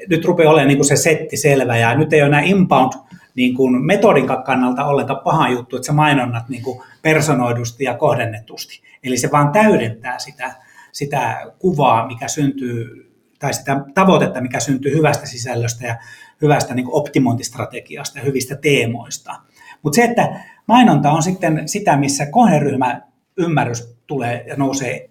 nyt 0.09 0.24
rupeaa 0.24 0.50
olemaan 0.50 0.68
niin 0.68 0.78
kuin 0.78 0.88
se 0.88 0.96
setti 0.96 1.36
selvä 1.36 1.76
ja 1.76 1.94
nyt 1.94 2.12
ei 2.12 2.22
ole 2.22 2.28
enää 2.28 2.40
inbound 2.40 2.92
niin 3.34 3.55
kuin 3.55 3.84
metodin 3.84 4.26
kannalta 4.44 4.84
ollenkaan 4.84 5.20
paha 5.24 5.48
juttu, 5.48 5.76
että 5.76 5.86
sä 5.86 5.92
mainonnat 5.92 6.48
niin 6.48 6.62
kuin 6.62 6.82
personoidusti 7.03 7.84
ja 7.84 7.94
kohdennetusti. 7.94 8.82
Eli 9.05 9.18
se 9.18 9.30
vaan 9.30 9.53
täydentää 9.53 10.18
sitä, 10.18 10.55
sitä 10.92 11.46
kuvaa, 11.59 12.07
mikä 12.07 12.28
syntyy, 12.28 13.09
tai 13.38 13.55
sitä 13.55 13.84
tavoitetta, 13.94 14.40
mikä 14.40 14.61
syntyy 14.61 14.96
hyvästä 14.96 15.26
sisällöstä 15.26 15.86
ja 15.86 15.96
hyvästä 16.43 16.74
niin 16.74 16.86
optimointistrategiasta 16.90 18.18
ja 18.18 18.24
hyvistä 18.24 18.57
teemoista. 18.57 19.34
Mutta 19.82 19.97
se, 19.97 20.05
että 20.05 20.40
mainonta 20.66 21.11
on 21.11 21.22
sitten 21.22 21.68
sitä, 21.68 21.97
missä 21.97 22.26
kohderyhmä 22.26 23.01
ymmärrys 23.36 23.97
tulee 24.07 24.45
ja 24.49 24.57
nousee 24.57 25.11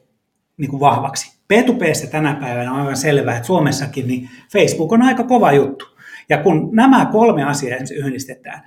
niin 0.58 0.70
kuin 0.70 0.80
vahvaksi. 0.80 1.38
P2P 1.54 2.08
tänä 2.12 2.34
päivänä 2.34 2.74
on 2.74 2.80
aivan 2.80 2.98
selvää, 2.98 3.36
että 3.36 3.48
Suomessakin 3.48 4.08
niin 4.08 4.30
Facebook 4.52 4.92
on 4.92 5.02
aika 5.02 5.24
kova 5.24 5.52
juttu. 5.52 5.86
Ja 6.30 6.38
kun 6.38 6.70
nämä 6.72 7.06
kolme 7.12 7.44
asiaa 7.44 7.80
yhdistetään, 7.96 8.62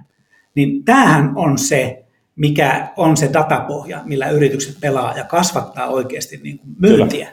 niin 0.54 0.84
tämähän 0.84 1.32
on 1.36 1.58
se, 1.58 2.04
mikä 2.36 2.88
on 2.96 3.16
se 3.16 3.30
datapohja, 3.32 4.02
millä 4.04 4.30
yritykset 4.30 4.76
pelaa 4.80 5.16
ja 5.16 5.24
kasvattaa 5.24 5.86
oikeasti 5.86 6.40
niin 6.42 6.58
kuin 6.58 6.76
myyntiä. 6.78 7.28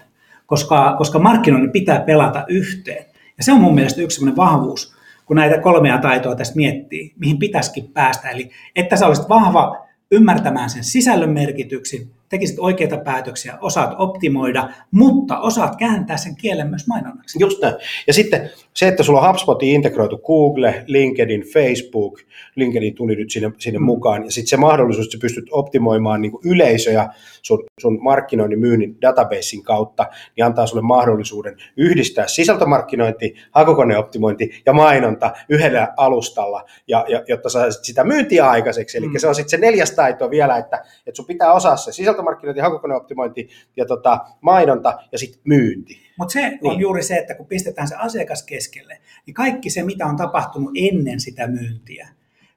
Koska, 0.45 0.95
koska 0.97 1.19
markkinoinnin 1.19 1.71
pitää 1.71 1.99
pelata 1.99 2.45
yhteen. 2.47 3.05
Ja 3.37 3.43
se 3.43 3.51
on 3.51 3.61
mun 3.61 3.75
mielestä 3.75 4.01
yksi 4.01 4.15
sellainen 4.15 4.37
vahvuus, 4.37 4.95
kun 5.31 5.35
näitä 5.35 5.61
kolmea 5.61 5.97
taitoa 5.97 6.35
tässä 6.35 6.55
miettii, 6.55 7.13
mihin 7.19 7.39
pitäisikin 7.39 7.91
päästä. 7.93 8.29
Eli 8.29 8.49
että 8.75 8.95
sä 8.95 9.07
olisit 9.07 9.29
vahva 9.29 9.87
ymmärtämään 10.11 10.69
sen 10.69 10.83
sisällön 10.83 11.29
merkityksin, 11.29 12.11
tekisit 12.31 12.59
oikeita 12.59 12.97
päätöksiä, 12.97 13.57
osaat 13.61 13.95
optimoida, 13.97 14.69
mutta 14.91 15.39
osaat 15.39 15.75
kääntää 15.75 16.17
sen 16.17 16.35
kielen 16.35 16.69
myös 16.69 16.87
mainonnaksi. 16.87 17.39
Just 17.41 17.61
näin. 17.61 17.75
Ja 18.07 18.13
sitten 18.13 18.49
se, 18.73 18.87
että 18.87 19.03
sulla 19.03 19.21
on 19.21 19.27
HubSpotiin 19.27 19.75
integroitu 19.75 20.17
Google, 20.17 20.83
LinkedIn, 20.87 21.41
Facebook, 21.53 22.19
LinkedIn 22.55 22.95
tuli 22.95 23.15
nyt 23.15 23.31
sinne, 23.31 23.51
sinne 23.57 23.79
mm. 23.79 23.85
mukaan, 23.85 24.25
ja 24.25 24.31
sitten 24.31 24.49
se 24.49 24.57
mahdollisuus, 24.57 25.05
että 25.05 25.17
sä 25.17 25.21
pystyt 25.21 25.45
optimoimaan 25.51 26.21
niin 26.21 26.31
yleisöjä 26.45 27.09
sun, 27.41 27.63
sun 27.79 28.03
markkinoinnin 28.03 28.59
myynnin 28.59 28.97
databasein 29.01 29.63
kautta, 29.63 30.05
niin 30.35 30.45
antaa 30.45 30.67
sulle 30.67 30.81
mahdollisuuden 30.81 31.57
yhdistää 31.77 32.27
sisältömarkkinointi, 32.27 33.35
hakukoneoptimointi 33.51 34.61
ja 34.65 34.73
mainonta 34.73 35.31
yhdellä 35.49 35.93
alustalla, 35.97 36.65
ja, 36.87 37.05
ja, 37.09 37.23
jotta 37.27 37.49
saisit 37.49 37.83
sitä 37.83 38.03
myyntiä 38.03 38.49
aikaiseksi. 38.49 38.97
Eli 38.97 39.07
mm. 39.07 39.17
se 39.17 39.27
on 39.27 39.35
sitten 39.35 39.49
se 39.49 39.57
neljäs 39.57 39.91
taito 39.91 40.29
vielä, 40.29 40.57
että, 40.57 40.83
että 41.07 41.15
sun 41.15 41.25
pitää 41.25 41.53
osaa 41.53 41.77
se 41.77 41.91
sisältömarkkinointi, 42.21 42.61
hakukoneoptimointi 42.61 43.49
ja 43.77 43.85
tota, 43.85 44.19
mainonta 44.41 44.99
ja 45.11 45.17
sitten 45.17 45.41
myynti. 45.43 46.01
Mutta 46.17 46.33
se 46.33 46.49
niin. 46.49 46.59
on 46.63 46.79
juuri 46.79 47.03
se, 47.03 47.15
että 47.15 47.35
kun 47.35 47.45
pistetään 47.45 47.87
se 47.87 47.95
asiakas 47.95 48.43
keskelle, 48.43 48.97
niin 49.25 49.33
kaikki 49.33 49.69
se, 49.69 49.83
mitä 49.83 50.05
on 50.05 50.17
tapahtunut 50.17 50.71
ennen 50.75 51.19
sitä 51.19 51.47
myyntiä, 51.47 52.09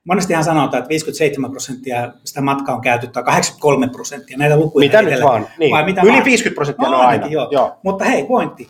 Monestihan 0.04 0.44
sanotaan, 0.44 0.78
että 0.78 0.88
57 0.88 1.50
prosenttia 1.50 2.12
sitä 2.24 2.40
matkaa 2.40 2.74
on 2.74 2.80
käyty, 2.80 3.06
tai 3.06 3.22
83 3.22 3.88
prosenttia, 3.88 4.38
näitä 4.38 4.56
lukuja 4.56 4.86
Mitä 4.86 5.02
nyt 5.02 5.22
vaan, 5.22 5.46
niin. 5.58 5.70
Vai 5.70 5.84
mitä 5.84 6.00
Yli 6.00 6.12
vaan? 6.12 6.24
50 6.24 6.54
prosenttia 6.54 6.88
no, 6.88 6.98
on 6.98 7.06
aina. 7.06 7.26
Joo. 7.26 7.48
joo. 7.50 7.76
Mutta 7.82 8.04
hei, 8.04 8.24
pointti. 8.24 8.68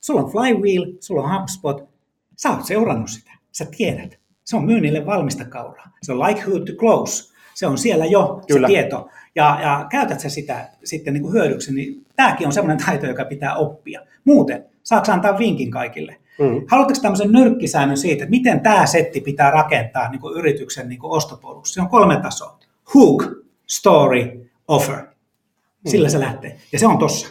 Sulla 0.00 0.20
on 0.20 0.30
Flywheel, 0.30 0.92
sulla 1.00 1.22
on 1.22 1.40
HubSpot, 1.40 1.88
sä 2.36 2.50
oot 2.50 2.64
seurannut 2.64 3.10
sitä, 3.10 3.30
sä 3.52 3.66
tiedät. 3.76 4.18
Se 4.44 4.56
on 4.56 4.64
myynnille 4.64 5.06
valmista 5.06 5.44
kauraa. 5.44 5.90
Se 6.02 6.12
on 6.12 6.20
likelihood 6.20 6.66
to 6.66 6.72
close. 6.72 7.29
Se 7.54 7.66
on 7.66 7.78
siellä 7.78 8.06
jo 8.06 8.40
Kyllä. 8.52 8.68
se 8.68 8.72
tieto. 8.72 9.08
Ja, 9.34 9.58
ja 9.62 9.86
käytät 9.90 10.20
sä 10.20 10.28
sitä 10.28 10.68
sitten 10.84 11.14
niin 11.14 11.22
kuin 11.22 11.32
hyödyksi, 11.32 11.74
niin 11.74 12.06
tämäkin 12.16 12.46
on 12.46 12.52
semmoinen 12.52 12.86
taito, 12.86 13.06
joka 13.06 13.24
pitää 13.24 13.54
oppia. 13.54 14.00
Muuten, 14.24 14.64
saako 14.82 15.12
antaa 15.12 15.38
vinkin 15.38 15.70
kaikille? 15.70 16.16
Mm. 16.38 16.64
Haluatteko 16.68 17.00
tämmöisen 17.02 17.32
nyrkkisäännön 17.32 17.96
siitä, 17.96 18.24
että 18.24 18.30
miten 18.30 18.60
tämä 18.60 18.86
setti 18.86 19.20
pitää 19.20 19.50
rakentaa 19.50 20.10
niin 20.10 20.20
kuin 20.20 20.38
yrityksen 20.38 20.88
niin 20.88 20.98
kuin 20.98 21.12
ostopoluksi? 21.12 21.74
Se 21.74 21.80
on 21.80 21.88
kolme 21.88 22.20
tasoa. 22.20 22.58
Hook, 22.94 23.24
story, 23.66 24.50
offer. 24.68 25.06
Sillä 25.86 26.08
mm. 26.08 26.12
se 26.12 26.20
lähtee. 26.20 26.58
Ja 26.72 26.78
se 26.78 26.86
on 26.86 26.98
tossa. 26.98 27.28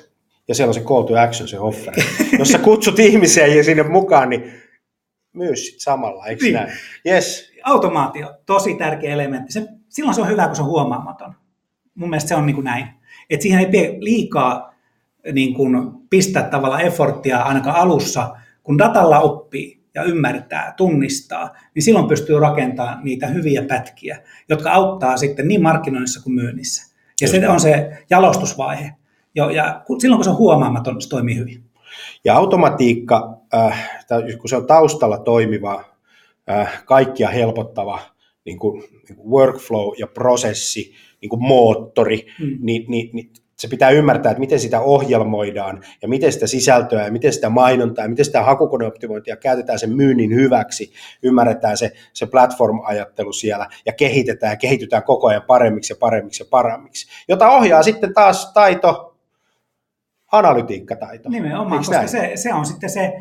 Ja 0.47 0.55
siellä 0.55 0.70
on 0.70 0.74
se 0.74 0.82
call 0.82 1.03
to 1.03 1.20
action, 1.20 1.47
se 1.47 1.59
offer. 1.59 1.93
Jos 2.39 2.49
sä 2.49 2.57
kutsut 2.57 2.99
ihmisiä 2.99 3.63
sinne 3.63 3.84
mukaan, 3.84 4.30
niin 4.30 4.51
myy 5.34 5.55
sit 5.55 5.80
samalla, 5.80 6.26
eikö 6.26 6.43
niin. 6.43 6.53
näin? 6.53 6.72
Yes. 7.07 7.49
Automaatio, 7.70 8.34
tosi 8.45 8.76
tärkeä 8.76 9.13
elementti. 9.13 9.53
Se, 9.53 9.67
silloin 9.89 10.15
se 10.15 10.22
on 10.22 10.28
hyvä, 10.28 10.47
kun 10.47 10.55
se 10.55 10.61
on 10.61 10.67
huomaamaton. 10.67 11.36
Mun 11.95 12.09
mielestä 12.09 12.28
se 12.28 12.36
on 12.36 12.45
niin 12.45 12.55
kuin 12.55 12.65
näin. 12.65 12.88
Että 13.30 13.43
siihen 13.43 13.59
ei 13.59 13.65
pidä 13.65 13.89
liikaa 13.99 14.74
niin 15.34 15.53
kuin 15.53 15.91
pistää 16.09 16.43
tavalla 16.43 16.80
efforttia 16.80 17.39
ainakaan 17.39 17.76
alussa, 17.76 18.36
kun 18.63 18.78
datalla 18.78 19.20
oppii 19.20 19.84
ja 19.95 20.03
ymmärtää, 20.03 20.74
tunnistaa, 20.78 21.49
niin 21.76 21.84
silloin 21.84 22.07
pystyy 22.07 22.39
rakentamaan 22.39 23.03
niitä 23.03 23.28
hyviä 23.28 23.61
pätkiä, 23.61 24.22
jotka 24.49 24.72
auttaa 24.72 25.17
sitten 25.17 25.47
niin 25.47 25.63
markkinoinnissa 25.63 26.24
kuin 26.24 26.34
myynnissä. 26.34 26.95
Ja 27.22 27.28
se 27.28 27.49
on 27.49 27.59
se 27.59 28.05
jalostusvaihe. 28.09 28.95
Ja 29.36 29.82
silloin 29.99 30.17
kun 30.17 30.24
se 30.24 30.30
on 30.30 30.38
huomaamaton, 30.38 31.01
se 31.01 31.09
toimii 31.09 31.38
hyvin. 31.38 31.63
Ja 32.26 32.36
automatiikka, 32.36 33.38
äh, 33.53 33.89
kun 34.39 34.49
se 34.49 34.55
on 34.55 34.67
taustalla 34.67 35.17
toimiva, 35.17 35.84
kaikkia 36.86 37.30
helpottava 37.30 38.00
niin 38.45 38.60
kuin, 38.60 38.80
niin 38.80 39.16
kuin 39.16 39.30
workflow 39.30 39.93
ja 39.97 40.08
prosessi, 40.08 40.93
niin 41.22 41.30
kuin 41.30 41.43
moottori, 41.43 42.28
mm. 42.39 42.58
niin, 42.62 42.86
niin, 42.88 43.10
niin 43.14 43.32
se 43.60 43.68
pitää 43.68 43.89
ymmärtää, 43.89 44.32
että 44.32 44.39
miten 44.39 44.60
sitä 44.60 44.80
ohjelmoidaan 44.82 45.84
ja 46.02 46.08
miten 46.08 46.34
sitä 46.34 46.47
sisältöä 46.47 47.06
ja 47.06 47.12
miten 47.12 47.34
sitä 47.34 47.50
mainontaa 47.50 48.06
ja 48.06 48.10
miten 48.10 48.26
sitä 48.26 48.43
hakukoneoptimointia 48.43 49.36
käytetään 49.36 49.80
sen 49.80 49.95
myynnin 49.95 50.36
hyväksi, 50.36 50.93
ymmärretään 51.24 51.78
se, 51.78 51.91
se 52.14 52.26
platform-ajattelu 52.26 53.34
siellä 53.34 53.68
ja 53.86 53.93
kehitetään 53.93 54.54
ja 54.54 54.58
kehitytään 54.58 55.04
koko 55.04 55.28
ajan 55.28 55.41
paremmiksi 55.47 55.93
ja 55.93 55.97
paremmiksi 56.00 56.43
ja 56.43 56.47
paremmiksi, 56.50 57.08
jota 57.28 57.50
ohjaa 57.50 57.84
sitten 57.84 58.14
taas 58.14 58.54
taito, 58.54 59.18
analytiikkataito. 60.32 61.30
Nimenomaan, 61.30 61.78
koska 61.78 62.08
se, 62.08 62.32
se 62.36 62.54
on 62.54 62.66
sitten 62.66 62.89
se 62.89 63.14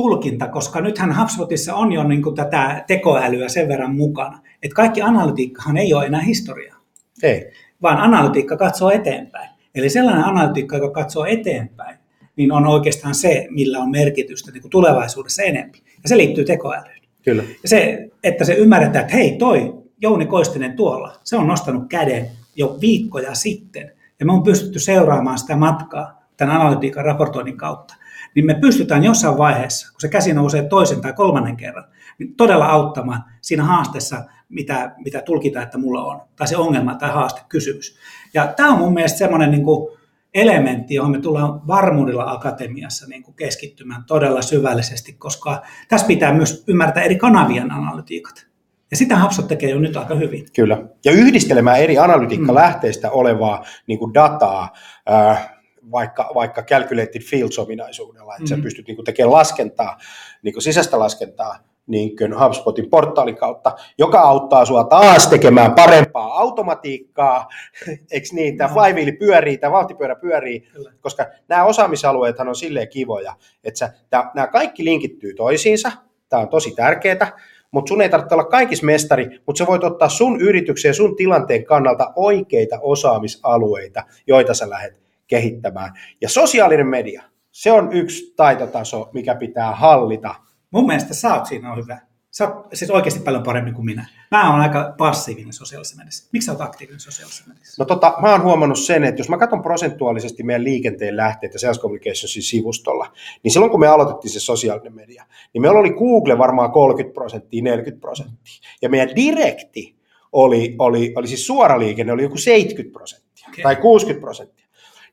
tulkinta, 0.00 0.48
koska 0.48 0.80
nythän 0.80 1.18
HubSpotissa 1.20 1.74
on 1.74 1.92
jo 1.92 2.04
niin 2.04 2.22
kuin 2.22 2.36
tätä 2.36 2.84
tekoälyä 2.86 3.48
sen 3.48 3.68
verran 3.68 3.94
mukana, 3.94 4.40
että 4.62 4.74
kaikki 4.74 5.02
analytiikkahan 5.02 5.76
ei 5.76 5.94
ole 5.94 6.06
enää 6.06 6.20
historiaa. 6.20 6.76
Ei. 7.22 7.52
Vaan 7.82 7.98
analytiikka 7.98 8.56
katsoo 8.56 8.90
eteenpäin. 8.90 9.48
Eli 9.74 9.90
sellainen 9.90 10.24
analytiikka, 10.24 10.76
joka 10.76 10.90
katsoo 10.90 11.24
eteenpäin, 11.24 11.98
niin 12.36 12.52
on 12.52 12.66
oikeastaan 12.66 13.14
se, 13.14 13.46
millä 13.50 13.78
on 13.78 13.90
merkitystä 13.90 14.50
niin 14.50 14.60
kuin 14.60 14.70
tulevaisuudessa 14.70 15.42
enemmän. 15.42 15.80
Ja 16.02 16.08
se 16.08 16.16
liittyy 16.16 16.44
tekoälyyn. 16.44 17.00
Kyllä. 17.22 17.42
Ja 17.42 17.68
se, 17.68 18.08
että 18.24 18.44
se 18.44 18.54
ymmärretään, 18.54 19.04
että 19.04 19.16
hei, 19.16 19.36
toi 19.38 19.74
Jouni 20.02 20.26
Koistinen 20.26 20.76
tuolla, 20.76 21.12
se 21.24 21.36
on 21.36 21.46
nostanut 21.46 21.88
käden 21.88 22.26
jo 22.56 22.78
viikkoja 22.80 23.34
sitten. 23.34 23.92
Ja 24.20 24.26
me 24.26 24.32
on 24.32 24.42
pystytty 24.42 24.78
seuraamaan 24.78 25.38
sitä 25.38 25.56
matkaa 25.56 26.22
tämän 26.36 26.56
analytiikan 26.56 27.04
raportoinnin 27.04 27.56
kautta. 27.56 27.94
Niin 28.34 28.46
me 28.46 28.54
pystytään 28.54 29.04
jossain 29.04 29.38
vaiheessa, 29.38 29.92
kun 29.92 30.00
se 30.00 30.08
käsi 30.08 30.32
nousee 30.32 30.62
toisen 30.62 31.00
tai 31.00 31.12
kolmannen 31.12 31.56
kerran, 31.56 31.84
niin 32.18 32.34
todella 32.36 32.66
auttamaan 32.66 33.24
siinä 33.40 33.64
haasteessa, 33.64 34.24
mitä, 34.48 34.94
mitä 35.04 35.22
tulkitaan, 35.22 35.62
että 35.62 35.78
mulla 35.78 36.04
on, 36.04 36.20
tai 36.36 36.48
se 36.48 36.56
ongelma 36.56 36.94
tai 36.94 37.10
haaste, 37.10 37.40
kysymys. 37.48 37.98
Ja 38.34 38.46
tämä 38.46 38.72
on 38.72 38.78
mun 38.78 38.94
mielestä 38.94 39.18
semmoinen 39.18 39.50
niin 39.50 39.64
kuin 39.64 39.98
elementti, 40.34 40.94
johon 40.94 41.10
me 41.10 41.20
tullaan 41.20 41.66
varmuudella 41.66 42.30
akatemiassa 42.30 43.06
niin 43.06 43.22
kuin 43.22 43.34
keskittymään 43.34 44.04
todella 44.04 44.42
syvällisesti, 44.42 45.12
koska 45.12 45.62
tässä 45.88 46.06
pitää 46.06 46.34
myös 46.34 46.64
ymmärtää 46.66 47.02
eri 47.02 47.16
kanavien 47.16 47.70
analytiikat. 47.70 48.46
Ja 48.90 48.96
sitä 48.96 49.16
Hapsot 49.16 49.48
tekee 49.48 49.70
jo 49.70 49.78
nyt 49.78 49.96
aika 49.96 50.14
hyvin. 50.14 50.46
Kyllä. 50.56 50.82
Ja 51.04 51.12
yhdistelemään 51.12 51.80
eri 51.80 51.98
analytiikkalähteistä 51.98 53.08
mm. 53.08 53.14
olevaa 53.14 53.64
niin 53.86 53.98
kuin 53.98 54.14
dataa, 54.14 54.72
äh, 55.12 55.59
vaikka, 55.90 56.30
vaikka 56.34 56.62
calculated 56.62 57.22
fields-ominaisuudella, 57.22 58.32
että 58.32 58.42
mm. 58.42 58.46
sä 58.46 58.62
pystyt 58.62 58.86
niin 58.86 59.04
tekemään 59.04 59.32
laskentaa, 59.32 59.98
niin 60.42 60.52
kuin 60.52 60.62
sisäistä 60.62 60.98
laskentaa 60.98 61.70
niin 61.90 62.16
kuin 62.16 62.40
HubSpotin 62.40 62.90
portaalin 62.90 63.36
kautta, 63.36 63.76
joka 63.98 64.20
auttaa 64.20 64.64
sinua 64.64 64.84
taas 64.84 65.26
tekemään 65.26 65.74
parempaa 65.74 66.38
automatiikkaa, 66.38 67.48
eikö 68.12 68.26
niin, 68.32 68.56
tämä 68.56 68.74
flywheel 68.74 69.12
pyörii, 69.18 69.58
tämä 69.58 69.72
vauhtipyörä 69.72 70.16
pyörii, 70.16 70.60
Kyllä. 70.60 70.92
koska 71.00 71.26
nämä 71.48 71.64
osaamisalueethan 71.64 72.48
on 72.48 72.56
silleen 72.56 72.88
kivoja, 72.88 73.34
että 73.64 73.78
sä, 73.78 73.92
tää, 74.10 74.30
nämä 74.34 74.46
kaikki 74.46 74.84
linkittyy 74.84 75.34
toisiinsa, 75.34 75.92
tämä 76.28 76.42
on 76.42 76.48
tosi 76.48 76.74
tärkeää, 76.74 77.32
mutta 77.70 77.88
sun 77.88 78.02
ei 78.02 78.08
tarvitse 78.08 78.34
olla 78.34 78.44
kaikissa 78.44 78.86
mestari, 78.86 79.40
mutta 79.46 79.58
sä 79.58 79.66
voit 79.66 79.84
ottaa 79.84 80.08
sun 80.08 80.40
yrityksen 80.40 80.88
ja 80.88 80.94
sun 80.94 81.16
tilanteen 81.16 81.64
kannalta 81.64 82.12
oikeita 82.16 82.78
osaamisalueita, 82.82 84.02
joita 84.26 84.54
sä 84.54 84.70
lähdet 84.70 84.99
kehittämään. 85.30 85.92
Ja 86.20 86.28
sosiaalinen 86.28 86.86
media, 86.86 87.22
se 87.50 87.72
on 87.72 87.92
yksi 87.92 88.34
taitotaso, 88.36 89.10
mikä 89.12 89.34
pitää 89.34 89.74
hallita 89.74 90.34
Mun 90.70 90.86
mielestä 90.86 91.14
sä 91.14 91.34
oot 91.34 91.46
siinä 91.46 91.72
on 91.72 91.78
hyvä. 91.82 91.98
Sä 92.30 92.48
oot 92.48 92.66
siis 92.72 92.90
oikeasti 92.90 93.20
paljon 93.20 93.42
paremmin 93.42 93.74
kuin 93.74 93.84
minä. 93.84 94.06
Mä 94.30 94.52
oon 94.52 94.60
aika 94.60 94.94
passiivinen 94.98 95.52
sosiaalisessa 95.52 95.96
mediassa. 95.96 96.28
Miksi 96.32 96.46
sä 96.46 96.52
oot 96.52 96.60
aktiivinen 96.60 97.00
sosiaalisessa 97.00 97.44
mediassa? 97.48 97.82
No 97.82 97.86
tota, 97.86 98.14
mä 98.22 98.32
oon 98.32 98.42
huomannut 98.42 98.78
sen, 98.78 99.04
että 99.04 99.20
jos 99.20 99.28
mä 99.28 99.38
katson 99.38 99.62
prosentuaalisesti 99.62 100.42
meidän 100.42 100.64
liikenteen 100.64 101.16
lähteitä 101.16 101.58
Sales 101.58 101.80
Communicationsin 101.80 102.42
sivustolla, 102.42 103.12
niin 103.42 103.52
silloin 103.52 103.70
kun 103.70 103.80
me 103.80 103.86
aloitettiin 103.86 104.32
se 104.32 104.40
sosiaalinen 104.40 104.94
media, 104.94 105.26
niin 105.52 105.62
meillä 105.62 105.80
oli 105.80 105.90
Google 105.90 106.38
varmaan 106.38 106.72
30 106.72 107.14
prosenttia, 107.14 107.62
40 107.62 108.00
prosenttia. 108.00 108.54
Ja 108.82 108.88
meidän 108.88 109.16
direkti 109.16 109.96
oli, 110.32 110.76
oli, 110.78 111.12
oli 111.16 111.26
siis 111.26 111.46
suora 111.46 111.78
liikenne, 111.78 112.12
oli 112.12 112.22
joku 112.22 112.36
70 112.36 112.92
prosenttia 112.92 113.46
okay. 113.48 113.62
tai 113.62 113.76
60 113.76 114.20
prosenttia. 114.20 114.59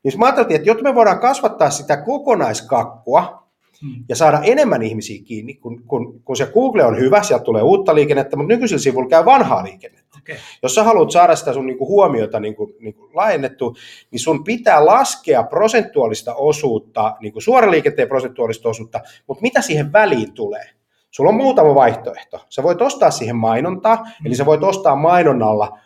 Niin 0.04 0.18
mä 0.18 0.26
ajattelin, 0.26 0.56
että 0.56 0.68
jotta 0.68 0.84
me 0.84 0.94
voidaan 0.94 1.20
kasvattaa 1.20 1.70
sitä 1.70 1.96
kokonaiskakkua, 1.96 3.48
Hmm. 3.82 4.04
ja 4.08 4.16
saada 4.16 4.40
enemmän 4.42 4.82
ihmisiä 4.82 5.22
kiinni, 5.24 5.54
kun, 5.54 5.82
kun, 5.82 6.20
kun 6.24 6.36
se 6.36 6.50
Google 6.54 6.84
on 6.84 6.98
hyvä, 6.98 7.22
sieltä 7.22 7.44
tulee 7.44 7.62
uutta 7.62 7.94
liikennettä, 7.94 8.36
mutta 8.36 8.54
nykyisellä 8.54 8.82
sivulla 8.82 9.08
käy 9.08 9.24
vanhaa 9.24 9.64
liikennettä. 9.64 10.18
Okay. 10.22 10.36
Jos 10.62 10.74
sä 10.74 10.84
haluat 10.84 11.10
saada 11.10 11.36
sitä 11.36 11.52
sun 11.52 11.66
niinku 11.66 11.86
huomiota 11.88 12.40
niinku, 12.40 12.72
niinku 12.80 13.10
laajennettu, 13.14 13.76
niin 14.10 14.20
sun 14.20 14.44
pitää 14.44 14.86
laskea 14.86 15.42
prosentuaalista 15.42 16.34
osuutta, 16.34 17.16
niinku 17.20 17.40
suoraliikenteen 17.40 18.08
prosentuaalista 18.08 18.68
osuutta, 18.68 19.00
mutta 19.26 19.42
mitä 19.42 19.60
siihen 19.60 19.92
väliin 19.92 20.32
tulee? 20.32 20.70
Sulla 21.10 21.30
on 21.30 21.36
muutama 21.36 21.74
vaihtoehto. 21.74 22.40
Sä 22.48 22.62
voit 22.62 22.82
ostaa 22.82 23.10
siihen 23.10 23.36
mainontaa, 23.36 23.96
hmm. 23.96 24.26
eli 24.26 24.34
sä 24.34 24.46
voit 24.46 24.62
ostaa 24.62 24.96
mainonnalla 24.96 25.78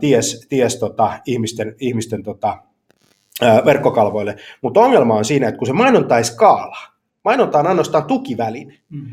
ties, 0.00 0.46
ties 0.48 0.76
tota, 0.78 1.18
ihmisten, 1.26 1.74
ihmisten 1.80 2.22
tota, 2.22 2.62
verkkokalvoille, 3.64 4.36
mutta 4.62 4.80
ongelma 4.80 5.14
on 5.14 5.24
siinä, 5.24 5.48
että 5.48 5.58
kun 5.58 5.66
se 5.66 5.72
mainonta 5.72 6.18
ei 6.18 6.24
skaalaa, 6.24 6.98
Mainonta 7.28 7.58
on 7.58 7.66
ainoastaan 7.66 8.04
tukiväline. 8.04 8.78
Mm. 8.90 9.06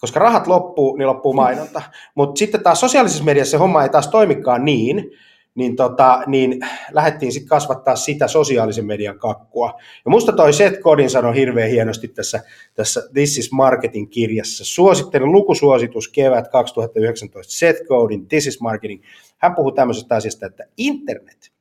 Koska 0.00 0.20
rahat 0.20 0.46
loppuu, 0.46 0.96
niin 0.96 1.06
loppuu 1.06 1.32
mainonta. 1.32 1.82
Mutta 2.14 2.38
sitten 2.38 2.62
taas 2.62 2.80
sosiaalisessa 2.80 3.24
mediassa 3.24 3.50
se 3.50 3.56
homma 3.56 3.82
ei 3.82 3.88
taas 3.88 4.08
toimikaan 4.08 4.64
niin, 4.64 5.10
niin, 5.54 5.76
tota, 5.76 6.22
niin 6.26 6.60
lähdettiin 6.92 7.32
sitten 7.32 7.48
kasvattaa 7.48 7.96
sitä 7.96 8.28
sosiaalisen 8.28 8.86
median 8.86 9.18
kakkua. 9.18 9.74
Ja 10.04 10.10
musta 10.10 10.32
toi 10.32 10.52
Seth 10.52 10.80
Godin 10.80 11.10
sanoi 11.10 11.34
hirveän 11.34 11.70
hienosti 11.70 12.08
tässä, 12.08 12.40
tässä 12.74 13.02
This 13.12 13.38
is 13.38 13.52
Marketing 13.52 14.10
kirjassa. 14.10 14.64
Suosittelen 14.64 15.32
lukusuositus 15.32 16.08
kevät 16.08 16.48
2019 16.48 17.52
Seth 17.52 17.82
Godin 17.88 18.28
This 18.28 18.46
is 18.46 18.60
Marketing. 18.60 19.02
Hän 19.38 19.54
puhuu 19.54 19.72
tämmöisestä 19.72 20.14
asiasta, 20.14 20.46
että 20.46 20.64
internet 20.76 21.57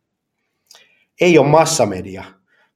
ei 1.21 1.37
ole 1.37 1.47
massamedia, 1.47 2.23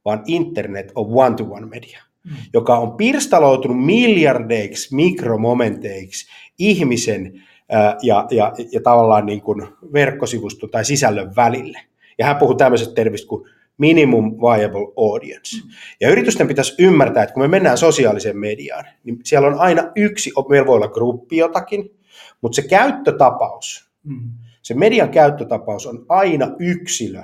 vaan 0.06 0.24
internet 0.26 0.92
on 0.96 1.06
one-to-one 1.10 1.66
media 1.66 2.02
mm. 2.24 2.32
joka 2.54 2.78
on 2.78 2.98
pirstaloitunut 2.98 3.86
miljardeiksi 3.86 4.96
mikromomenteiksi 4.96 6.28
ihmisen 6.60 7.44
ää, 7.70 7.98
ja, 8.02 8.28
ja, 8.32 8.54
ja 8.72 8.82
tavallaan 8.82 9.26
niin 9.26 9.42
kuin 9.42 9.68
verkkosivusto 9.94 10.68
tai 10.68 10.86
sisällön 10.86 11.36
välille. 11.36 11.80
Ja 12.18 12.26
hän 12.26 12.38
puhuu 12.38 12.56
tämmöisestä 12.56 12.94
termistä 12.94 13.28
kuin 13.28 13.50
minimum 13.78 14.32
viable 14.32 14.94
audience. 14.98 15.58
Mm. 15.58 15.70
Ja 16.02 16.10
yritysten 16.10 16.48
pitäisi 16.48 16.76
ymmärtää, 16.80 17.24
että 17.24 17.34
kun 17.34 17.44
me 17.44 17.48
mennään 17.48 17.78
sosiaaliseen 17.78 18.38
mediaan, 18.38 18.86
niin 19.04 19.20
siellä 19.24 19.48
on 19.48 19.60
aina 19.60 19.84
yksi, 19.96 20.32
meillä 20.50 20.68
voi 20.68 20.76
olla 20.76 20.88
gruppi 20.88 21.38
jotakin, 21.38 21.96
mutta 22.42 22.56
se 22.56 22.68
käyttötapaus, 22.68 23.92
mm. 24.04 24.32
se 24.62 24.74
median 24.74 25.10
käyttötapaus 25.10 25.88
on 25.88 26.06
aina 26.10 26.48
yksilö, 26.60 27.22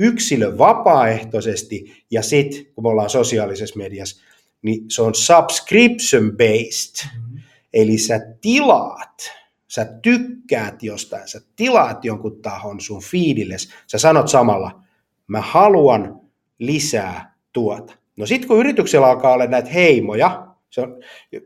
yksilö 0.00 0.58
vapaaehtoisesti 0.58 2.04
ja 2.10 2.22
sitten, 2.22 2.66
kun 2.74 2.84
me 2.84 2.88
ollaan 2.88 3.10
sosiaalisessa 3.10 3.78
mediassa, 3.78 4.24
niin 4.62 4.84
se 4.88 5.02
on 5.02 5.14
subscription 5.14 6.32
based. 6.32 7.08
Mm-hmm. 7.14 7.40
Eli 7.72 7.98
sä 7.98 8.20
tilaat, 8.40 9.30
sä 9.68 9.84
tykkäät 10.02 10.82
jostain, 10.82 11.28
sä 11.28 11.40
tilaat 11.56 12.04
jonkun 12.04 12.42
tahon 12.42 12.80
sun 12.80 13.02
fiidilles, 13.02 13.70
sä 13.86 13.98
sanot 13.98 14.28
samalla, 14.28 14.82
mä 15.26 15.40
haluan 15.40 16.20
lisää 16.58 17.34
tuota. 17.52 17.94
No 18.16 18.26
sitten 18.26 18.48
kun 18.48 18.60
yrityksellä 18.60 19.06
alkaa 19.06 19.32
olla 19.32 19.46
näitä 19.46 19.70
heimoja, 19.70 20.46
se 20.70 20.80
on 20.80 21.02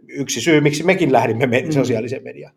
yksi 0.09 0.41
syy, 0.41 0.61
miksi 0.61 0.83
mekin 0.83 1.13
lähdimme 1.13 1.47
me- 1.47 1.63
mm. 1.63 1.73
sosiaaliseen 1.73 2.23
mediaan, 2.23 2.55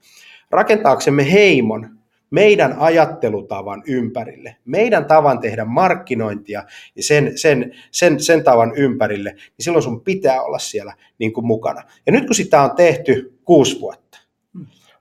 rakentaaksemme 0.52 1.32
heimon, 1.32 1.97
meidän 2.30 2.76
ajattelutavan 2.80 3.84
ympärille, 3.88 4.56
meidän 4.66 5.06
tavan 5.06 5.40
tehdä 5.40 5.66
markkinointia 5.66 6.64
ja 6.96 7.04
sen, 7.04 7.38
sen, 7.38 7.72
sen, 7.92 8.20
sen 8.20 8.44
tavan 8.44 8.74
ympärille, 8.76 9.32
niin 9.32 9.60
silloin 9.60 9.84
sun 9.84 10.02
pitää 10.02 10.42
olla 10.42 10.60
siellä 10.60 10.94
niin 11.20 11.34
kuin 11.34 11.46
mukana. 11.46 11.84
Ja 12.06 12.12
nyt 12.12 12.26
kun 12.26 12.36
sitä 12.36 12.62
on 12.62 12.76
tehty 12.76 13.34
kuusi 13.46 13.80
vuotta, 13.80 14.08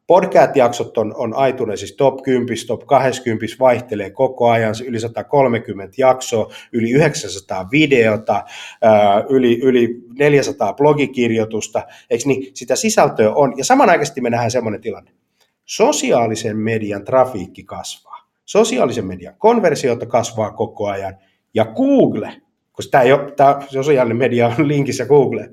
podcast-jaksot 0.06 0.98
on, 0.98 1.14
on 1.16 1.34
siis 1.78 1.96
top 1.96 2.22
10, 2.22 2.56
top 2.66 2.86
20, 2.86 3.46
vaihtelee 3.60 4.10
koko 4.10 4.50
ajan, 4.50 4.74
yli 4.86 5.00
130 5.00 5.94
jaksoa, 5.98 6.52
yli 6.72 6.90
900 6.90 7.68
videota, 7.70 8.44
yli, 9.28 9.60
yli 9.62 10.02
400 10.18 10.72
blogikirjoitusta, 10.72 11.82
eikö 12.10 12.24
niin, 12.26 12.50
sitä 12.54 12.76
sisältöä 12.76 13.34
on, 13.34 13.54
ja 13.56 13.64
samanaikaisesti 13.64 14.20
me 14.20 14.30
nähdään 14.30 14.50
semmoinen 14.50 14.80
tilanne, 14.80 15.10
sosiaalisen 15.66 16.56
median 16.56 17.04
trafiikki 17.04 17.64
kasvaa. 17.64 18.30
Sosiaalisen 18.44 19.06
median 19.06 19.34
konversiota 19.38 20.06
kasvaa 20.06 20.50
koko 20.52 20.88
ajan. 20.88 21.16
Ja 21.54 21.64
Google, 21.64 22.42
koska 22.72 22.90
tämä, 22.90 23.04
ei 23.04 23.12
ole, 23.12 23.30
tämä 23.30 23.60
sosiaalinen 23.68 24.16
media 24.16 24.46
on 24.58 24.68
linkissä 24.68 25.06
Google, 25.06 25.50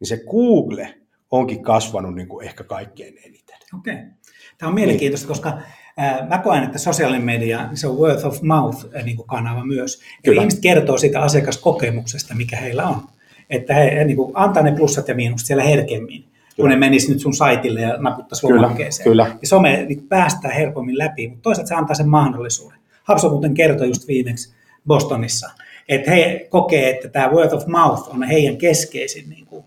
niin 0.00 0.08
se 0.08 0.24
Google 0.30 0.94
onkin 1.30 1.62
kasvanut 1.62 2.14
niin 2.14 2.28
kuin 2.28 2.46
ehkä 2.46 2.64
kaikkein 2.64 3.18
eniten. 3.24 3.56
Okei. 3.78 3.96
Tämä 4.58 4.68
on 4.68 4.74
mielenkiintoista, 4.74 5.26
niin. 5.26 5.28
koska 5.28 5.58
mä 6.28 6.38
koen, 6.38 6.64
että 6.64 6.78
sosiaalinen 6.78 7.24
media, 7.24 7.68
se 7.74 7.88
on 7.88 7.96
word 7.96 8.24
of 8.24 8.42
mouth 8.42 8.86
niin 9.04 9.16
kuin 9.16 9.28
kanava 9.28 9.64
myös. 9.64 9.96
Kyllä. 9.96 10.36
Eli 10.36 10.40
ihmiset 10.40 10.60
kertoo 10.60 10.98
siitä 10.98 11.20
asiakaskokemuksesta, 11.20 12.34
mikä 12.34 12.56
heillä 12.56 12.88
on. 12.88 13.02
Että 13.50 13.74
he, 13.74 13.98
he 13.98 14.04
niin 14.04 14.16
kuin 14.16 14.32
antaa 14.34 14.62
ne 14.62 14.72
plussat 14.72 15.08
ja 15.08 15.14
miinukset 15.14 15.46
siellä 15.46 15.62
herkemmin 15.62 16.33
kun 16.56 16.70
ne 16.70 16.76
menisi 16.76 17.12
nyt 17.12 17.20
sun 17.20 17.34
saitille 17.34 17.80
ja 17.80 17.96
naputtaisi 17.98 18.46
lomakkeeseen. 18.46 19.04
Kyllä. 19.04 19.36
Ja 19.42 19.48
some 19.48 19.84
niin 19.88 20.06
päästää 20.08 20.50
helpommin 20.50 20.98
läpi, 20.98 21.28
mutta 21.28 21.42
toisaalta 21.42 21.68
se 21.68 21.74
antaa 21.74 21.94
sen 21.94 22.08
mahdollisuuden. 22.08 22.78
Hapso 23.02 23.30
muuten 23.30 23.54
kertoi 23.54 23.88
just 23.88 24.08
viimeksi 24.08 24.54
Bostonissa, 24.86 25.50
että 25.88 26.10
he 26.10 26.46
kokee, 26.50 26.90
että 26.90 27.08
tämä 27.08 27.30
word 27.30 27.52
of 27.52 27.66
mouth 27.66 28.14
on 28.14 28.22
heidän 28.22 28.56
keskeisin 28.56 29.30
niin 29.30 29.46
kuin, 29.46 29.64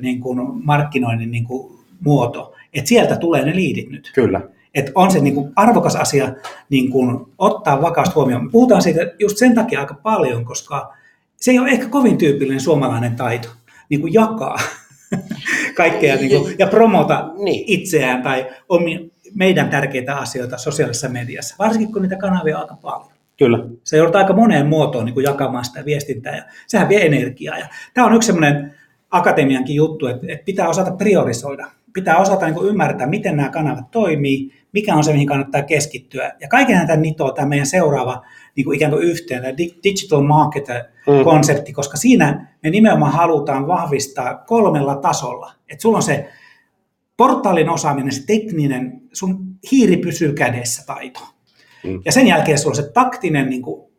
niin 0.00 0.20
kuin 0.20 0.38
markkinoinnin 0.64 1.30
niin 1.30 1.44
kuin, 1.44 1.78
muoto. 2.00 2.54
Että 2.74 2.88
sieltä 2.88 3.16
tulee 3.16 3.44
ne 3.44 3.56
liidit 3.56 3.90
nyt. 3.90 4.10
Kyllä. 4.14 4.40
Että 4.74 4.92
on 4.94 5.10
se 5.10 5.20
niin 5.20 5.34
kuin, 5.34 5.52
arvokas 5.56 5.96
asia 5.96 6.34
niin 6.68 6.90
kuin, 6.90 7.26
ottaa 7.38 7.82
vakaasti 7.82 8.14
huomioon. 8.14 8.44
Me 8.44 8.50
puhutaan 8.50 8.82
siitä 8.82 9.00
just 9.18 9.36
sen 9.36 9.54
takia 9.54 9.80
aika 9.80 9.94
paljon, 9.94 10.44
koska 10.44 10.94
se 11.36 11.50
ei 11.50 11.58
ole 11.58 11.70
ehkä 11.70 11.88
kovin 11.88 12.18
tyypillinen 12.18 12.60
suomalainen 12.60 13.16
taito 13.16 13.48
niin 13.88 14.00
kuin 14.00 14.14
jakaa 14.14 14.58
kaikkea 15.82 16.16
niin 16.16 16.42
kuin, 16.42 16.54
ja 16.58 16.66
promota 16.66 17.30
niin. 17.44 17.64
itseään 17.66 18.22
tai 18.22 18.46
omi, 18.68 19.10
meidän 19.34 19.68
tärkeitä 19.68 20.16
asioita 20.16 20.58
sosiaalisessa 20.58 21.08
mediassa, 21.08 21.54
varsinkin 21.58 21.92
kun 21.92 22.02
niitä 22.02 22.16
kanavia 22.16 22.56
on 22.56 22.62
aika 22.62 22.76
paljon. 22.82 23.12
Kyllä. 23.38 23.58
Se 23.84 23.96
joudut 23.96 24.16
aika 24.16 24.32
moneen 24.32 24.66
muotoon 24.66 25.04
niin 25.04 25.14
kuin 25.14 25.24
jakamaan 25.24 25.64
sitä 25.64 25.84
viestintää 25.84 26.36
ja 26.36 26.42
sehän 26.66 26.88
vie 26.88 27.06
energiaa. 27.06 27.58
Ja 27.58 27.66
tämä 27.94 28.06
on 28.06 28.14
yksi 28.14 28.26
sellainen 28.26 28.74
akatemiankin 29.10 29.76
juttu, 29.76 30.06
että, 30.06 30.26
että 30.28 30.44
pitää 30.44 30.68
osata 30.68 30.90
priorisoida. 30.90 31.70
Pitää 31.92 32.16
osata 32.18 32.46
niin 32.46 32.68
ymmärtää, 32.68 33.06
miten 33.06 33.36
nämä 33.36 33.48
kanavat 33.48 33.90
toimii, 33.90 34.52
mikä 34.72 34.94
on 34.94 35.04
se, 35.04 35.12
mihin 35.12 35.26
kannattaa 35.26 35.62
keskittyä. 35.62 36.32
Ja 36.40 36.48
kaiken 36.48 36.76
näitä 36.76 36.96
nitoo 36.96 37.32
tämä 37.32 37.48
meidän 37.48 37.66
seuraava 37.66 38.22
niin 38.56 38.64
kuin 38.64 38.76
ikään 38.76 38.92
kuin 38.92 39.02
yhteen, 39.02 39.42
tämä 39.42 39.56
digital 39.56 40.22
market-konsepti, 40.22 41.70
mm. 41.70 41.74
koska 41.74 41.96
siinä 41.96 42.56
me 42.62 42.70
nimenomaan 42.70 43.12
halutaan 43.12 43.66
vahvistaa 43.66 44.34
kolmella 44.34 44.96
tasolla. 44.96 45.52
Että 45.68 45.82
sulla 45.82 45.96
on 45.96 46.02
se 46.02 46.28
portaalin 47.16 47.68
osaaminen, 47.68 48.12
se 48.12 48.26
tekninen, 48.26 49.02
sun 49.12 49.56
hiiri 49.70 49.96
pysyy 49.96 50.32
kädessä 50.32 50.86
taito. 50.86 51.20
Mm. 51.84 52.02
Ja 52.04 52.12
sen 52.12 52.26
jälkeen 52.26 52.58
sulla 52.58 52.70
on 52.70 52.84
se 52.84 52.92
taktinen, 52.92 53.50
niin 53.50 53.62
kuin, 53.62 53.90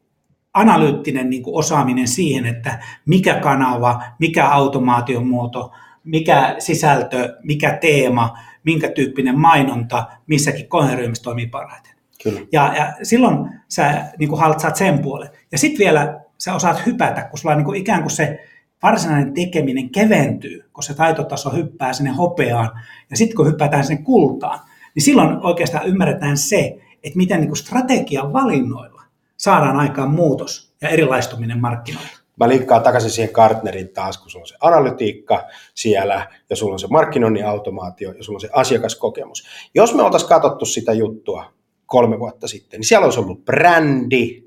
analyyttinen 0.53 1.29
niin 1.29 1.43
kuin 1.43 1.55
osaaminen 1.55 2.07
siihen, 2.07 2.45
että 2.45 2.83
mikä 3.05 3.35
kanava, 3.35 4.03
mikä 4.19 4.47
automaation 4.47 5.27
muoto, 5.27 5.71
mikä 6.03 6.55
sisältö, 6.59 7.37
mikä 7.43 7.77
teema, 7.81 8.37
minkä 8.63 8.89
tyyppinen 8.89 9.39
mainonta 9.39 10.07
missäkin 10.27 10.67
kohderyhmässä 10.67 11.23
toimii 11.23 11.47
parhaiten. 11.47 11.91
Kyllä. 12.23 12.41
Ja, 12.51 12.73
ja 12.75 12.93
silloin 13.03 13.49
sä 13.67 14.05
niin 14.19 14.29
kuin 14.29 14.59
saat 14.61 14.75
sen 14.75 14.99
puolen. 14.99 15.29
Ja 15.51 15.57
sitten 15.57 15.79
vielä 15.79 16.19
sä 16.37 16.53
osaat 16.53 16.85
hypätä, 16.85 17.23
kun 17.23 17.39
sulla 17.39 17.53
on 17.53 17.57
niin 17.57 17.65
kuin 17.65 17.79
ikään 17.81 18.01
kuin 18.01 18.11
se 18.11 18.47
varsinainen 18.83 19.33
tekeminen 19.33 19.89
keventyy, 19.89 20.69
kun 20.73 20.83
se 20.83 20.93
taitotaso 20.93 21.49
hyppää 21.49 21.93
sinne 21.93 22.09
hopeaan. 22.09 22.69
Ja 23.09 23.17
sitten 23.17 23.35
kun 23.35 23.47
hypätään 23.47 23.83
sinne 23.83 24.03
kultaan, 24.03 24.59
niin 24.95 25.03
silloin 25.03 25.37
oikeastaan 25.41 25.87
ymmärretään 25.87 26.37
se, 26.37 26.77
että 27.03 27.17
miten 27.17 27.39
niin 27.39 27.49
kuin 27.49 27.57
strategian 27.57 28.33
valinnoilla 28.33 29.01
saadaan 29.37 29.77
aikaan 29.77 30.11
muutos 30.11 30.73
ja 30.81 30.89
erilaistuminen 30.89 31.61
markkinoilla. 31.61 32.20
Mä 32.41 32.49
linkkaan 32.49 32.83
takaisin 32.83 33.09
siihen 33.09 33.31
Gartnerin 33.33 33.89
taas, 33.89 34.17
kun 34.17 34.29
sulla 34.29 34.43
on 34.43 34.47
se 34.47 34.55
analytiikka 34.61 35.47
siellä, 35.73 36.27
ja 36.49 36.55
sulla 36.55 36.73
on 36.73 36.79
se 36.79 36.87
markkinoinnin 36.87 37.45
automaatio, 37.45 38.11
ja 38.11 38.23
sulla 38.23 38.37
on 38.37 38.41
se 38.41 38.49
asiakaskokemus. 38.53 39.47
Jos 39.75 39.95
me 39.95 40.01
oltaisiin 40.01 40.29
katsottu 40.29 40.65
sitä 40.65 40.93
juttua 40.93 41.53
kolme 41.85 42.19
vuotta 42.19 42.47
sitten, 42.47 42.79
niin 42.79 42.87
siellä 42.87 43.05
olisi 43.05 43.19
ollut 43.19 43.45
brändi, 43.45 44.43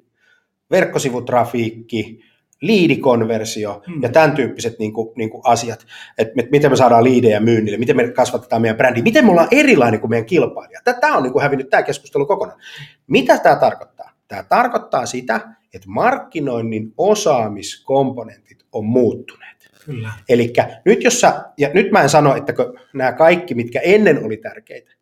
verkkosivutrafiikki, 0.70 2.20
liidikonversio 2.60 3.82
hmm. 3.86 4.02
ja 4.02 4.08
tämän 4.08 4.32
tyyppiset 4.32 4.78
niin 4.78 4.92
kuin, 4.92 5.08
niin 5.16 5.30
kuin 5.30 5.42
asiat, 5.44 5.86
että 6.18 6.42
miten 6.50 6.70
me 6.70 6.76
saadaan 6.76 7.04
liidejä 7.04 7.40
myynnille, 7.40 7.78
miten 7.78 7.96
me 7.96 8.08
kasvatetaan 8.08 8.62
meidän 8.62 8.76
brändi, 8.76 9.02
miten 9.02 9.24
me 9.24 9.30
ollaan 9.30 9.48
erilainen 9.50 10.00
kuin 10.00 10.10
meidän 10.10 10.26
kilpailija. 10.26 10.80
Tämä 11.00 11.16
on 11.16 11.22
niin 11.22 11.32
kuin 11.32 11.42
hävinnyt 11.42 11.70
tämä 11.70 11.82
keskustelu 11.82 12.26
kokonaan. 12.26 12.60
Mitä 13.06 13.38
tämä 13.38 13.56
tarkoittaa? 13.56 14.10
Tämä 14.28 14.42
tarkoittaa 14.42 15.06
sitä, 15.06 15.40
että 15.74 15.88
markkinoinnin 15.90 16.92
osaamiskomponentit 16.98 18.64
on 18.72 18.84
muuttuneet. 18.84 19.70
Kyllä. 19.84 20.12
Eli 20.28 20.52
nyt 20.84 21.04
jos 21.04 21.20
sä, 21.20 21.44
ja 21.58 21.70
nyt 21.74 21.90
mä 21.90 22.02
en 22.02 22.08
sano, 22.08 22.36
että 22.36 22.52
nämä 22.94 23.12
kaikki, 23.12 23.54
mitkä 23.54 23.80
ennen 23.80 24.24
oli 24.24 24.36
tärkeitä, 24.36 24.92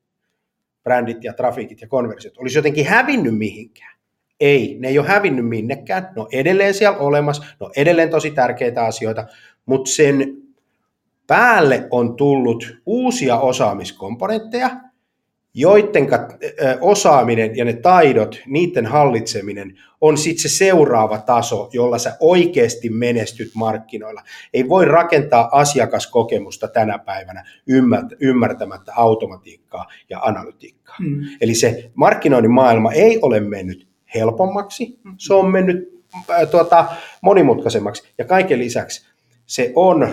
brändit 0.82 1.24
ja 1.24 1.32
trafiikit 1.32 1.80
ja 1.80 1.88
konversiot, 1.88 2.38
olisi 2.38 2.58
jotenkin 2.58 2.86
hävinnyt 2.86 3.38
mihinkään. 3.38 3.92
Ei, 4.40 4.76
ne 4.80 4.88
ei 4.88 4.98
ole 4.98 5.08
hävinnyt 5.08 5.48
minnekään, 5.48 6.08
ne 6.16 6.22
on 6.22 6.28
edelleen 6.32 6.74
siellä 6.74 6.98
olemassa, 6.98 7.42
ne 7.42 7.66
on 7.66 7.72
edelleen 7.76 8.10
tosi 8.10 8.30
tärkeitä 8.30 8.84
asioita, 8.84 9.26
mutta 9.66 9.90
sen 9.90 10.36
päälle 11.26 11.88
on 11.90 12.16
tullut 12.16 12.76
uusia 12.86 13.38
osaamiskomponentteja, 13.38 14.70
joiden 15.54 16.08
osaaminen 16.80 17.56
ja 17.56 17.64
ne 17.64 17.72
taidot, 17.72 18.40
niiden 18.46 18.86
hallitseminen 18.86 19.78
on 20.00 20.18
sitten 20.18 20.42
se 20.42 20.48
seuraava 20.48 21.18
taso, 21.18 21.70
jolla 21.72 21.98
sä 21.98 22.16
oikeasti 22.20 22.90
menestyt 22.90 23.50
markkinoilla. 23.54 24.22
Ei 24.54 24.68
voi 24.68 24.84
rakentaa 24.84 25.48
asiakaskokemusta 25.52 26.68
tänä 26.68 26.98
päivänä 26.98 27.44
ymmärtämättä 28.20 28.92
automatiikkaa 28.96 29.86
ja 30.10 30.20
analytiikkaa. 30.20 30.96
Hmm. 30.98 31.20
Eli 31.40 31.54
se 31.54 31.90
markkinoinnin 31.94 32.52
maailma 32.52 32.92
ei 32.92 33.18
ole 33.22 33.40
mennyt 33.40 33.88
helpommaksi, 34.14 34.98
se 35.18 35.34
on 35.34 35.50
mennyt 35.50 36.04
äh, 36.30 36.48
tuota, 36.50 36.86
monimutkaisemmaksi 37.20 38.02
ja 38.18 38.24
kaiken 38.24 38.58
lisäksi 38.58 39.06
se 39.46 39.72
on, 39.74 40.08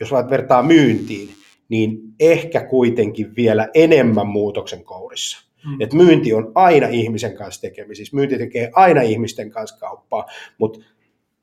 jos 0.00 0.12
vertaa 0.30 0.62
myyntiin, 0.62 1.34
niin 1.72 1.98
ehkä 2.20 2.64
kuitenkin 2.64 3.36
vielä 3.36 3.68
enemmän 3.74 4.26
muutoksen 4.26 4.84
kourissa. 4.84 5.46
Mm. 5.66 5.80
Et 5.80 5.92
myynti 5.92 6.34
on 6.34 6.52
aina 6.54 6.86
ihmisen 6.86 7.34
kanssa 7.34 7.60
tekemisissä, 7.60 8.16
myynti 8.16 8.38
tekee 8.38 8.70
aina 8.74 9.02
ihmisten 9.02 9.50
kanssa 9.50 9.78
kauppaa, 9.78 10.26
mutta 10.58 10.78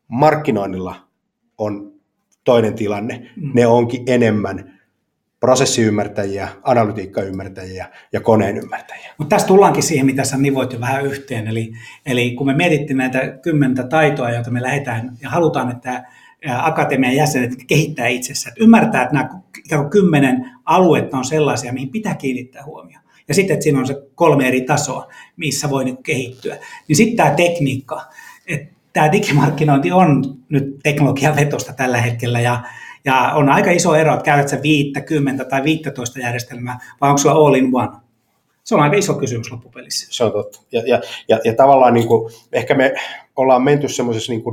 markkinoinnilla 0.07 0.95
on 1.57 1.93
toinen 2.43 2.73
tilanne. 2.73 3.31
Mm. 3.35 3.51
Ne 3.53 3.67
onkin 3.67 4.03
enemmän 4.07 4.79
prosessiymmärtäjiä, 5.39 6.49
analytiikkaymmärtäjiä 6.63 7.89
ja 8.13 8.21
koneen 8.21 8.57
ymmärtäjiä. 8.57 9.13
Mutta 9.17 9.35
tässä 9.35 9.47
tullaankin 9.47 9.83
siihen, 9.83 10.05
mitä 10.05 10.23
sä 10.23 10.37
nivoit 10.37 10.73
jo 10.73 10.79
vähän 10.79 11.05
yhteen. 11.05 11.47
Eli, 11.47 11.71
eli 12.05 12.31
kun 12.31 12.47
me 12.47 12.53
mietittiin 12.53 12.97
näitä 12.97 13.37
kymmentä 13.41 13.83
taitoa, 13.83 14.31
joita 14.31 14.51
me 14.51 14.61
lähdetään 14.61 15.17
ja 15.21 15.29
halutaan, 15.29 15.71
että 15.71 16.03
akatemian 16.47 17.15
jäsenet 17.15 17.51
kehittää 17.67 18.07
itsessään. 18.07 18.51
Että 18.51 18.63
ymmärtää, 18.63 19.01
että 19.01 19.13
nämä 19.13 19.29
ikään 19.65 19.81
kuin 19.81 19.91
kymmenen 19.91 20.51
aluetta 20.65 21.17
on 21.17 21.25
sellaisia, 21.25 21.73
mihin 21.73 21.89
pitää 21.89 22.15
kiinnittää 22.15 22.65
huomioon. 22.65 23.03
Ja 23.27 23.33
sitten, 23.33 23.53
että 23.53 23.63
siinä 23.63 23.79
on 23.79 23.87
se 23.87 23.95
kolme 24.15 24.47
eri 24.47 24.61
tasoa, 24.61 25.07
missä 25.37 25.69
voi 25.69 25.83
niin 25.83 26.03
kehittyä. 26.03 26.57
Niin 26.87 26.95
sitten 26.95 27.17
tämä 27.17 27.31
tekniikka. 27.31 28.01
Että 28.47 28.73
tämä 28.93 29.11
digimarkkinointi 29.11 29.91
on 29.91 30.37
nyt 30.49 30.79
teknologiavetosta 30.83 31.73
tällä 31.73 32.01
hetkellä 32.01 32.39
ja, 32.39 32.63
ja 33.05 33.31
on 33.35 33.49
aika 33.49 33.71
iso 33.71 33.95
ero, 33.95 34.13
että 34.13 34.23
käytät 34.23 34.49
sä 34.49 34.61
viittä, 34.61 35.01
kymmentä 35.01 35.45
tai 35.45 35.63
15 35.63 36.19
järjestelmää 36.19 36.79
vai 37.01 37.09
onko 37.09 37.17
sulla 37.17 37.35
all 37.35 37.53
in 37.53 37.69
one. 37.73 37.89
Se 38.63 38.75
on 38.75 38.81
aika 38.81 38.95
iso 38.95 39.13
kysymys 39.13 39.51
loppupelissä. 39.51 40.07
Se 40.09 40.23
on 40.23 40.31
totta. 40.31 40.61
Ja, 40.71 40.83
ja, 40.87 41.01
ja, 41.27 41.39
ja 41.43 41.55
tavallaan 41.55 41.93
niin 41.93 42.07
kuin, 42.07 42.33
ehkä 42.51 42.75
me 42.75 42.93
ollaan 43.35 43.63
menty 43.63 43.87
semmoisessa 43.87 44.31
niin 44.31 44.43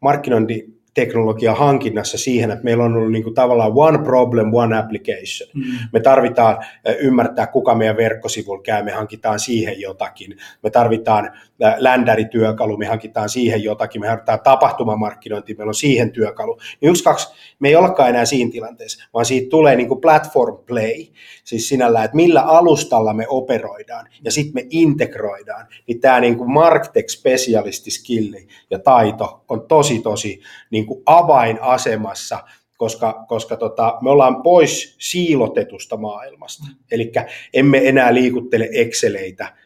markkinointi 0.00 0.73
teknologia 0.94 1.54
hankinnassa 1.54 2.18
siihen, 2.18 2.50
että 2.50 2.64
meillä 2.64 2.84
on 2.84 2.96
ollut 2.96 3.12
niin 3.12 3.22
kuin 3.22 3.34
tavallaan 3.34 3.72
one 3.74 3.98
problem, 3.98 4.54
one 4.54 4.78
application. 4.78 5.50
Mm. 5.54 5.62
Me 5.92 6.00
tarvitaan 6.00 6.64
ymmärtää, 6.98 7.46
kuka 7.46 7.74
meidän 7.74 7.96
verkkosivulla 7.96 8.62
käy, 8.62 8.82
me 8.82 8.92
hankitaan 8.92 9.38
siihen 9.40 9.80
jotakin. 9.80 10.36
Me 10.62 10.70
tarvitaan 10.70 11.30
ländärityökalu, 11.76 12.76
me 12.76 12.86
hankitaan 12.86 13.28
siihen 13.28 13.62
jotakin. 13.62 14.00
Me 14.00 14.06
tarvitaan 14.06 14.40
tapahtumamarkkinointi, 14.40 15.54
meillä 15.54 15.70
on 15.70 15.74
siihen 15.74 16.12
työkalu. 16.12 16.58
Niin 16.80 16.90
yksi, 16.90 17.04
kaksi, 17.04 17.34
me 17.58 17.68
ei 17.68 17.76
olekaan 17.76 18.08
enää 18.08 18.24
siinä 18.24 18.50
tilanteessa, 18.50 19.08
vaan 19.14 19.24
siitä 19.24 19.50
tulee 19.50 19.76
niin 19.76 19.88
kuin 19.88 20.00
platform 20.00 20.58
play, 20.66 21.06
siis 21.44 21.68
sinällä, 21.68 22.04
että 22.04 22.16
millä 22.16 22.42
alustalla 22.42 23.12
me 23.12 23.26
operoidaan 23.28 24.06
ja 24.24 24.30
sitten 24.30 24.54
me 24.54 24.66
integroidaan. 24.70 25.66
Niin 25.86 26.00
tämä 26.00 26.20
niin 26.20 26.36
kuin 26.36 26.50
Marktech 26.50 27.08
specialistiskilli 27.08 28.46
ja 28.70 28.78
taito 28.78 29.44
on 29.48 29.66
tosi, 29.68 29.98
tosi 29.98 30.40
niin 30.70 30.86
kuin 30.86 31.02
avainasemassa, 31.06 32.38
koska, 32.76 33.24
koska 33.28 33.56
tota, 33.56 33.98
me 34.02 34.10
ollaan 34.10 34.42
pois 34.42 34.96
siilotetusta 34.98 35.96
maailmasta. 35.96 36.64
Eli 36.90 37.12
emme 37.54 37.88
enää 37.88 38.14
liikuttele 38.14 38.68
Exceleitä, 38.72 39.56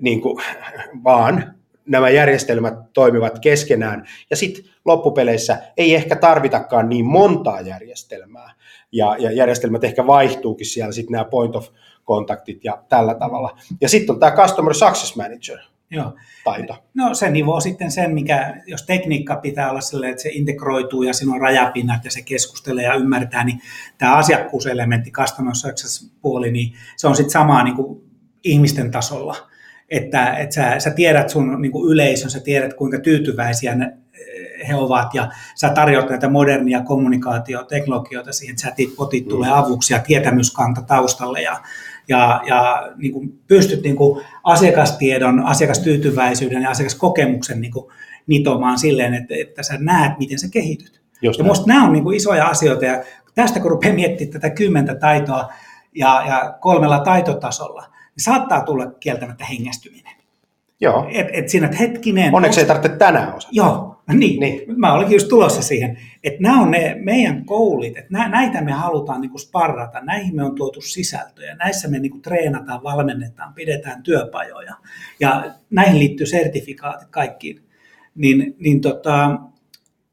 niin 0.00 0.20
kuin, 0.20 0.44
vaan 1.04 1.54
nämä 1.86 2.10
järjestelmät 2.10 2.74
toimivat 2.92 3.38
keskenään. 3.38 4.06
Ja 4.30 4.36
sitten 4.36 4.64
loppupeleissä 4.84 5.58
ei 5.76 5.94
ehkä 5.94 6.16
tarvitakaan 6.16 6.88
niin 6.88 7.06
montaa 7.06 7.60
järjestelmää. 7.60 8.52
Ja, 8.92 9.16
ja 9.18 9.32
järjestelmät 9.32 9.84
ehkä 9.84 10.06
vaihtuukin 10.06 10.66
siellä, 10.66 10.92
sitten 10.92 11.12
nämä 11.12 11.24
point 11.24 11.56
of 11.56 11.68
kontaktit 12.04 12.64
ja 12.64 12.82
tällä 12.88 13.14
tavalla. 13.14 13.58
Ja 13.80 13.88
sitten 13.88 14.14
on 14.14 14.20
tämä 14.20 14.36
Customer 14.36 14.74
Success 14.74 15.16
Manager, 15.16 15.58
Joo. 15.90 16.14
taito? 16.44 16.84
No 16.94 17.14
se 17.14 17.30
nivoo 17.30 17.60
sitten 17.60 17.90
sen, 17.90 18.14
mikä, 18.14 18.62
jos 18.66 18.82
tekniikka 18.82 19.36
pitää 19.36 19.70
olla 19.70 19.80
sellainen, 19.80 20.10
että 20.10 20.22
se 20.22 20.28
integroituu 20.28 21.02
ja 21.02 21.12
siinä 21.12 21.34
on 21.34 21.40
rajapinnat 21.40 22.04
ja 22.04 22.10
se 22.10 22.22
keskustelee 22.22 22.84
ja 22.84 22.94
ymmärtää, 22.94 23.44
niin 23.44 23.60
tämä 23.98 24.16
asiakkuuselementti, 24.16 25.10
customer 25.10 25.54
success 25.54 26.12
puoli, 26.22 26.50
niin 26.50 26.72
se 26.96 27.06
on 27.06 27.16
sitten 27.16 27.32
samaa 27.32 27.64
niin 27.64 27.76
kuin 27.76 28.02
ihmisten 28.44 28.90
tasolla. 28.90 29.36
Että, 29.90 30.36
että 30.36 30.54
sä, 30.54 30.80
sä 30.80 30.90
tiedät 30.90 31.30
sun 31.30 31.62
niin 31.62 31.72
kuin 31.72 31.92
yleisön, 31.92 32.30
sä 32.30 32.40
tiedät 32.40 32.74
kuinka 32.74 32.98
tyytyväisiä 32.98 33.74
ne, 33.74 33.96
he 34.68 34.74
ovat 34.74 35.14
ja 35.14 35.28
sä 35.54 35.68
tarjoat 35.68 36.10
näitä 36.10 36.28
modernia 36.28 36.82
kommunikaatioteknologioita 36.82 38.32
siihen, 38.32 38.56
chatbotit 38.56 39.24
mm. 39.24 39.28
tulee 39.28 39.50
avuksi 39.52 39.92
ja 39.92 39.98
tietämyskanta 39.98 40.82
taustalle 40.82 41.42
ja 41.42 41.60
ja, 42.08 42.42
ja 42.46 42.92
niin 42.96 43.12
kuin 43.12 43.40
pystyt 43.46 43.82
niin 43.82 43.96
kuin 43.96 44.24
asiakastiedon, 44.44 45.40
asiakastyytyväisyyden 45.40 46.62
ja 46.62 46.70
asiakaskokemuksen 46.70 47.60
niin 47.60 47.72
kuin 47.72 47.92
nitomaan 48.26 48.78
silleen, 48.78 49.14
että, 49.14 49.34
että 49.40 49.62
sä 49.62 49.74
näet, 49.80 50.18
miten 50.18 50.38
sä 50.38 50.48
kehityt. 50.50 51.02
Just 51.22 51.38
ja 51.38 51.44
minusta 51.44 51.66
nämä 51.66 51.84
on 51.84 51.92
niin 51.92 52.02
kuin 52.04 52.16
isoja 52.16 52.46
asioita 52.46 52.84
ja 52.84 53.02
tästä 53.34 53.60
kun 53.60 53.70
rupeaa 53.70 53.94
miettimään 53.94 54.32
tätä 54.32 54.50
kymmentä 54.50 54.94
taitoa 54.94 55.52
ja, 55.94 56.22
ja 56.28 56.56
kolmella 56.60 56.98
taitotasolla, 56.98 57.86
niin 58.16 58.24
saattaa 58.24 58.60
tulla 58.60 58.86
kieltämättä 58.86 59.44
hengästyminen. 59.44 60.16
Joo. 60.80 61.08
Et, 61.12 61.26
et 61.32 61.48
siinä, 61.48 61.66
että 61.66 61.78
hetkinen... 61.78 62.34
Onneksi 62.34 62.60
ei 62.60 62.66
tarvitse 62.66 62.98
tänään 62.98 63.34
osata. 63.34 63.52
Joo, 63.52 64.02
niin. 64.12 64.40
niin. 64.40 64.80
Mä 64.80 64.92
olinkin 64.92 65.14
just 65.14 65.28
tulossa 65.28 65.62
siihen, 65.62 65.98
että 66.24 66.42
nämä 66.42 66.60
on 66.60 66.70
ne 66.70 66.96
meidän 67.00 67.44
koulit, 67.44 67.96
että 67.96 68.28
näitä 68.28 68.62
me 68.62 68.72
halutaan 68.72 69.20
niin 69.20 69.30
kuin 69.30 69.40
sparrata, 69.40 70.00
näihin 70.00 70.36
me 70.36 70.44
on 70.44 70.54
tuotu 70.54 70.80
sisältöjä, 70.80 71.54
näissä 71.54 71.88
me 71.88 71.98
niin 71.98 72.10
kuin 72.10 72.22
treenataan, 72.22 72.82
valmennetaan, 72.82 73.54
pidetään 73.54 74.02
työpajoja 74.02 74.74
ja 75.20 75.44
näihin 75.70 75.98
liittyy 75.98 76.26
sertifikaatit 76.26 77.08
kaikkiin. 77.08 77.62
Niin, 78.14 78.56
niin 78.58 78.80
tota, 78.80 79.38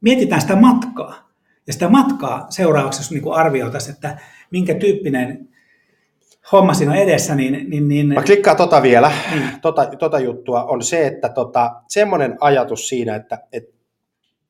mietitään 0.00 0.40
sitä 0.40 0.56
matkaa 0.56 1.30
ja 1.66 1.72
sitä 1.72 1.88
matkaa 1.88 2.46
seuraavaksi, 2.50 3.14
niin 3.14 3.34
arvioitaisiin, 3.34 3.94
että 3.94 4.18
minkä 4.50 4.74
tyyppinen 4.74 5.48
homma 6.54 6.74
siinä 6.74 6.92
on 6.92 6.98
edessä, 6.98 7.34
niin... 7.34 7.70
niin, 7.70 7.88
niin 7.88 8.08
Mä 8.08 8.22
klikkaan 8.22 8.56
tota 8.56 8.82
vielä, 8.82 9.12
niin. 9.30 9.48
tota, 9.62 9.86
tota 9.98 10.18
juttua, 10.18 10.64
on 10.64 10.82
se, 10.82 11.06
että 11.06 11.28
tota, 11.28 11.70
semmoinen 11.88 12.36
ajatus 12.40 12.88
siinä, 12.88 13.14
että, 13.14 13.38
että 13.52 13.74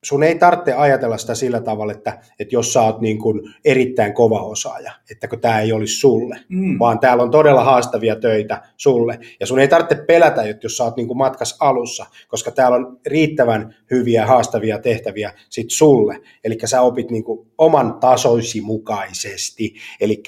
sun 0.05 0.23
ei 0.23 0.35
tarvitse 0.35 0.73
ajatella 0.73 1.17
sitä 1.17 1.35
sillä 1.35 1.61
tavalla, 1.61 1.93
että, 1.93 2.19
että 2.39 2.55
jos 2.55 2.73
sä 2.73 2.81
oot 2.81 3.01
niin 3.01 3.19
kuin 3.19 3.41
erittäin 3.65 4.13
kova 4.13 4.41
osaaja, 4.41 4.91
että 5.11 5.27
kun 5.27 5.39
tämä 5.39 5.59
ei 5.59 5.71
olisi 5.71 5.95
sulle, 5.95 6.39
mm. 6.49 6.79
vaan 6.79 6.99
täällä 6.99 7.23
on 7.23 7.31
todella 7.31 7.63
haastavia 7.63 8.15
töitä 8.15 8.61
sulle. 8.77 9.19
Ja 9.39 9.47
sun 9.47 9.59
ei 9.59 9.67
tarvitse 9.67 9.95
pelätä, 10.07 10.43
että 10.43 10.65
jos 10.65 10.77
sä 10.77 10.83
oot 10.83 10.95
niin 10.95 11.07
kuin 11.07 11.17
matkas 11.17 11.57
alussa, 11.59 12.05
koska 12.27 12.51
täällä 12.51 12.77
on 12.77 12.99
riittävän 13.05 13.75
hyviä 13.91 14.25
haastavia 14.25 14.79
tehtäviä 14.79 15.33
sit 15.49 15.69
sulle. 15.69 16.21
Eli 16.43 16.57
sä 16.65 16.81
opit 16.81 17.11
niin 17.11 17.23
kuin 17.23 17.47
oman 17.57 17.99
tasoisi 17.99 18.61
mukaisesti. 18.61 19.73
Eli 20.01 20.23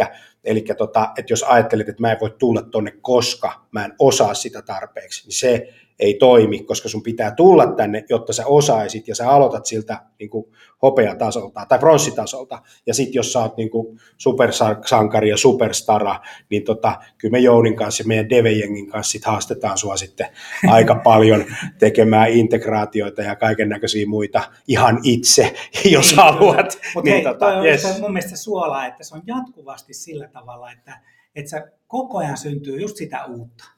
Eli 0.47 0.65
tota, 0.77 1.09
että 1.17 1.33
jos 1.33 1.43
ajattelet, 1.43 1.89
että 1.89 2.01
mä 2.01 2.11
en 2.11 2.17
voi 2.21 2.35
tulla 2.39 2.61
tonne, 2.61 2.91
koska 3.01 3.67
mä 3.71 3.85
en 3.85 3.93
osaa 3.99 4.33
sitä 4.33 4.61
tarpeeksi, 4.61 5.27
niin 5.27 5.35
se 5.35 5.73
ei 5.99 6.13
toimi, 6.13 6.63
koska 6.63 6.89
sun 6.89 7.03
pitää 7.03 7.31
tulla 7.31 7.67
tänne, 7.67 8.03
jotta 8.09 8.33
sä 8.33 8.45
osaisit 8.45 9.07
ja 9.07 9.15
sä 9.15 9.29
aloitat 9.29 9.65
siltä 9.65 10.01
niin 10.19 10.29
kuin 10.29 10.45
hopeatasolta 10.81 11.65
tai 11.69 11.79
pronssitasolta. 11.79 12.61
Ja 12.85 12.93
sitten 12.93 13.13
jos 13.13 13.33
sä 13.33 13.39
oot 13.39 13.57
niin 13.57 13.69
kuin 13.69 13.99
supersankari 14.17 15.29
ja 15.29 15.37
superstara, 15.37 16.19
niin 16.49 16.63
tota, 16.63 16.95
kyllä 17.17 17.31
me 17.31 17.39
Jounin 17.39 17.75
kanssa 17.75 18.03
ja 18.03 18.07
meidän 18.07 18.29
Devejengin 18.29 18.89
kanssa 18.89 19.11
sit 19.11 19.25
haastetaan 19.25 19.77
sua 19.77 19.97
sitten 19.97 20.27
aika 20.67 20.95
paljon 20.95 21.45
tekemään 21.79 22.31
integraatioita 22.31 23.21
ja 23.21 23.35
kaiken 23.35 23.69
näköisiä 23.69 24.07
muita 24.07 24.41
ihan 24.67 24.99
itse, 25.03 25.53
jos 25.91 26.07
Niin, 26.07 26.17
haluat. 26.17 26.79
Mutta 26.95 27.09
niin, 27.09 27.13
hei, 27.13 27.23
tota, 27.23 27.39
toi 27.39 27.55
on, 27.55 27.65
yes. 27.65 27.85
on 27.85 28.01
mun 28.01 28.13
mielestä 28.13 28.37
suolaa, 28.37 28.85
että 28.85 29.03
se 29.03 29.15
on 29.15 29.21
jatkuvasti 29.25 29.93
sillä 29.93 30.27
tavalla, 30.27 30.71
että, 30.71 30.99
että 31.35 31.49
se 31.49 31.63
koko 31.87 32.17
ajan 32.17 32.37
syntyy 32.37 32.81
just 32.81 32.97
sitä 32.97 33.25
uutta. 33.25 33.76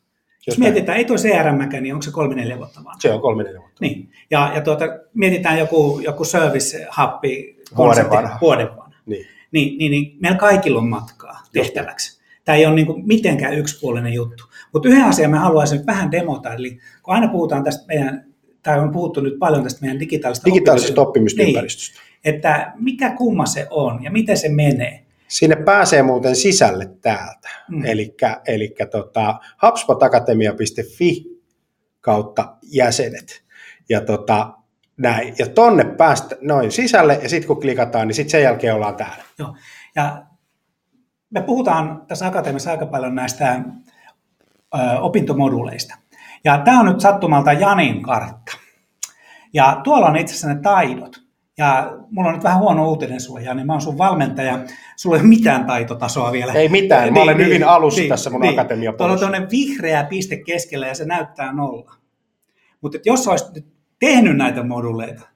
Jos 0.50 0.58
mietitään, 0.58 0.98
ei 0.98 1.06
tuo 1.06 1.16
CRM, 1.18 1.82
niin 1.82 1.94
onko 1.94 2.02
se 2.04 2.12
kolme 2.12 2.36
neljä 2.36 2.58
vuotta 2.58 2.82
vaan? 2.84 2.96
Se 3.00 3.14
on 3.14 3.22
kolme 3.22 3.44
neljä 3.44 3.60
vuotta. 3.60 3.78
Niin. 3.82 4.10
Ja, 4.32 4.52
ja 4.56 4.62
tuota, 4.62 4.86
mietitään 5.14 5.60
joku, 5.60 6.00
joku 6.04 6.26
service-happi 6.26 7.60
Vuoden 7.78 8.10
vanha. 8.10 8.38
vuoden 8.42 8.70
vanha. 8.70 8.94
Niin. 9.06 9.26
Niin, 9.52 9.78
niin, 9.78 9.92
niin 9.92 10.18
meillä 10.22 10.38
kaikilla 10.38 10.80
on 10.80 10.90
matkaa 10.90 11.40
tehtäväksi. 11.54 12.20
Tämä 12.46 12.56
ei 12.56 12.66
ole 12.66 12.76
niin 12.76 12.86
kuin 12.88 13.08
mitenkään 13.08 13.54
yksipuolinen 13.54 14.14
juttu. 14.14 14.44
Mutta 14.74 14.90
yhden 14.90 15.04
asian 15.06 15.32
mä 15.32 15.40
haluaisin 15.40 15.78
nyt 15.78 15.88
vähän 15.88 16.12
demota, 16.12 16.54
eli 16.54 16.80
kun 17.04 17.14
aina 17.14 17.28
puhutaan 17.28 17.64
tästä 17.64 17.86
meidän, 17.88 18.26
tai 18.64 18.80
on 18.80 18.92
puhuttu 18.92 19.22
nyt 19.22 19.40
paljon 19.40 19.64
tästä 19.64 19.82
meidän 19.82 20.00
digitaalisesta 20.00 20.46
Digitaalisesta 20.46 21.02
oppimis- 21.02 21.08
oppimisympäristöstä. 21.08 22.00
Niin, 22.00 22.36
että 22.36 22.74
mikä 22.76 23.16
kumma 23.16 23.46
se 23.46 23.68
on 23.70 24.04
ja 24.04 24.12
miten 24.12 24.38
se 24.38 24.50
menee. 24.50 25.06
Sinne 25.30 25.56
pääsee 25.56 26.04
muuten 26.04 26.36
sisälle 26.36 26.90
täältä. 27.02 27.50
Mm. 27.68 27.86
Eli 28.48 28.76
tota, 28.92 29.36
hubspotakatemia.fi 29.64 31.24
kautta 32.02 32.56
jäsenet. 32.72 33.44
Ja 33.90 34.02
tota, 34.02 34.54
näin. 34.98 35.36
Ja 35.40 35.48
tonne 35.48 35.84
päästä 35.84 36.36
noin 36.42 36.72
sisälle, 36.72 37.20
ja 37.24 37.30
sitten 37.30 37.48
kun 37.48 37.62
klikataan, 37.62 38.08
niin 38.08 38.16
sitten 38.16 38.32
sen 38.32 38.44
jälkeen 38.44 38.76
ollaan 38.76 38.96
täällä. 38.96 39.24
Joo. 39.40 39.56
Ja 39.96 40.26
me 41.30 41.42
puhutaan 41.42 42.06
tässä 42.08 42.28
Akatemiassa 42.28 42.72
aika 42.72 42.86
paljon 42.86 43.16
näistä 43.16 43.62
ö, 44.76 45.00
opintomoduuleista. 45.00 45.98
Ja 46.44 46.62
tämä 46.66 46.80
on 46.80 46.86
nyt 46.86 47.00
sattumalta 47.00 47.54
Janin 47.54 48.04
kartta. 48.04 48.58
Ja 49.54 49.82
tuolla 49.84 50.08
on 50.08 50.18
itse 50.18 50.34
asiassa 50.34 50.54
ne 50.54 50.62
taidot. 50.62 51.29
Ja 51.60 51.98
mulla 52.12 52.30
on 52.30 52.36
nyt 52.36 52.44
vähän 52.44 52.60
huono 52.60 52.90
uutinen 52.90 53.22
sulle, 53.22 53.42
Jani. 53.42 53.64
Mä 53.64 53.74
oon 53.74 53.82
sun 53.82 53.98
valmentaja. 53.98 54.60
Sulla 54.96 55.16
ei 55.16 55.22
ole 55.22 55.30
mitään 55.30 55.66
taitotasoa 55.66 56.32
vielä. 56.32 56.54
Ei 56.54 56.70
mitään. 56.70 57.14
Mä 57.14 57.22
olen 57.22 57.38
hyvin 57.38 57.68
alussa 57.68 58.02
tässä 58.10 58.30
mun 58.30 58.42
Tuolla 58.98 59.14
on 59.14 59.20
tuonne 59.20 59.48
vihreä 59.52 60.04
piste 60.04 60.38
keskellä 60.38 60.88
ja 60.88 60.96
se 60.96 61.06
näyttää 61.06 61.54
nolla. 61.54 61.94
Mutta 62.82 62.98
jos 63.06 63.28
olisit 63.28 63.56
nyt 63.56 63.66
tehnyt 64.00 64.38
näitä 64.38 64.64
moduleita 64.64 65.28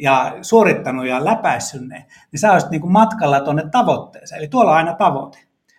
ja 0.00 0.36
suorittanut 0.42 1.06
ja 1.06 1.24
läpäissyt 1.24 1.88
ne, 1.88 2.06
niin 2.32 2.40
sä 2.40 2.52
olisit 2.52 2.70
niinku 2.70 2.88
matkalla 2.88 3.40
tuonne 3.40 3.68
tavoitteeseen. 3.72 4.38
Eli 4.38 4.48
tuolla 4.48 4.70
on 4.70 4.76
aina 4.76 4.94
tavoite. 4.94 5.38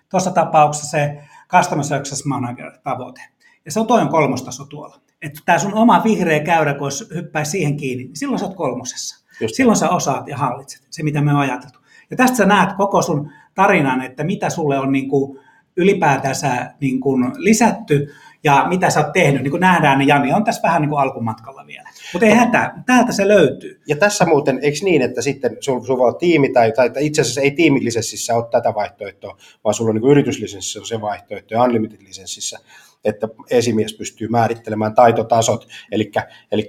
Tuossa 0.09 0.31
tapauksessa 0.31 0.89
se 0.89 1.17
Customer 1.49 1.83
Success 1.83 2.25
Manager-tavoite. 2.25 3.21
Ja 3.65 3.71
se 3.71 3.79
on 3.79 3.87
toinen 3.87 4.09
kolmostaso 4.09 4.65
tuolla. 4.65 4.99
Että 5.21 5.39
tämä 5.45 5.59
sun 5.59 5.73
oma 5.73 6.03
vihreä 6.03 6.39
käyrä, 6.39 6.73
kun 6.73 6.91
hyppäisi 7.15 7.51
siihen 7.51 7.77
kiinni, 7.77 8.03
niin 8.03 8.17
silloin 8.17 8.39
sä 8.39 8.45
oot 8.45 8.55
kolmosessa. 8.55 9.26
Just 9.41 9.55
silloin 9.55 9.77
sä 9.77 9.89
osaat 9.89 10.27
ja 10.27 10.37
hallitset 10.37 10.87
se, 10.89 11.03
mitä 11.03 11.21
me 11.21 11.31
on 11.31 11.39
ajateltu. 11.39 11.79
Ja 12.11 12.17
tästä 12.17 12.37
sä 12.37 12.45
näet 12.45 12.73
koko 12.73 13.01
sun 13.01 13.31
tarinan, 13.55 14.01
että 14.01 14.23
mitä 14.23 14.49
sulle 14.49 14.79
on 14.79 14.91
niin 14.91 15.09
kuin 15.09 15.39
ylipäätänsä 15.77 16.73
niin 16.81 16.99
kuin 16.99 17.31
lisätty 17.37 18.13
ja 18.43 18.65
mitä 18.69 18.89
sä 18.89 18.99
oot 18.99 19.13
tehnyt. 19.13 19.41
Niin 19.41 19.51
kuin 19.51 19.61
nähdään, 19.61 19.99
niin 19.99 20.07
Jani 20.07 20.33
on 20.33 20.43
tässä 20.43 20.61
vähän 20.61 20.81
niin 20.81 20.89
kuin 20.89 20.99
alkumatkalla 20.99 21.67
vielä. 21.67 21.89
Mutta 22.13 22.25
ei 22.25 22.33
hätää, 22.33 22.83
täältä 22.85 23.11
se 23.11 23.27
löytyy. 23.27 23.81
Ja 23.87 23.95
tässä 23.95 24.25
muuten, 24.25 24.59
eikö 24.61 24.77
niin, 24.83 25.01
että 25.01 25.21
sitten 25.21 25.57
sulla 25.59 25.85
sul 25.85 25.97
voi 25.97 26.07
olla 26.07 26.17
tiimi, 26.17 26.49
tai, 26.49 26.71
tai 26.71 26.91
itse 26.99 27.21
asiassa 27.21 27.41
ei 27.41 27.51
tiimilisenssissä 27.51 28.35
ole 28.35 28.45
tätä 28.51 28.73
vaihtoehtoa, 28.75 29.37
vaan 29.63 29.73
sulla 29.73 29.89
on 29.89 29.95
niin 29.95 30.11
yrityslisenssissä 30.11 30.79
on 30.79 30.85
se 30.85 31.01
vaihtoehto 31.01 31.53
ja 31.53 31.63
unlimited-lisenssissä, 31.63 32.59
että 33.05 33.27
esimies 33.49 33.93
pystyy 33.97 34.27
määrittelemään 34.27 34.95
taitotasot. 34.95 35.67
Eli, 35.91 36.11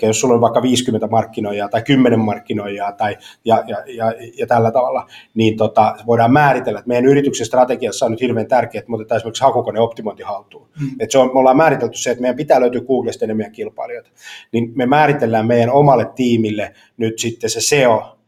jos 0.02 0.20
sulla 0.20 0.34
on 0.34 0.40
vaikka 0.40 0.62
50 0.62 1.06
markkinoijaa 1.06 1.68
tai 1.68 1.82
10 1.82 2.20
markkinoijaa 2.20 2.92
tai, 2.92 3.16
ja, 3.44 3.64
ja, 3.66 3.76
ja, 3.86 4.14
ja 4.38 4.46
tällä 4.46 4.70
tavalla, 4.70 5.06
niin 5.34 5.56
tota, 5.56 5.96
voidaan 6.06 6.32
määritellä, 6.32 6.78
että 6.78 6.88
meidän 6.88 7.06
yrityksen 7.06 7.46
strategiassa 7.46 8.06
on 8.06 8.10
nyt 8.10 8.20
hirveän 8.20 8.46
tärkeää, 8.46 8.80
että 8.80 8.90
me 8.90 8.94
otetaan 8.94 9.16
esimerkiksi 9.16 9.44
hakukone 9.44 9.80
optimointi 9.80 10.22
haltuun. 10.22 10.68
Mm. 10.80 10.90
Et 11.00 11.10
se 11.10 11.18
on, 11.18 11.26
me 11.26 11.38
ollaan 11.38 11.56
määritelty 11.56 11.98
se, 11.98 12.10
että 12.10 12.22
meidän 12.22 12.36
pitää 12.36 12.60
löytyä 12.60 12.80
Googlesta 12.80 13.24
enemmän 13.24 13.52
kilpailijoita. 13.52 14.10
Niin 14.52 14.72
me 14.74 14.86
määritellään 14.86 15.46
meidän 15.46 15.70
omalle 15.70 16.06
tiimille 16.14 16.74
nyt 16.96 17.18
sitten 17.18 17.50
se 17.50 17.60
SEO, 17.60 18.18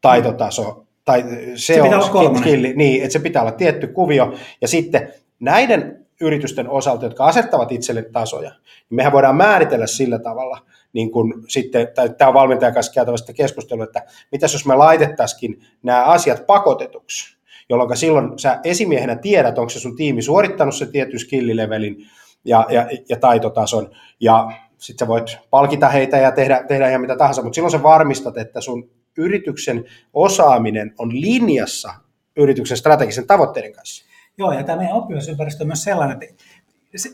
taitotaso, 0.00 0.86
tai 1.04 1.24
SEO, 1.54 1.84
pitää 1.84 1.98
olla 1.98 2.08
kolmonen. 2.08 2.42
skilli, 2.42 2.72
niin, 2.76 3.02
että 3.02 3.12
se 3.12 3.18
pitää 3.18 3.42
olla 3.42 3.52
tietty 3.52 3.86
kuvio. 3.86 4.34
Ja 4.60 4.68
sitten 4.68 5.12
näiden 5.40 5.97
yritysten 6.20 6.68
osalta, 6.68 7.04
jotka 7.04 7.24
asettavat 7.24 7.72
itselle 7.72 8.02
tasoja, 8.02 8.50
niin 8.50 8.96
mehän 8.96 9.12
voidaan 9.12 9.36
määritellä 9.36 9.86
sillä 9.86 10.18
tavalla, 10.18 10.58
niin 10.92 11.10
kun 11.10 11.44
sitten, 11.48 11.88
tai 11.94 12.10
tämä 12.18 12.28
on 12.28 12.34
valmentajan 12.34 12.74
kanssa 12.74 12.92
käytävä 12.92 13.16
sitten 13.16 13.34
keskustelu, 13.34 13.82
että 13.82 14.02
mitäs 14.32 14.52
jos 14.52 14.66
me 14.66 14.74
laitettaisikin 14.74 15.62
nämä 15.82 16.04
asiat 16.04 16.46
pakotetuksi, 16.46 17.38
jolloin 17.68 17.96
silloin 17.96 18.38
sä 18.38 18.60
esimiehenä 18.64 19.16
tiedät, 19.16 19.58
onko 19.58 19.70
se 19.70 19.80
sun 19.80 19.96
tiimi 19.96 20.22
suorittanut 20.22 20.74
se 20.74 20.86
tietyn 20.86 21.20
skillilevelin 21.20 21.96
ja, 22.44 22.66
ja, 22.70 22.88
ja 23.08 23.16
taitotason, 23.16 23.90
ja 24.20 24.50
sitten 24.78 25.06
sä 25.06 25.08
voit 25.08 25.38
palkita 25.50 25.88
heitä 25.88 26.16
ja 26.18 26.32
tehdä, 26.32 26.64
tehdä 26.68 26.88
ihan 26.88 27.00
mitä 27.00 27.16
tahansa, 27.16 27.42
mutta 27.42 27.54
silloin 27.54 27.72
sä 27.72 27.82
varmistat, 27.82 28.36
että 28.36 28.60
sun 28.60 28.90
yrityksen 29.18 29.84
osaaminen 30.12 30.94
on 30.98 31.20
linjassa 31.20 31.94
yrityksen 32.36 32.76
strategisen 32.76 33.26
tavoitteiden 33.26 33.72
kanssa. 33.72 34.07
Joo, 34.38 34.52
ja 34.52 34.64
tämä 34.64 34.78
meidän 34.78 34.96
oppimisympäristö 34.96 35.64
on 35.64 35.68
myös 35.68 35.84
sellainen, 35.84 36.18
että 36.22 36.44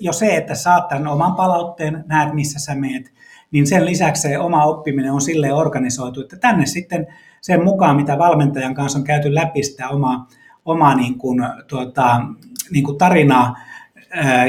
jo 0.00 0.12
se, 0.12 0.36
että 0.36 0.54
saat 0.54 0.88
tämän 0.88 1.06
oman 1.06 1.34
palautteen, 1.34 2.04
näet 2.06 2.34
missä 2.34 2.58
sä 2.58 2.74
meet, 2.74 3.12
niin 3.50 3.66
sen 3.66 3.86
lisäksi 3.86 4.22
se 4.22 4.38
oma 4.38 4.64
oppiminen 4.64 5.12
on 5.12 5.20
silleen 5.20 5.54
organisoitu, 5.54 6.20
että 6.20 6.36
tänne 6.36 6.66
sitten 6.66 7.06
sen 7.40 7.64
mukaan, 7.64 7.96
mitä 7.96 8.18
valmentajan 8.18 8.74
kanssa 8.74 8.98
on 8.98 9.04
käyty 9.04 9.34
läpi 9.34 9.62
sitä 9.62 9.88
omaa, 9.88 10.26
omaa 10.64 10.94
niin 10.94 11.18
kuin, 11.18 11.40
tuota, 11.68 12.20
niin 12.70 12.84
kuin 12.84 12.98
tarinaa 12.98 13.56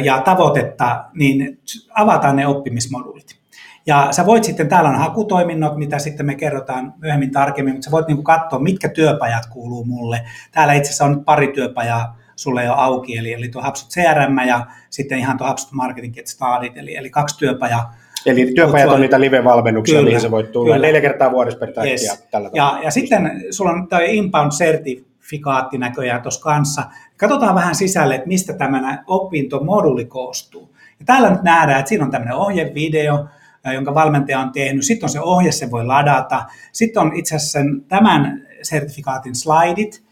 ja 0.03 0.21
tavoitetta, 0.21 1.05
niin 1.13 1.59
avataan 1.95 2.35
ne 2.35 2.47
oppimismoduulit. 2.47 3.39
Ja 3.87 4.07
sä 4.11 4.25
voit 4.25 4.43
sitten, 4.43 4.69
täällä 4.69 4.89
on 4.89 4.99
hakutoiminnot, 4.99 5.77
mitä 5.77 5.99
sitten 5.99 6.25
me 6.25 6.35
kerrotaan 6.35 6.93
myöhemmin 6.97 7.31
tarkemmin, 7.31 7.73
mutta 7.73 7.85
sä 7.85 7.91
voit 7.91 8.07
niin 8.07 8.17
kuin 8.17 8.25
katsoa, 8.25 8.59
mitkä 8.59 8.89
työpajat 8.89 9.45
kuuluu 9.45 9.85
mulle. 9.85 10.21
Täällä 10.51 10.73
itse 10.73 10.89
asiassa 10.89 11.05
on 11.05 11.25
pari 11.25 11.47
työpajaa 11.47 12.24
sulle 12.35 12.63
jo 12.63 12.73
auki, 12.73 13.17
eli, 13.17 13.33
eli 13.33 13.49
tuo 13.49 13.63
HubSpot 13.63 13.91
CRM 13.91 14.47
ja 14.47 14.65
sitten 14.89 15.19
ihan 15.19 15.37
tuo 15.37 15.49
HubSpot 15.49 15.73
Marketing 15.73 16.15
Get 16.15 16.27
Started, 16.27 16.71
eli, 16.75 16.95
eli 16.95 17.09
kaksi 17.09 17.37
työpajaa. 17.37 17.95
Eli 18.25 18.51
työpajat 18.55 18.89
on 18.91 19.01
niitä 19.01 19.19
live-valmennuksia, 19.19 19.95
Kyllä, 19.95 20.05
mihin 20.05 20.21
se 20.21 20.31
voi 20.31 20.43
tulla 20.43 20.73
kyllä. 20.75 20.87
neljä 20.87 21.01
kertaa 21.01 21.31
vuodessa 21.31 21.59
per 21.59 21.69
Yes. 21.85 22.03
ja 22.03 22.13
tällä 22.31 22.49
tavalla. 22.49 22.77
Ja, 22.77 22.83
ja 22.83 22.91
sitten 22.91 23.43
sulla 23.51 23.71
on 23.71 23.87
tuo 23.87 23.99
inbound-sertifikaatti 23.99 25.77
näköjään 25.77 26.21
tuossa 26.21 26.41
kanssa. 26.41 26.83
Katsotaan 27.17 27.55
vähän 27.55 27.75
sisälle, 27.75 28.15
että 28.15 28.27
mistä 28.27 28.53
tämä 28.53 29.03
opintomoduli 29.07 30.05
koostuu. 30.05 30.75
Ja 30.99 31.05
täällä 31.05 31.29
nyt 31.29 31.43
nähdään, 31.43 31.79
että 31.79 31.89
siinä 31.89 32.05
on 32.05 32.11
tämmöinen 32.11 32.35
ohjevideo, 32.35 33.25
jonka 33.73 33.93
valmentaja 33.93 34.39
on 34.39 34.51
tehnyt. 34.51 34.85
Sitten 34.85 35.05
on 35.05 35.09
se 35.09 35.19
ohje, 35.21 35.51
se 35.51 35.71
voi 35.71 35.85
ladata. 35.85 36.45
Sitten 36.71 37.01
on 37.01 37.11
itse 37.15 37.35
asiassa 37.35 37.59
sen, 37.59 37.81
tämän 37.87 38.47
sertifikaatin 38.61 39.35
slaidit, 39.35 40.04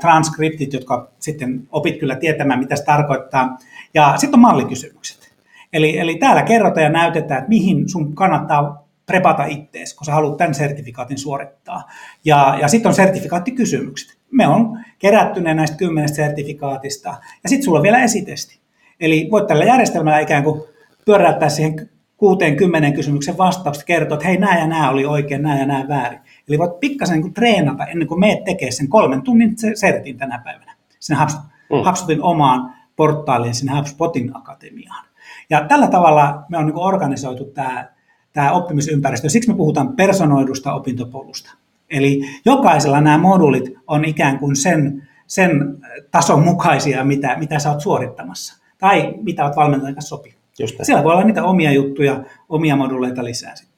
transkriptit, 0.00 0.72
jotka 0.72 1.10
sitten 1.18 1.68
opit 1.72 1.98
kyllä 1.98 2.16
tietämään, 2.16 2.58
mitä 2.58 2.76
se 2.76 2.84
tarkoittaa. 2.84 3.58
Ja 3.94 4.14
sitten 4.16 4.38
on 4.38 4.40
mallikysymykset. 4.40 5.34
Eli, 5.72 5.98
eli 5.98 6.14
täällä 6.14 6.42
kerrotaan 6.42 6.84
ja 6.84 6.90
näytetään, 6.90 7.38
että 7.38 7.48
mihin 7.48 7.88
sun 7.88 8.14
kannattaa 8.14 8.88
prepata 9.06 9.44
ittees, 9.44 9.94
kun 9.94 10.04
sä 10.04 10.12
haluat 10.12 10.36
tämän 10.36 10.54
sertifikaatin 10.54 11.18
suorittaa. 11.18 11.90
Ja, 12.24 12.58
ja 12.60 12.68
sitten 12.68 12.88
on 12.88 12.94
sertifikaattikysymykset. 12.94 14.18
Me 14.30 14.48
on 14.48 14.78
kerätty 14.98 15.40
ne 15.40 15.54
näistä 15.54 15.76
kymmenestä 15.76 16.16
sertifikaatista. 16.16 17.08
Ja 17.42 17.48
sitten 17.48 17.64
sulla 17.64 17.78
on 17.78 17.82
vielä 17.82 18.02
esitesti. 18.02 18.60
Eli 19.00 19.28
voit 19.30 19.46
tällä 19.46 19.64
järjestelmällä 19.64 20.18
ikään 20.18 20.44
kuin 20.44 20.62
pyöräyttää 21.06 21.48
siihen 21.48 21.90
kuuteen 22.16 22.56
kymmenen 22.56 22.92
kysymyksen 22.92 23.38
vastaukset, 23.38 23.84
kertoa, 23.84 24.16
että 24.16 24.28
hei, 24.28 24.36
nämä 24.36 24.58
ja 24.58 24.66
nämä 24.66 24.90
oli 24.90 25.06
oikein, 25.06 25.42
nämä 25.42 25.58
ja 25.58 25.66
nämä 25.66 25.88
väärin. 25.88 26.20
Eli 26.48 26.58
voit 26.58 26.80
pikkasen 26.80 27.14
niin 27.14 27.22
kuin 27.22 27.34
treenata 27.34 27.86
ennen 27.86 28.08
kuin 28.08 28.20
meet 28.20 28.44
tekee 28.44 28.70
sen 28.70 28.88
kolmen 28.88 29.22
tunnin 29.22 29.58
se- 29.58 29.74
sertin 29.74 30.18
tänä 30.18 30.40
päivänä 30.44 30.74
sinne 31.00 31.20
HubSpot, 31.20 31.44
Mm. 31.70 31.76
HubSpotin 31.86 32.22
omaan 32.22 32.74
portaaliin, 32.96 33.54
sinne 33.54 33.76
HubSpotin 33.76 34.36
akatemiaan. 34.36 35.04
Ja 35.50 35.64
tällä 35.68 35.86
tavalla 35.86 36.42
me 36.48 36.58
on 36.58 36.66
niin 36.66 36.74
kuin 36.74 36.84
organisoitu 36.84 37.44
tämä, 37.44 37.88
tämä 38.32 38.52
oppimisympäristö. 38.52 39.28
Siksi 39.28 39.50
me 39.50 39.56
puhutaan 39.56 39.96
personoidusta 39.96 40.74
opintopolusta. 40.74 41.54
Eli 41.90 42.20
jokaisella 42.44 43.00
nämä 43.00 43.18
moduulit 43.18 43.74
on 43.86 44.04
ikään 44.04 44.38
kuin 44.38 44.56
sen, 44.56 45.08
sen 45.26 45.78
tason 46.10 46.42
mukaisia, 46.42 47.04
mitä, 47.04 47.36
mitä 47.38 47.58
sä 47.58 47.70
oot 47.70 47.80
suorittamassa. 47.80 48.64
Tai 48.78 49.14
mitä 49.22 49.44
oot 49.44 49.56
valmentajan 49.56 49.94
kanssa 49.94 50.16
sopinut. 50.16 50.38
Näin. 50.78 50.86
Siellä 50.86 51.04
voi 51.04 51.12
olla 51.12 51.24
niitä 51.24 51.44
omia 51.44 51.72
juttuja, 51.72 52.24
omia 52.48 52.76
moduleita 52.76 53.24
lisää 53.24 53.56
sitten. 53.56 53.73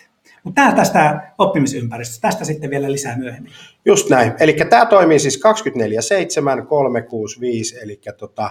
Mutta 0.47 0.63
tämä 0.63 0.75
tästä 0.77 1.33
oppimisympäristöstä, 1.39 2.29
tästä 2.29 2.45
sitten 2.45 2.71
vielä 2.71 2.93
lisää 2.93 3.19
myöhemmin. 3.19 3.53
Just 3.85 4.11
näin. 4.11 4.33
Eli 4.41 4.53
tämä 4.53 4.87
toimii 4.87 5.19
siis 5.19 5.41
24-7, 6.63 6.67
365, 6.67 7.79
eli 7.83 8.01
tota, 8.19 8.51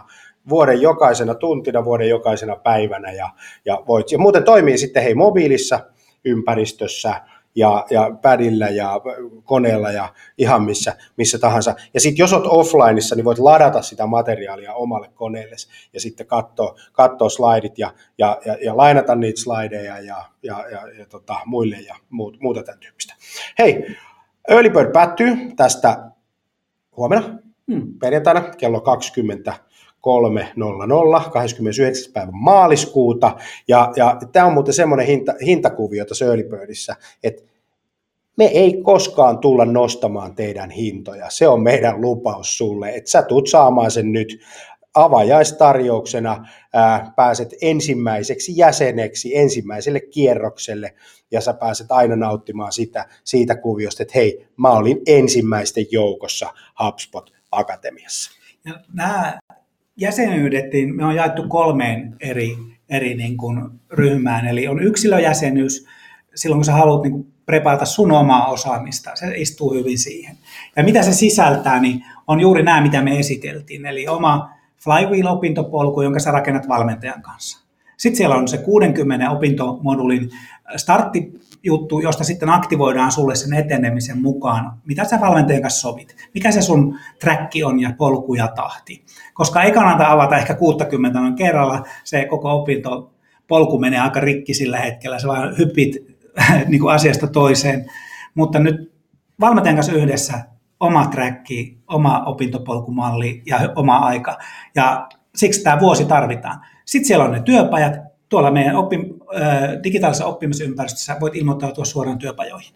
vuoden 0.50 0.82
jokaisena 0.82 1.36
tuntina, 1.36 1.86
vuoden 1.86 2.10
jokaisena 2.10 2.56
päivänä. 2.56 3.12
Ja, 3.12 3.30
ja, 3.66 3.84
voit, 3.88 4.12
ja 4.12 4.18
muuten 4.18 4.44
toimii 4.44 4.78
sitten 4.78 5.04
hei 5.04 5.16
mobiilissa 5.16 5.80
ympäristössä, 6.26 7.22
ja, 7.56 7.86
ja 7.90 8.12
padilla 8.22 8.66
ja 8.66 9.02
koneella 9.44 9.92
ja 9.92 10.14
ihan 10.38 10.64
missä, 10.64 10.96
missä 11.18 11.40
tahansa. 11.40 11.76
Ja 11.94 12.00
sitten 12.00 12.24
jos 12.24 12.34
olet 12.34 12.46
offlineissa, 12.48 13.16
niin 13.16 13.26
voit 13.26 13.40
ladata 13.40 13.82
sitä 13.82 14.08
materiaalia 14.08 14.74
omalle 14.74 15.10
koneelle 15.14 15.56
ja 15.94 16.00
sitten 16.00 16.28
katsoa, 16.28 16.76
katsoa 16.92 17.30
slaidit 17.30 17.78
ja, 17.78 17.94
ja, 18.18 18.42
ja, 18.46 18.58
ja 18.64 18.78
lainata 18.78 19.16
niitä 19.16 19.42
slideja 19.42 20.00
ja, 20.00 20.26
ja, 20.44 20.66
ja, 20.72 20.88
ja 21.00 21.06
tota, 21.06 21.36
muille 21.46 21.78
ja 21.80 21.96
muut, 22.10 22.38
muuta 22.42 22.64
tämän 22.64 22.80
tyyppistä. 22.80 23.16
Hei, 23.60 23.96
Early 24.48 24.70
Bird 24.70 24.92
päättyy 24.92 25.38
tästä 25.56 26.12
huomenna 26.98 27.28
hmm. 27.72 28.00
perjantaina 28.00 28.42
kello 28.42 28.82
20 28.82 29.54
3.00, 30.06 31.30
29. 31.30 32.14
päivä 32.14 32.32
maaliskuuta. 32.32 33.36
Ja, 33.68 33.94
ja 33.96 34.18
tämä 34.32 34.46
on 34.46 34.54
muuten 34.54 34.74
semmoinen 34.74 35.08
hinta, 35.08 35.34
hintakuvio 35.46 36.06
tässä 36.06 36.26
Early 36.26 36.50
että 37.24 37.44
me 38.38 38.46
ei 38.46 38.82
koskaan 38.84 39.38
tulla 39.38 39.66
nostamaan 39.66 40.36
teidän 40.36 40.70
hintoja. 40.70 41.30
Se 41.30 41.48
on 41.48 41.64
meidän 41.64 42.02
lupaus 42.02 42.58
sulle, 42.58 42.90
että 42.90 43.12
sä 43.12 43.22
tulet 43.22 43.48
saamaan 43.48 43.92
sen 43.92 44.12
nyt 44.12 44.40
avajaistarjouksena, 44.94 46.48
ää, 46.74 47.14
pääset 47.16 47.54
ensimmäiseksi 47.62 48.58
jäseneksi 48.58 49.38
ensimmäiselle 49.38 50.00
kierrokselle 50.00 50.94
ja 51.32 51.42
sä 51.42 51.54
pääset 51.54 51.92
aina 51.92 52.16
nauttimaan 52.16 52.72
sitä, 52.72 53.06
siitä 53.24 53.56
kuviosta, 53.56 54.04
että 54.04 54.14
hei, 54.16 54.48
mä 54.58 54.70
olin 54.70 55.02
ensimmäisten 55.08 55.86
joukossa 55.92 56.54
HubSpot 56.84 57.34
Akatemiassa. 57.52 58.32
Ja 58.66 58.74
nämä 58.94 59.40
jäsenyydet, 59.98 60.74
niin 60.74 60.96
me 60.96 61.06
on 61.06 61.16
jaettu 61.16 61.44
kolmeen 61.48 62.16
eri, 62.20 62.58
eri 62.90 63.16
niin 63.16 63.38
kuin 63.38 63.70
ryhmään. 63.92 64.48
Eli 64.48 64.68
on 64.68 64.84
yksilöjäsenyys, 64.84 65.88
silloin 66.36 66.58
kun 66.58 66.66
sä 66.66 66.72
haluat 66.72 67.04
niin 67.04 67.12
kuin 67.12 67.34
prepata 67.46 67.86
sun 67.86 68.12
omaa 68.12 68.48
osaamista, 68.48 69.12
se 69.16 69.34
istuu 69.36 69.74
hyvin 69.74 69.98
siihen. 69.98 70.38
Ja 70.76 70.84
mitä 70.84 71.04
se 71.04 71.14
sisältää, 71.14 71.80
niin 71.80 72.06
on 72.28 72.40
juuri 72.40 72.64
nämä, 72.64 72.82
mitä 72.82 73.02
me 73.02 73.20
esiteltiin. 73.20 73.86
Eli 73.86 74.08
oma 74.08 74.50
Flywheel-opintopolku, 74.84 76.02
jonka 76.02 76.20
sä 76.20 76.32
rakennat 76.32 76.68
valmentajan 76.68 77.22
kanssa. 77.22 77.66
Sitten 77.98 78.18
siellä 78.18 78.36
on 78.36 78.48
se 78.48 78.58
60 78.58 79.32
opintomodulin 79.32 80.30
starttijuttu, 81.66 82.00
josta 82.00 82.24
sitten 82.24 82.50
aktivoidaan 82.50 83.12
sulle 83.12 83.36
sen 83.36 83.54
etenemisen 83.54 84.22
mukaan, 84.22 84.82
mitä 84.86 85.04
sä 85.04 85.20
valmentajan 85.22 85.62
kanssa 85.62 85.82
sovit, 85.82 86.16
mikä 86.34 86.52
se 86.52 86.62
sun 86.62 86.98
träkki 87.20 87.64
on 87.64 87.80
ja 87.80 87.94
polku 87.98 88.34
ja 88.34 88.48
tahti. 88.48 89.04
Koska 89.34 89.64
ei 89.64 89.72
kannata 89.72 90.12
avata 90.12 90.38
ehkä 90.38 90.54
60 90.54 91.20
noin 91.20 91.36
kerralla, 91.36 91.84
se 92.04 92.26
koko 92.26 92.52
opinto 92.52 93.14
polku 93.48 93.80
menee 93.80 94.00
aika 94.00 94.20
rikki 94.20 94.54
sillä 94.54 94.80
hetkellä, 94.80 95.20
sä 95.20 95.28
vaan 95.28 95.58
hyppit 95.58 95.96
niin 96.70 96.80
kuin 96.82 96.94
asiasta 96.94 97.28
toiseen, 97.28 97.86
mutta 98.36 98.60
nyt 98.60 98.92
valmentajan 99.40 99.76
kanssa 99.76 99.94
yhdessä 99.94 100.40
oma 100.80 101.08
träkki, 101.08 101.78
oma 101.88 102.24
opintopolkumalli 102.26 103.42
ja 103.46 103.60
oma 103.76 103.98
aika. 103.98 104.38
Ja 104.76 105.08
siksi 105.36 105.64
tämä 105.64 105.80
vuosi 105.80 106.06
tarvitaan. 106.06 106.62
Sitten 106.86 107.08
siellä 107.08 107.26
on 107.26 107.32
ne 107.32 107.42
työpajat. 107.42 108.15
Tuolla 108.30 108.52
meidän 108.52 108.76
oppi, 108.76 108.98
äh, 109.36 109.84
digitaalisessa 109.84 110.26
oppimisympäristössä 110.26 111.18
voit 111.20 111.36
ilmoittautua 111.36 111.86
suoraan 111.86 112.18
työpajoihin. 112.18 112.76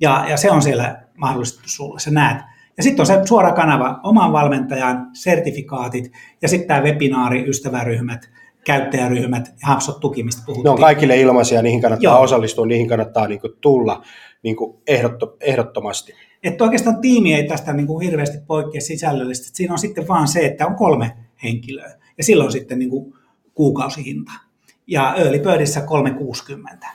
Ja, 0.00 0.24
ja 0.28 0.36
se 0.36 0.50
on 0.50 0.62
siellä 0.62 1.02
mahdollistettu 1.16 1.68
sulle, 1.68 2.00
sä 2.00 2.10
näet. 2.10 2.38
Ja 2.76 2.82
sitten 2.82 3.02
on 3.02 3.06
se 3.06 3.20
suora 3.24 3.52
kanava 3.52 4.00
oman 4.02 4.32
valmentajan, 4.32 5.10
sertifikaatit 5.12 6.12
ja 6.42 6.48
sitten 6.48 6.68
tämä 6.68 6.82
webinaari, 6.82 7.48
ystäväryhmät, 7.48 8.30
käyttäjäryhmät 8.64 9.54
ja 9.62 9.72
HubSpot 9.72 10.00
tuki, 10.00 10.22
mistä 10.22 10.42
puhuttiin. 10.46 10.64
Ne 10.64 10.70
on 10.70 10.80
kaikille 10.80 11.20
ilmaisia, 11.20 11.62
niihin 11.62 11.80
kannattaa 11.80 12.12
Joo. 12.12 12.22
osallistua, 12.22 12.66
niihin 12.66 12.88
kannattaa 12.88 13.28
niin 13.28 13.40
kuin 13.40 13.52
tulla 13.60 14.02
niin 14.42 14.56
kuin 14.56 14.78
ehdotto, 14.86 15.36
ehdottomasti. 15.40 16.12
Että 16.42 16.64
oikeastaan 16.64 17.00
tiimi 17.00 17.34
ei 17.34 17.48
tästä 17.48 17.72
niin 17.72 17.86
kuin 17.86 18.04
hirveästi 18.04 18.38
poikkea 18.46 18.80
sisällöllisesti. 18.80 19.56
Siinä 19.56 19.72
on 19.72 19.78
sitten 19.78 20.08
vaan 20.08 20.28
se, 20.28 20.46
että 20.46 20.66
on 20.66 20.74
kolme 20.74 21.16
henkilöä 21.42 21.92
ja 22.18 22.24
silloin 22.24 22.52
sitten 22.52 22.78
niin 22.78 22.90
kuin 22.90 23.14
kuukausihinta. 23.54 24.32
Ja 24.86 25.14
Early 25.14 25.38
Birdissä 25.38 25.80
360. 25.80 26.86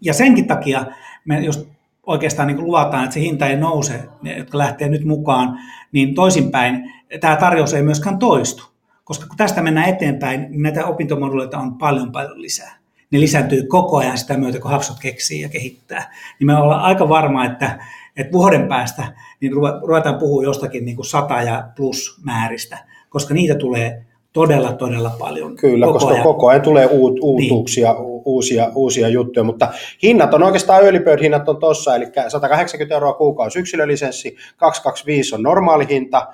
Ja 0.00 0.14
senkin 0.14 0.46
takia 0.46 0.86
me 1.24 1.40
just 1.40 1.68
oikeastaan 2.06 2.48
niin 2.48 2.64
luvataan, 2.64 3.04
että 3.04 3.14
se 3.14 3.20
hinta 3.20 3.46
ei 3.46 3.56
nouse, 3.56 4.08
ne, 4.22 4.38
jotka 4.38 4.58
lähtee 4.58 4.88
nyt 4.88 5.04
mukaan, 5.04 5.58
niin 5.92 6.14
toisinpäin 6.14 6.92
tämä 7.20 7.36
tarjous 7.36 7.74
ei 7.74 7.82
myöskään 7.82 8.18
toistu. 8.18 8.64
Koska 9.04 9.26
kun 9.26 9.36
tästä 9.36 9.62
mennään 9.62 9.88
eteenpäin, 9.88 10.40
niin 10.40 10.62
näitä 10.62 10.86
opintomoduleita 10.86 11.58
on 11.58 11.78
paljon 11.78 12.12
paljon 12.12 12.42
lisää. 12.42 12.78
Ne 13.10 13.20
lisääntyy 13.20 13.62
koko 13.62 13.96
ajan 13.96 14.18
sitä 14.18 14.36
myötä, 14.36 14.58
kun 14.58 14.70
Hapsot 14.70 14.98
keksii 15.00 15.40
ja 15.40 15.48
kehittää. 15.48 16.14
Niin 16.38 16.46
me 16.46 16.56
ollaan 16.56 16.80
aika 16.80 17.08
varma, 17.08 17.44
että, 17.44 17.78
että 18.16 18.32
vuoden 18.32 18.68
päästä 18.68 19.12
niin 19.40 19.52
ruvetaan 19.82 20.18
puhua 20.18 20.42
jostakin 20.42 20.84
niin 20.84 20.96
kuin 20.96 21.06
sata 21.06 21.42
ja 21.42 21.68
plus 21.76 22.20
määristä, 22.24 22.78
koska 23.08 23.34
niitä 23.34 23.54
tulee 23.54 24.06
todella, 24.32 24.72
todella 24.72 25.12
paljon. 25.18 25.56
Kyllä, 25.56 25.86
koko 25.86 25.98
koska 25.98 26.12
ajan. 26.12 26.22
koko 26.22 26.48
ajan 26.48 26.62
tulee 26.62 26.86
uut, 26.86 27.18
uutuuksia, 27.20 27.92
niin. 27.92 28.22
uusia, 28.24 28.72
uusia 28.74 29.08
juttuja, 29.08 29.44
mutta 29.44 29.68
hinnat 30.02 30.34
on 30.34 30.42
oikeastaan 30.42 30.84
early 30.84 31.00
bird 31.00 31.22
hinnat 31.22 31.48
on 31.48 31.56
tuossa, 31.56 31.96
eli 31.96 32.06
180 32.28 32.94
euroa 32.94 33.12
kuukausi 33.12 33.58
yksilölisenssi, 33.58 34.36
225 34.56 35.34
on 35.34 35.42
normaali 35.42 35.86
hinta, 35.90 36.26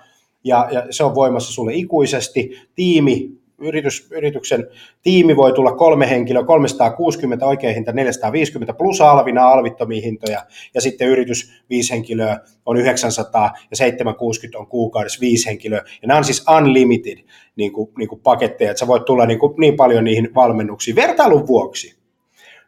ja, 0.44 0.68
ja 0.72 0.86
se 0.90 1.04
on 1.04 1.14
voimassa 1.14 1.52
sulle 1.52 1.74
ikuisesti. 1.74 2.58
Tiimi, 2.74 3.30
yritys, 3.64 4.08
yrityksen 4.10 4.68
tiimi 5.02 5.36
voi 5.36 5.52
tulla 5.52 5.72
kolme 5.72 6.10
henkilöä, 6.10 6.44
360 6.44 7.46
oikein 7.46 7.74
hinta, 7.74 7.92
450 7.92 8.74
plus 8.74 9.00
alvina 9.00 9.48
alvittomia 9.48 10.02
hintoja, 10.02 10.46
ja 10.74 10.80
sitten 10.80 11.08
yritys 11.08 11.52
viisi 11.70 11.92
henkilöä 11.92 12.40
on 12.66 12.76
900 12.76 13.52
ja 13.70 13.76
760 13.76 14.58
on 14.58 14.66
kuukaudessa 14.66 15.20
viisi 15.20 15.46
henkilöä, 15.46 15.82
ja 16.02 16.08
nämä 16.08 16.18
on 16.18 16.24
siis 16.24 16.44
unlimited 16.58 17.18
niin 17.56 17.72
kuin, 17.72 17.90
niin 17.98 18.08
kuin 18.08 18.20
paketteja, 18.20 18.70
että 18.70 18.78
sä 18.78 18.86
voit 18.86 19.04
tulla 19.04 19.26
niin, 19.26 19.38
kuin, 19.38 19.54
niin 19.58 19.76
paljon 19.76 20.04
niihin 20.04 20.34
valmennuksiin. 20.34 20.96
Vertailun 20.96 21.46
vuoksi, 21.46 21.96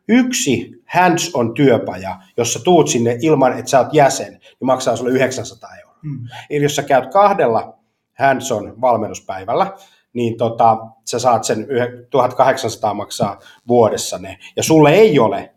yksi 0.09 0.83
hands-on 0.87 1.55
työpaja, 1.55 2.17
jossa 2.37 2.65
tuut 2.65 2.89
sinne 2.89 3.19
ilman, 3.23 3.59
että 3.59 3.71
sä 3.71 3.79
oot 3.79 3.95
jäsen, 3.95 4.33
niin 4.33 4.67
maksaa 4.67 4.97
sulle 4.97 5.11
900 5.11 5.71
euroa. 5.81 5.99
Mm. 6.03 6.29
Eli 6.51 6.63
jos 6.63 6.77
sä 6.77 6.83
käyt 6.83 7.13
kahdella 7.13 7.79
hands-on 8.19 8.81
valmennuspäivällä, 8.81 9.77
niin 10.17 10.37
tota, 10.37 10.77
sä 11.05 11.19
saat 11.19 11.45
sen 11.45 11.67
1800 12.11 12.95
maksaa 12.95 13.41
vuodessa 13.69 14.19
ne. 14.19 14.39
Ja 14.57 14.63
sulle 14.63 14.91
ei 14.91 15.19
ole 15.19 15.55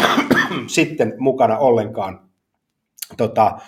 sitten 0.66 1.14
mukana 1.18 1.58
ollenkaan 1.58 2.20
tota, 3.16 3.58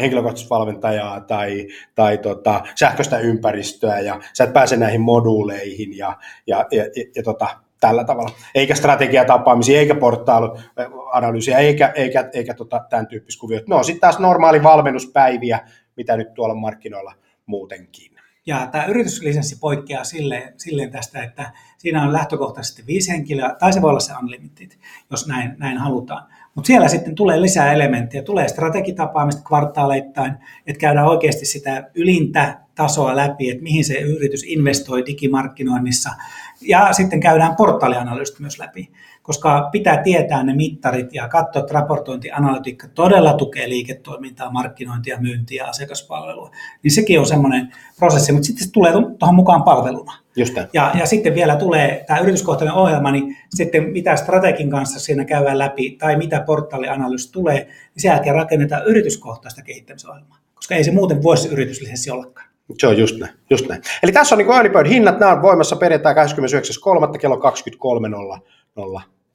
henkilökohtaista 0.00 0.50
valmentajaa 0.50 1.20
tai, 1.20 1.66
tai 1.94 2.18
tota, 2.18 2.60
sähköistä 2.74 3.18
ympäristöä 3.18 4.00
ja 4.00 4.20
sä 4.32 4.44
et 4.44 4.52
pääse 4.52 4.76
näihin 4.76 5.00
moduuleihin 5.00 5.96
ja, 5.98 6.16
ja, 6.46 6.66
ja, 6.70 6.82
ja, 6.82 7.04
ja 7.16 7.22
tota, 7.22 7.46
tällä 7.80 8.04
tavalla. 8.04 8.30
Eikä 8.54 8.74
strategiatapaamisia, 8.74 9.78
eikä 9.78 9.94
portaalanalyysiä, 9.94 11.58
eikä, 11.58 11.92
eikä, 11.94 12.30
eikä 12.32 12.54
tota, 12.54 12.84
tämän 12.90 13.06
tyyppistä 13.06 13.40
kuvioita. 13.40 13.66
No 13.68 13.82
sitten 13.82 14.00
taas 14.00 14.18
normaali 14.18 14.62
valmennuspäiviä, 14.62 15.60
mitä 15.96 16.16
nyt 16.16 16.34
tuolla 16.34 16.54
markkinoilla 16.54 17.14
muutenkin. 17.46 18.13
Ja 18.46 18.68
tämä 18.72 18.84
yrityslisenssi 18.84 19.58
poikkeaa 19.58 20.04
silleen, 20.04 20.52
silleen 20.56 20.90
tästä, 20.90 21.22
että 21.22 21.52
siinä 21.78 22.02
on 22.02 22.12
lähtökohtaisesti 22.12 22.86
viisi 22.86 23.12
henkilöä, 23.12 23.56
tai 23.58 23.72
se 23.72 23.82
voi 23.82 23.90
olla 23.90 24.00
se 24.00 24.12
unlimited, 24.22 24.70
jos 25.10 25.26
näin, 25.26 25.54
näin 25.58 25.78
halutaan. 25.78 26.26
Mutta 26.54 26.66
siellä 26.66 26.88
sitten 26.88 27.14
tulee 27.14 27.40
lisää 27.40 27.72
elementtejä, 27.72 28.22
tulee 28.22 28.48
strategitapaamista 28.48 29.42
kvartaaleittain, 29.42 30.32
että 30.66 30.80
käydään 30.80 31.06
oikeasti 31.06 31.46
sitä 31.46 31.90
ylintä 31.94 32.60
tasoa 32.74 33.16
läpi, 33.16 33.50
että 33.50 33.62
mihin 33.62 33.84
se 33.84 33.94
yritys 33.94 34.42
investoi 34.46 35.06
digimarkkinoinnissa, 35.06 36.10
ja 36.60 36.92
sitten 36.92 37.20
käydään 37.20 37.56
portaalianalyysit 37.56 38.38
myös 38.38 38.58
läpi, 38.58 38.92
koska 39.24 39.68
pitää 39.72 40.02
tietää 40.02 40.42
ne 40.42 40.54
mittarit 40.54 41.14
ja 41.14 41.28
katsoa, 41.28 41.60
että 41.60 41.74
raportointianalytiikka 41.74 42.88
todella 42.88 43.32
tukee 43.32 43.68
liiketoimintaa, 43.68 44.50
markkinointia, 44.50 45.20
myyntiä, 45.20 45.66
asiakaspalvelua. 45.66 46.50
Niin 46.82 46.90
sekin 46.90 47.20
on 47.20 47.26
semmoinen 47.26 47.72
prosessi, 47.98 48.32
mutta 48.32 48.46
sitten 48.46 48.66
se 48.66 48.72
tulee 48.72 48.92
tuohon 49.18 49.34
mukaan 49.34 49.62
palveluna. 49.62 50.12
Just 50.36 50.54
ja, 50.72 50.92
ja 50.98 51.06
sitten 51.06 51.34
vielä 51.34 51.56
tulee 51.56 52.04
tämä 52.06 52.20
yrityskohtainen 52.20 52.74
ohjelma, 52.74 53.10
niin 53.10 53.36
sitten 53.54 53.90
mitä 53.90 54.16
strategin 54.16 54.70
kanssa 54.70 55.00
siinä 55.00 55.24
käydään 55.24 55.58
läpi 55.58 55.96
tai 56.00 56.16
mitä 56.16 56.40
portaalianalyysi 56.40 57.32
tulee, 57.32 57.64
niin 57.64 58.02
sen 58.02 58.08
jälkeen 58.08 58.34
rakennetaan 58.34 58.86
yrityskohtaista 58.86 59.62
kehittämisohjelmaa, 59.62 60.38
koska 60.54 60.74
ei 60.74 60.84
se 60.84 60.92
muuten 60.92 61.22
voisi 61.22 61.48
yrityslisenssi 61.48 62.10
ollakaan. 62.10 62.48
Se 62.78 62.86
on 62.86 62.98
just 62.98 63.18
näin, 63.18 63.32
just 63.50 63.68
näin. 63.68 63.82
Eli 64.02 64.12
tässä 64.12 64.34
on 64.34 64.38
niin 64.38 64.50
Early 64.50 64.68
Bird 64.68 64.88
hinnat, 64.88 65.20
nämä 65.20 65.32
on 65.32 65.42
voimassa 65.42 65.76
perjantai 65.76 66.14
29.3. 66.14 67.18
kello 67.18 67.36
23.00 67.36 68.40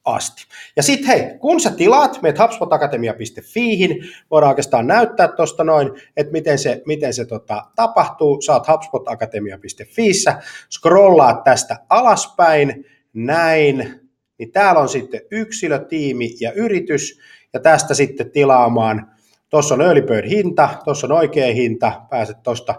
asti. 0.04 0.42
Ja 0.76 0.82
sitten 0.82 1.06
hei, 1.06 1.38
kun 1.38 1.60
sä 1.60 1.70
tilaat, 1.70 2.22
meet 2.22 2.38
hubspotakatemia.fiihin, 2.38 3.96
voidaan 4.30 4.48
oikeastaan 4.48 4.86
näyttää 4.86 5.28
tuosta 5.28 5.64
noin, 5.64 5.90
että 6.16 6.32
miten 6.32 6.58
se, 6.58 6.82
miten 6.86 7.14
se 7.14 7.24
tota, 7.24 7.62
tapahtuu. 7.76 8.40
Oot 8.48 8.68
hubspotakatemia.fiissä, 8.68 10.42
scrollaat 10.70 11.44
tästä 11.44 11.76
alaspäin, 11.88 12.84
näin, 13.12 14.00
niin 14.38 14.52
täällä 14.52 14.80
on 14.80 14.88
sitten 14.88 15.20
yksilö, 15.30 15.78
tiimi 15.78 16.36
ja 16.40 16.52
yritys, 16.52 17.20
ja 17.52 17.60
tästä 17.60 17.94
sitten 17.94 18.30
tilaamaan, 18.30 19.12
tuossa 19.48 19.74
on 19.74 19.82
early 19.82 20.28
hinta, 20.28 20.68
tuossa 20.84 21.06
on 21.06 21.12
oikea 21.12 21.54
hinta, 21.54 22.02
pääset 22.10 22.42
tuosta 22.42 22.74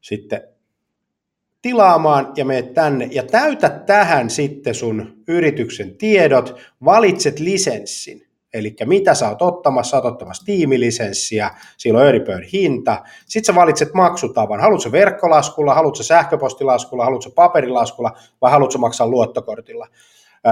sitten 0.00 0.57
tilaamaan 1.62 2.32
ja 2.36 2.44
meet 2.44 2.74
tänne. 2.74 3.08
Ja 3.12 3.22
täytä 3.22 3.68
tähän 3.68 4.30
sitten 4.30 4.74
sun 4.74 5.22
yrityksen 5.28 5.96
tiedot, 5.96 6.56
valitset 6.84 7.38
lisenssin, 7.38 8.26
eli 8.54 8.76
mitä 8.84 9.14
sä 9.14 9.28
oot 9.28 9.42
ottamassa, 9.42 9.90
sä 9.90 9.96
oot 9.96 10.04
ottamassa 10.04 10.44
tiimilisenssiä, 10.46 11.50
siellä 11.76 12.00
on 12.00 12.06
bird 12.06 12.48
hinta, 12.52 13.04
sitten 13.26 13.54
sä 13.54 13.60
valitset 13.60 13.94
maksutavan, 13.94 14.60
haluatko 14.60 14.92
verkkolaskulla, 14.92 15.74
haluatko 15.74 16.02
sähköpostilaskulla, 16.02 17.04
haluatko 17.04 17.30
paperilaskulla 17.30 18.12
vai 18.40 18.50
haluatko 18.50 18.78
maksaa 18.78 19.08
luottokortilla. 19.08 19.86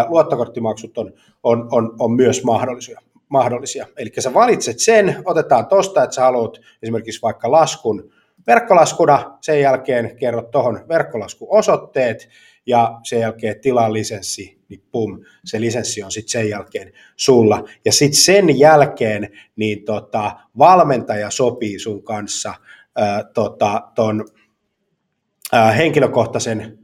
Luottokorttimaksut 0.08 0.98
on, 0.98 1.12
on, 1.42 1.68
on, 1.72 1.96
on 1.98 2.12
myös 2.12 2.44
mahdollisia 2.44 3.00
mahdollisia. 3.28 3.86
Eli 3.96 4.12
sä 4.18 4.34
valitset 4.34 4.78
sen, 4.78 5.22
otetaan 5.24 5.66
tosta, 5.66 6.02
että 6.02 6.14
sä 6.14 6.22
haluat 6.22 6.58
esimerkiksi 6.82 7.22
vaikka 7.22 7.50
laskun 7.50 8.10
verkkolaskuna, 8.46 9.38
sen 9.40 9.60
jälkeen 9.60 10.16
kerrot 10.16 10.50
tuohon 10.50 10.84
verkkolaskuosoitteet 10.88 12.28
ja 12.66 13.00
sen 13.02 13.20
jälkeen 13.20 13.60
tilaa 13.60 13.92
lisenssi, 13.92 14.58
niin 14.68 14.82
pum, 14.90 15.20
se 15.44 15.60
lisenssi 15.60 16.02
on 16.02 16.10
sitten 16.12 16.30
sen 16.30 16.48
jälkeen 16.48 16.92
sulla. 17.16 17.64
Ja 17.84 17.92
sitten 17.92 18.20
sen 18.20 18.58
jälkeen 18.58 19.28
niin 19.56 19.84
tota, 19.84 20.32
valmentaja 20.58 21.30
sopii 21.30 21.78
sun 21.78 22.02
kanssa 22.02 22.54
ää, 22.96 23.24
tota, 23.34 23.82
ton 23.94 24.24
ää, 25.52 25.72
henkilökohtaisen 25.72 26.78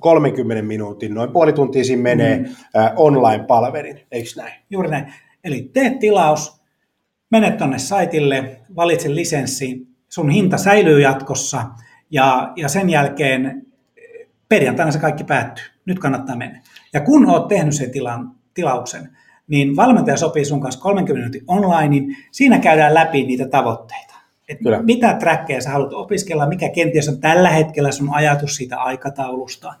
30 0.00 0.62
minuutin, 0.62 1.14
noin 1.14 1.32
puoli 1.32 1.52
tuntia 1.52 1.84
siinä 1.84 2.02
menee 2.02 2.38
mm. 2.38 2.48
online-palvelin, 2.96 4.06
eikö 4.10 4.30
näin? 4.36 4.54
Juuri 4.70 4.90
näin. 4.90 5.12
Eli 5.44 5.70
tee 5.72 5.96
tilaus, 6.00 6.62
mene 7.30 7.50
tuonne 7.50 7.78
saitille, 7.78 8.60
valitse 8.76 9.14
lisenssi, 9.14 9.86
sun 10.12 10.30
hinta 10.30 10.58
säilyy 10.58 11.00
jatkossa 11.00 11.64
ja, 12.10 12.52
ja 12.56 12.68
sen 12.68 12.90
jälkeen 12.90 13.66
perjantaina 14.48 14.92
se 14.92 14.98
kaikki 14.98 15.24
päättyy. 15.24 15.64
Nyt 15.84 15.98
kannattaa 15.98 16.36
mennä. 16.36 16.60
Ja 16.92 17.00
kun 17.00 17.30
oot 17.30 17.48
tehnyt 17.48 17.74
sen 17.74 17.90
tilan, 17.90 18.30
tilauksen, 18.54 19.16
niin 19.48 19.76
valmentaja 19.76 20.16
sopii 20.16 20.44
sun 20.44 20.60
kanssa 20.60 20.80
30 20.80 21.18
minuutin 21.18 21.44
online, 21.46 21.88
niin 21.88 22.16
siinä 22.30 22.58
käydään 22.58 22.94
läpi 22.94 23.24
niitä 23.24 23.48
tavoitteita. 23.48 24.14
Et 24.48 24.58
mitä 24.82 25.14
trackeja 25.14 25.60
sä 25.60 25.70
haluat 25.70 25.92
opiskella, 25.92 26.48
mikä 26.48 26.68
kenties 26.68 27.08
on 27.08 27.20
tällä 27.20 27.50
hetkellä 27.50 27.92
sun 27.92 28.14
ajatus 28.14 28.56
siitä 28.56 28.80
aikataulusta. 28.80 29.74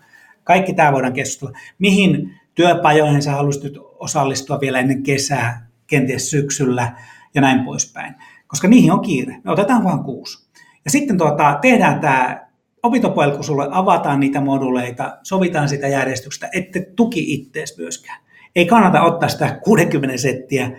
Kaikki 0.44 0.74
tämä 0.74 0.92
voidaan 0.92 1.12
keskustella. 1.12 1.58
Mihin 1.78 2.34
työpajoihin 2.54 3.22
sä 3.22 3.32
haluaisit 3.32 3.72
osallistua 3.98 4.60
vielä 4.60 4.80
ennen 4.80 5.02
kesää, 5.02 5.66
kenties 5.86 6.30
syksyllä 6.30 6.92
ja 7.34 7.40
näin 7.40 7.64
poispäin. 7.64 8.14
Koska 8.52 8.68
niihin 8.68 8.92
on 8.92 9.00
kiire. 9.00 9.36
Me 9.44 9.50
otetaan 9.52 9.84
vain 9.84 10.04
kuusi. 10.04 10.46
Ja 10.84 10.90
sitten 10.90 11.18
tuota, 11.18 11.58
tehdään 11.62 12.00
tämä 12.00 12.46
opintopuolella, 12.82 13.34
kun 13.34 13.44
sulle 13.44 13.68
avataan 13.70 14.20
niitä 14.20 14.40
moduleita, 14.40 15.18
sovitaan 15.22 15.68
sitä 15.68 15.88
järjestyksestä, 15.88 16.48
ette 16.52 16.80
tuki 16.96 17.34
ittees 17.34 17.78
myöskään. 17.78 18.20
Ei 18.56 18.66
kannata 18.66 19.02
ottaa 19.02 19.28
sitä 19.28 19.60
60 19.64 20.16
settiä 20.16 20.70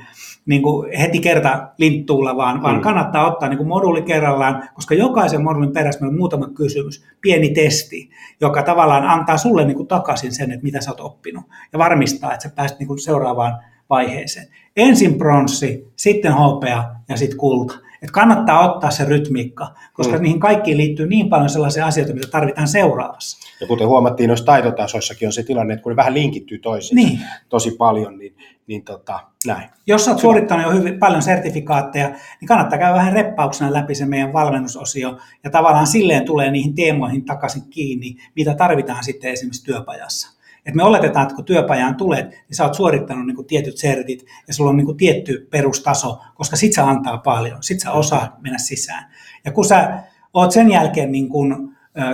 niin 0.45 0.61
kuin 0.61 0.97
heti 0.97 1.19
kerta 1.19 1.67
linttuulla, 1.77 2.37
vaan, 2.37 2.61
vaan 2.61 2.75
mm. 2.75 2.81
kannattaa 2.81 3.31
ottaa 3.31 3.49
niin 3.49 3.57
kuin 3.57 3.67
moduli 3.67 4.01
kerrallaan, 4.01 4.69
koska 4.73 4.95
jokaisen 4.95 5.43
modulin 5.43 5.73
perässä 5.73 6.05
on 6.05 6.17
muutama 6.17 6.47
kysymys, 6.49 7.05
pieni 7.21 7.49
testi, 7.49 8.09
joka 8.41 8.63
tavallaan 8.63 9.03
antaa 9.03 9.37
sulle 9.37 9.65
niin 9.65 9.77
kuin 9.77 9.87
takaisin 9.87 10.31
sen, 10.31 10.51
että 10.51 10.63
mitä 10.63 10.81
sä 10.81 10.91
oot 10.91 10.99
oppinut, 10.99 11.43
ja 11.73 11.79
varmistaa, 11.79 12.33
että 12.33 12.43
sä 12.43 12.55
pääset 12.55 12.79
niin 12.79 12.87
kuin 12.87 12.99
seuraavaan 12.99 13.63
vaiheeseen. 13.93 14.47
Ensin 14.75 15.17
pronssi, 15.17 15.91
sitten 15.95 16.33
hopea 16.33 16.83
ja 17.09 17.17
sitten 17.17 17.37
kulta. 17.37 17.73
Et 18.01 18.11
kannattaa 18.11 18.71
ottaa 18.71 18.91
se 18.91 19.05
rytmiikka, 19.05 19.67
koska 19.93 20.17
mm. 20.17 20.21
niihin 20.21 20.39
kaikkiin 20.39 20.77
liittyy 20.77 21.07
niin 21.07 21.29
paljon 21.29 21.49
sellaisia 21.49 21.85
asioita, 21.85 22.13
mitä 22.13 22.27
tarvitaan 22.31 22.67
seuraavassa. 22.67 23.37
Ja 23.61 23.67
kuten 23.67 23.87
huomattiin 23.87 24.27
noissa 24.27 24.45
taitotasoissakin 24.45 25.27
on 25.27 25.33
se 25.33 25.43
tilanne, 25.43 25.73
että 25.73 25.83
kun 25.83 25.91
ne 25.91 25.95
vähän 25.95 26.13
linkittyy 26.13 26.59
toisiinsa 26.59 26.95
niin. 26.95 27.19
tosi 27.49 27.71
paljon, 27.71 28.17
niin, 28.17 28.35
niin 28.67 28.83
tota, 28.83 29.19
näin. 29.47 29.69
Jos 29.87 30.07
olet 30.07 30.19
suorittanut 30.19 30.65
jo 30.65 30.71
hyvin 30.71 30.99
paljon 30.99 31.21
sertifikaatteja, 31.21 32.07
niin 32.09 32.47
kannattaa 32.47 32.79
käydä 32.79 32.93
vähän 32.93 33.13
reppauksena 33.13 33.73
läpi 33.73 33.95
se 33.95 34.05
meidän 34.05 34.33
valmennusosio, 34.33 35.17
ja 35.43 35.49
tavallaan 35.49 35.87
silleen 35.87 36.25
tulee 36.25 36.51
niihin 36.51 36.75
teemoihin 36.75 37.25
takaisin 37.25 37.69
kiinni, 37.69 38.15
mitä 38.35 38.55
tarvitaan 38.55 39.03
sitten 39.03 39.31
esimerkiksi 39.31 39.65
työpajassa. 39.65 40.32
Et 40.65 40.75
me 40.75 40.83
oletetaan, 40.83 41.23
että 41.23 41.35
kun 41.35 41.45
työpajaan 41.45 41.95
tulet, 41.95 42.29
niin 42.29 42.55
sä 42.55 42.63
oot 42.63 42.73
suorittanut 42.73 43.25
niin 43.25 43.35
kuin 43.35 43.47
tietyt 43.47 43.77
sertit 43.77 44.25
ja 44.47 44.53
sulla 44.53 44.69
on 44.69 44.77
niin 44.77 44.85
kuin 44.85 44.97
tietty 44.97 45.47
perustaso, 45.51 46.21
koska 46.35 46.55
sit 46.55 46.73
se 46.73 46.81
antaa 46.81 47.17
paljon, 47.17 47.63
sit 47.63 47.79
sä 47.79 47.91
osaat 47.91 48.41
mennä 48.41 48.57
sisään. 48.57 49.11
Ja 49.45 49.51
kun 49.51 49.65
sä 49.65 50.03
oot 50.33 50.51
sen 50.51 50.71
jälkeen 50.71 51.11
niin 51.11 51.29
kuin, 51.29 51.73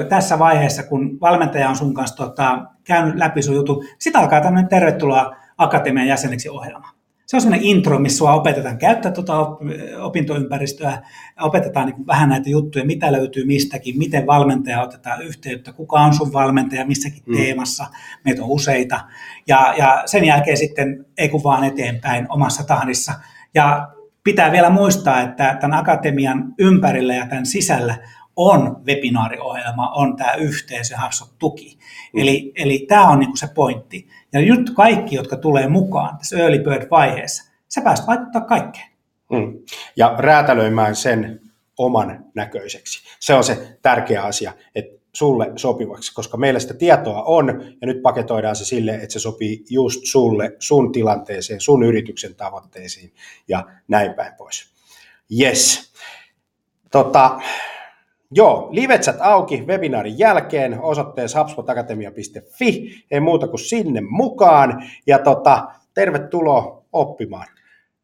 tässä 0.10 0.40
vaiheessa, 0.40 0.84
kun 0.84 1.18
valmentaja 1.22 1.70
on 1.70 1.76
sun 1.76 1.94
kanssa 1.94 2.16
tota, 2.16 2.66
käynyt 2.84 3.16
läpi 3.16 3.42
sun 3.42 3.56
jutun, 3.56 3.86
sitten 4.00 4.22
alkaa 4.22 4.42
tämmöinen 4.42 4.70
tervetuloa 4.70 5.36
akatemian 5.58 6.08
jäseneksi 6.08 6.50
ohjelma 6.50 6.99
se 7.30 7.38
on 7.38 7.42
semmoinen 7.42 7.68
intro, 7.68 8.00
missä 8.00 8.18
sua 8.18 8.34
opetetaan 8.34 8.78
käyttää 8.78 9.12
tuota 9.12 9.40
opintoympäristöä, 10.02 11.02
opetetaan 11.42 11.88
niin 11.88 12.08
vähän 12.08 12.30
näitä 12.30 12.50
juttuja, 12.50 12.86
mitä 12.86 13.12
löytyy 13.12 13.46
mistäkin, 13.46 13.98
miten 13.98 14.28
valmentaja 14.28 14.82
otetaan 14.82 15.22
yhteyttä, 15.22 15.74
kuka 15.74 16.00
on 16.00 16.14
sun 16.14 16.34
valmentaja 16.34 16.86
missäkin 16.86 17.24
mm. 17.26 17.38
teemassa, 17.38 17.86
meitä 18.26 18.44
on 18.44 18.50
useita, 18.50 19.00
ja, 19.48 19.74
ja 19.78 20.04
sen 20.06 20.26
jälkeen 20.26 20.58
sitten 20.58 21.06
ei 21.18 21.30
kun 21.30 21.44
vaan 21.44 21.64
eteenpäin 21.64 22.26
omassa 22.30 22.64
tahdissa. 22.64 23.14
Ja 23.54 23.88
pitää 24.24 24.52
vielä 24.52 24.70
muistaa, 24.70 25.22
että 25.22 25.58
tämän 25.62 25.80
akatemian 25.80 26.54
ympärillä 26.60 27.14
ja 27.16 27.28
tämän 27.28 27.46
sisällä 27.46 27.98
on 28.36 28.82
webinaariohjelma, 28.88 29.92
on 29.92 30.16
tämä 30.16 30.34
yhteisö, 30.34 30.96
tuki. 31.40 31.78
Mm. 32.14 32.22
Eli, 32.22 32.52
eli 32.56 32.86
tämä 32.88 33.10
on 33.10 33.20
niinku 33.20 33.36
se 33.38 33.48
pointti. 33.56 34.08
Ja 34.34 34.40
nyt 34.56 34.70
kaikki, 34.76 35.16
jotka 35.16 35.38
tulee 35.38 35.68
mukaan 35.68 36.18
tässä 36.18 36.38
early 36.38 36.60
bird-vaiheessa, 36.60 37.52
sä 37.68 37.82
pääset 37.82 38.08
vaikuttaa 38.08 38.42
kaikkeen. 38.42 38.90
Mm. 39.32 39.60
Ja 39.96 40.16
räätälöimään 40.18 40.96
sen 40.96 41.42
oman 41.78 42.26
näköiseksi. 42.36 43.04
Se 43.20 43.34
on 43.34 43.44
se 43.44 43.78
tärkeä 43.82 44.24
asia, 44.24 44.54
että 44.76 45.00
sulle 45.14 45.52
sopivaksi, 45.56 46.14
koska 46.14 46.38
meillä 46.38 46.60
sitä 46.60 46.74
tietoa 46.74 47.24
on, 47.24 47.64
ja 47.82 47.88
nyt 47.88 48.02
paketoidaan 48.02 48.56
se 48.56 48.66
sille, 48.66 48.96
että 48.96 49.14
se 49.14 49.20
sopii 49.20 49.66
just 49.70 50.02
sulle, 50.04 50.56
sun 50.60 50.92
tilanteeseen, 50.92 51.62
sun 51.62 51.84
yrityksen 51.84 52.36
tavoitteisiin, 52.36 53.14
ja 53.48 53.66
näin 53.88 54.14
päin 54.14 54.34
pois. 54.38 54.74
Yes. 55.40 55.94
Tota, 56.92 57.40
Joo, 58.36 58.70
livetsät 58.72 59.16
auki 59.20 59.64
webinaarin 59.68 60.20
jälkeen 60.20 60.82
osoitteessa 60.82 61.40
hubspotakatemia.fi, 61.40 63.04
ei 63.12 63.20
muuta 63.20 63.48
kuin 63.48 63.60
sinne 63.60 64.02
mukaan, 64.02 64.84
ja 65.08 65.20
tota, 65.20 65.68
tervetuloa 65.94 66.84
oppimaan. 66.94 67.48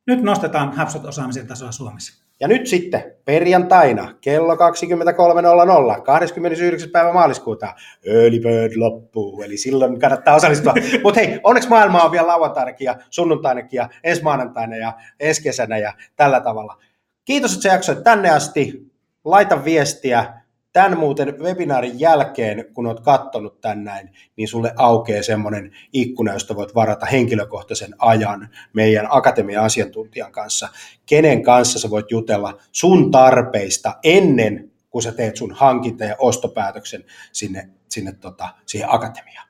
Nyt 0.08 0.22
nostetaan 0.22 0.74
HubSpot-osaamisen 0.78 1.48
tasoa 1.48 1.72
Suomessa. 1.72 2.26
Ja 2.40 2.48
nyt 2.48 2.68
sitten 2.68 3.04
perjantaina 3.26 4.14
kello 4.22 4.56
23.00, 4.56 6.02
29. 6.02 6.90
päivä 6.90 7.14
maaliskuuta, 7.14 7.74
Early 8.06 8.40
Bird 8.40 8.76
loppuu, 8.76 9.42
eli 9.42 9.58
silloin 9.58 10.00
kannattaa 10.00 10.36
osallistua. 10.36 10.74
Mutta 11.04 11.20
hei, 11.20 11.40
onneksi 11.44 11.70
maailma 11.70 12.04
on 12.04 12.12
vielä 12.12 12.28
lauantainakin 12.28 12.86
ja 12.86 12.96
sunnuntainakin 13.10 13.78
ja 13.78 13.90
ensi 14.04 14.24
maanantaina 14.24 14.76
ja 14.76 14.94
ensi 15.20 15.44
kesänä 15.44 15.78
ja 15.78 15.94
tällä 16.16 16.40
tavalla. 16.40 16.78
Kiitos, 17.26 17.54
että 17.54 17.64
sä 17.64 17.70
jaksoit 17.70 18.04
tänne 18.04 18.30
asti 18.30 18.85
laita 19.26 19.66
viestiä. 19.66 20.42
Tämän 20.74 21.00
muuten 21.00 21.40
webinaarin 21.40 22.00
jälkeen, 22.00 22.66
kun 22.74 22.88
olet 22.88 23.00
katsonut 23.00 23.62
tän 23.62 23.84
näin, 23.84 24.10
niin 24.36 24.48
sulle 24.48 24.74
aukeaa 24.76 25.24
semmoinen 25.24 25.72
ikkuna, 25.94 26.34
josta 26.34 26.56
voit 26.56 26.76
varata 26.76 27.06
henkilökohtaisen 27.06 27.96
ajan 27.98 28.50
meidän 28.74 29.08
akatemian 29.10 29.64
asiantuntijan 29.64 30.32
kanssa, 30.32 30.70
kenen 31.06 31.44
kanssa 31.44 31.80
sä 31.80 31.90
voit 31.90 32.12
jutella 32.12 32.58
sun 32.72 33.12
tarpeista 33.12 33.94
ennen 34.04 34.72
kuin 34.90 35.04
sä 35.04 35.12
teet 35.12 35.36
sun 35.36 35.54
hankinta- 35.54 36.06
ja 36.06 36.16
ostopäätöksen 36.20 37.04
sinne, 37.32 37.70
sinne 37.90 38.12
tota, 38.12 38.50
siihen 38.66 38.94
akatemiaan. 38.94 39.48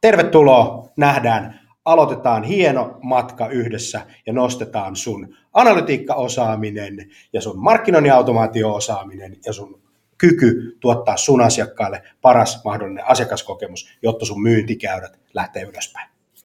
Tervetuloa, 0.00 0.88
nähdään 0.96 1.65
aloitetaan 1.86 2.44
hieno 2.44 2.98
matka 3.02 3.48
yhdessä 3.48 4.00
ja 4.26 4.32
nostetaan 4.32 4.96
sun 4.96 5.36
analytiikkaosaaminen 5.52 7.10
ja 7.32 7.40
sun 7.40 7.58
markkinoinnin 7.58 8.12
automaatio-osaaminen 8.12 9.36
ja 9.46 9.52
sun 9.52 9.80
kyky 10.18 10.76
tuottaa 10.80 11.16
sun 11.16 11.40
asiakkaille 11.40 12.02
paras 12.22 12.64
mahdollinen 12.64 13.06
asiakaskokemus, 13.06 13.88
jotta 14.02 14.26
sun 14.26 14.42
myyntikäyrät 14.42 15.18
lähtee 15.34 15.62
ylöspäin. 15.62 16.15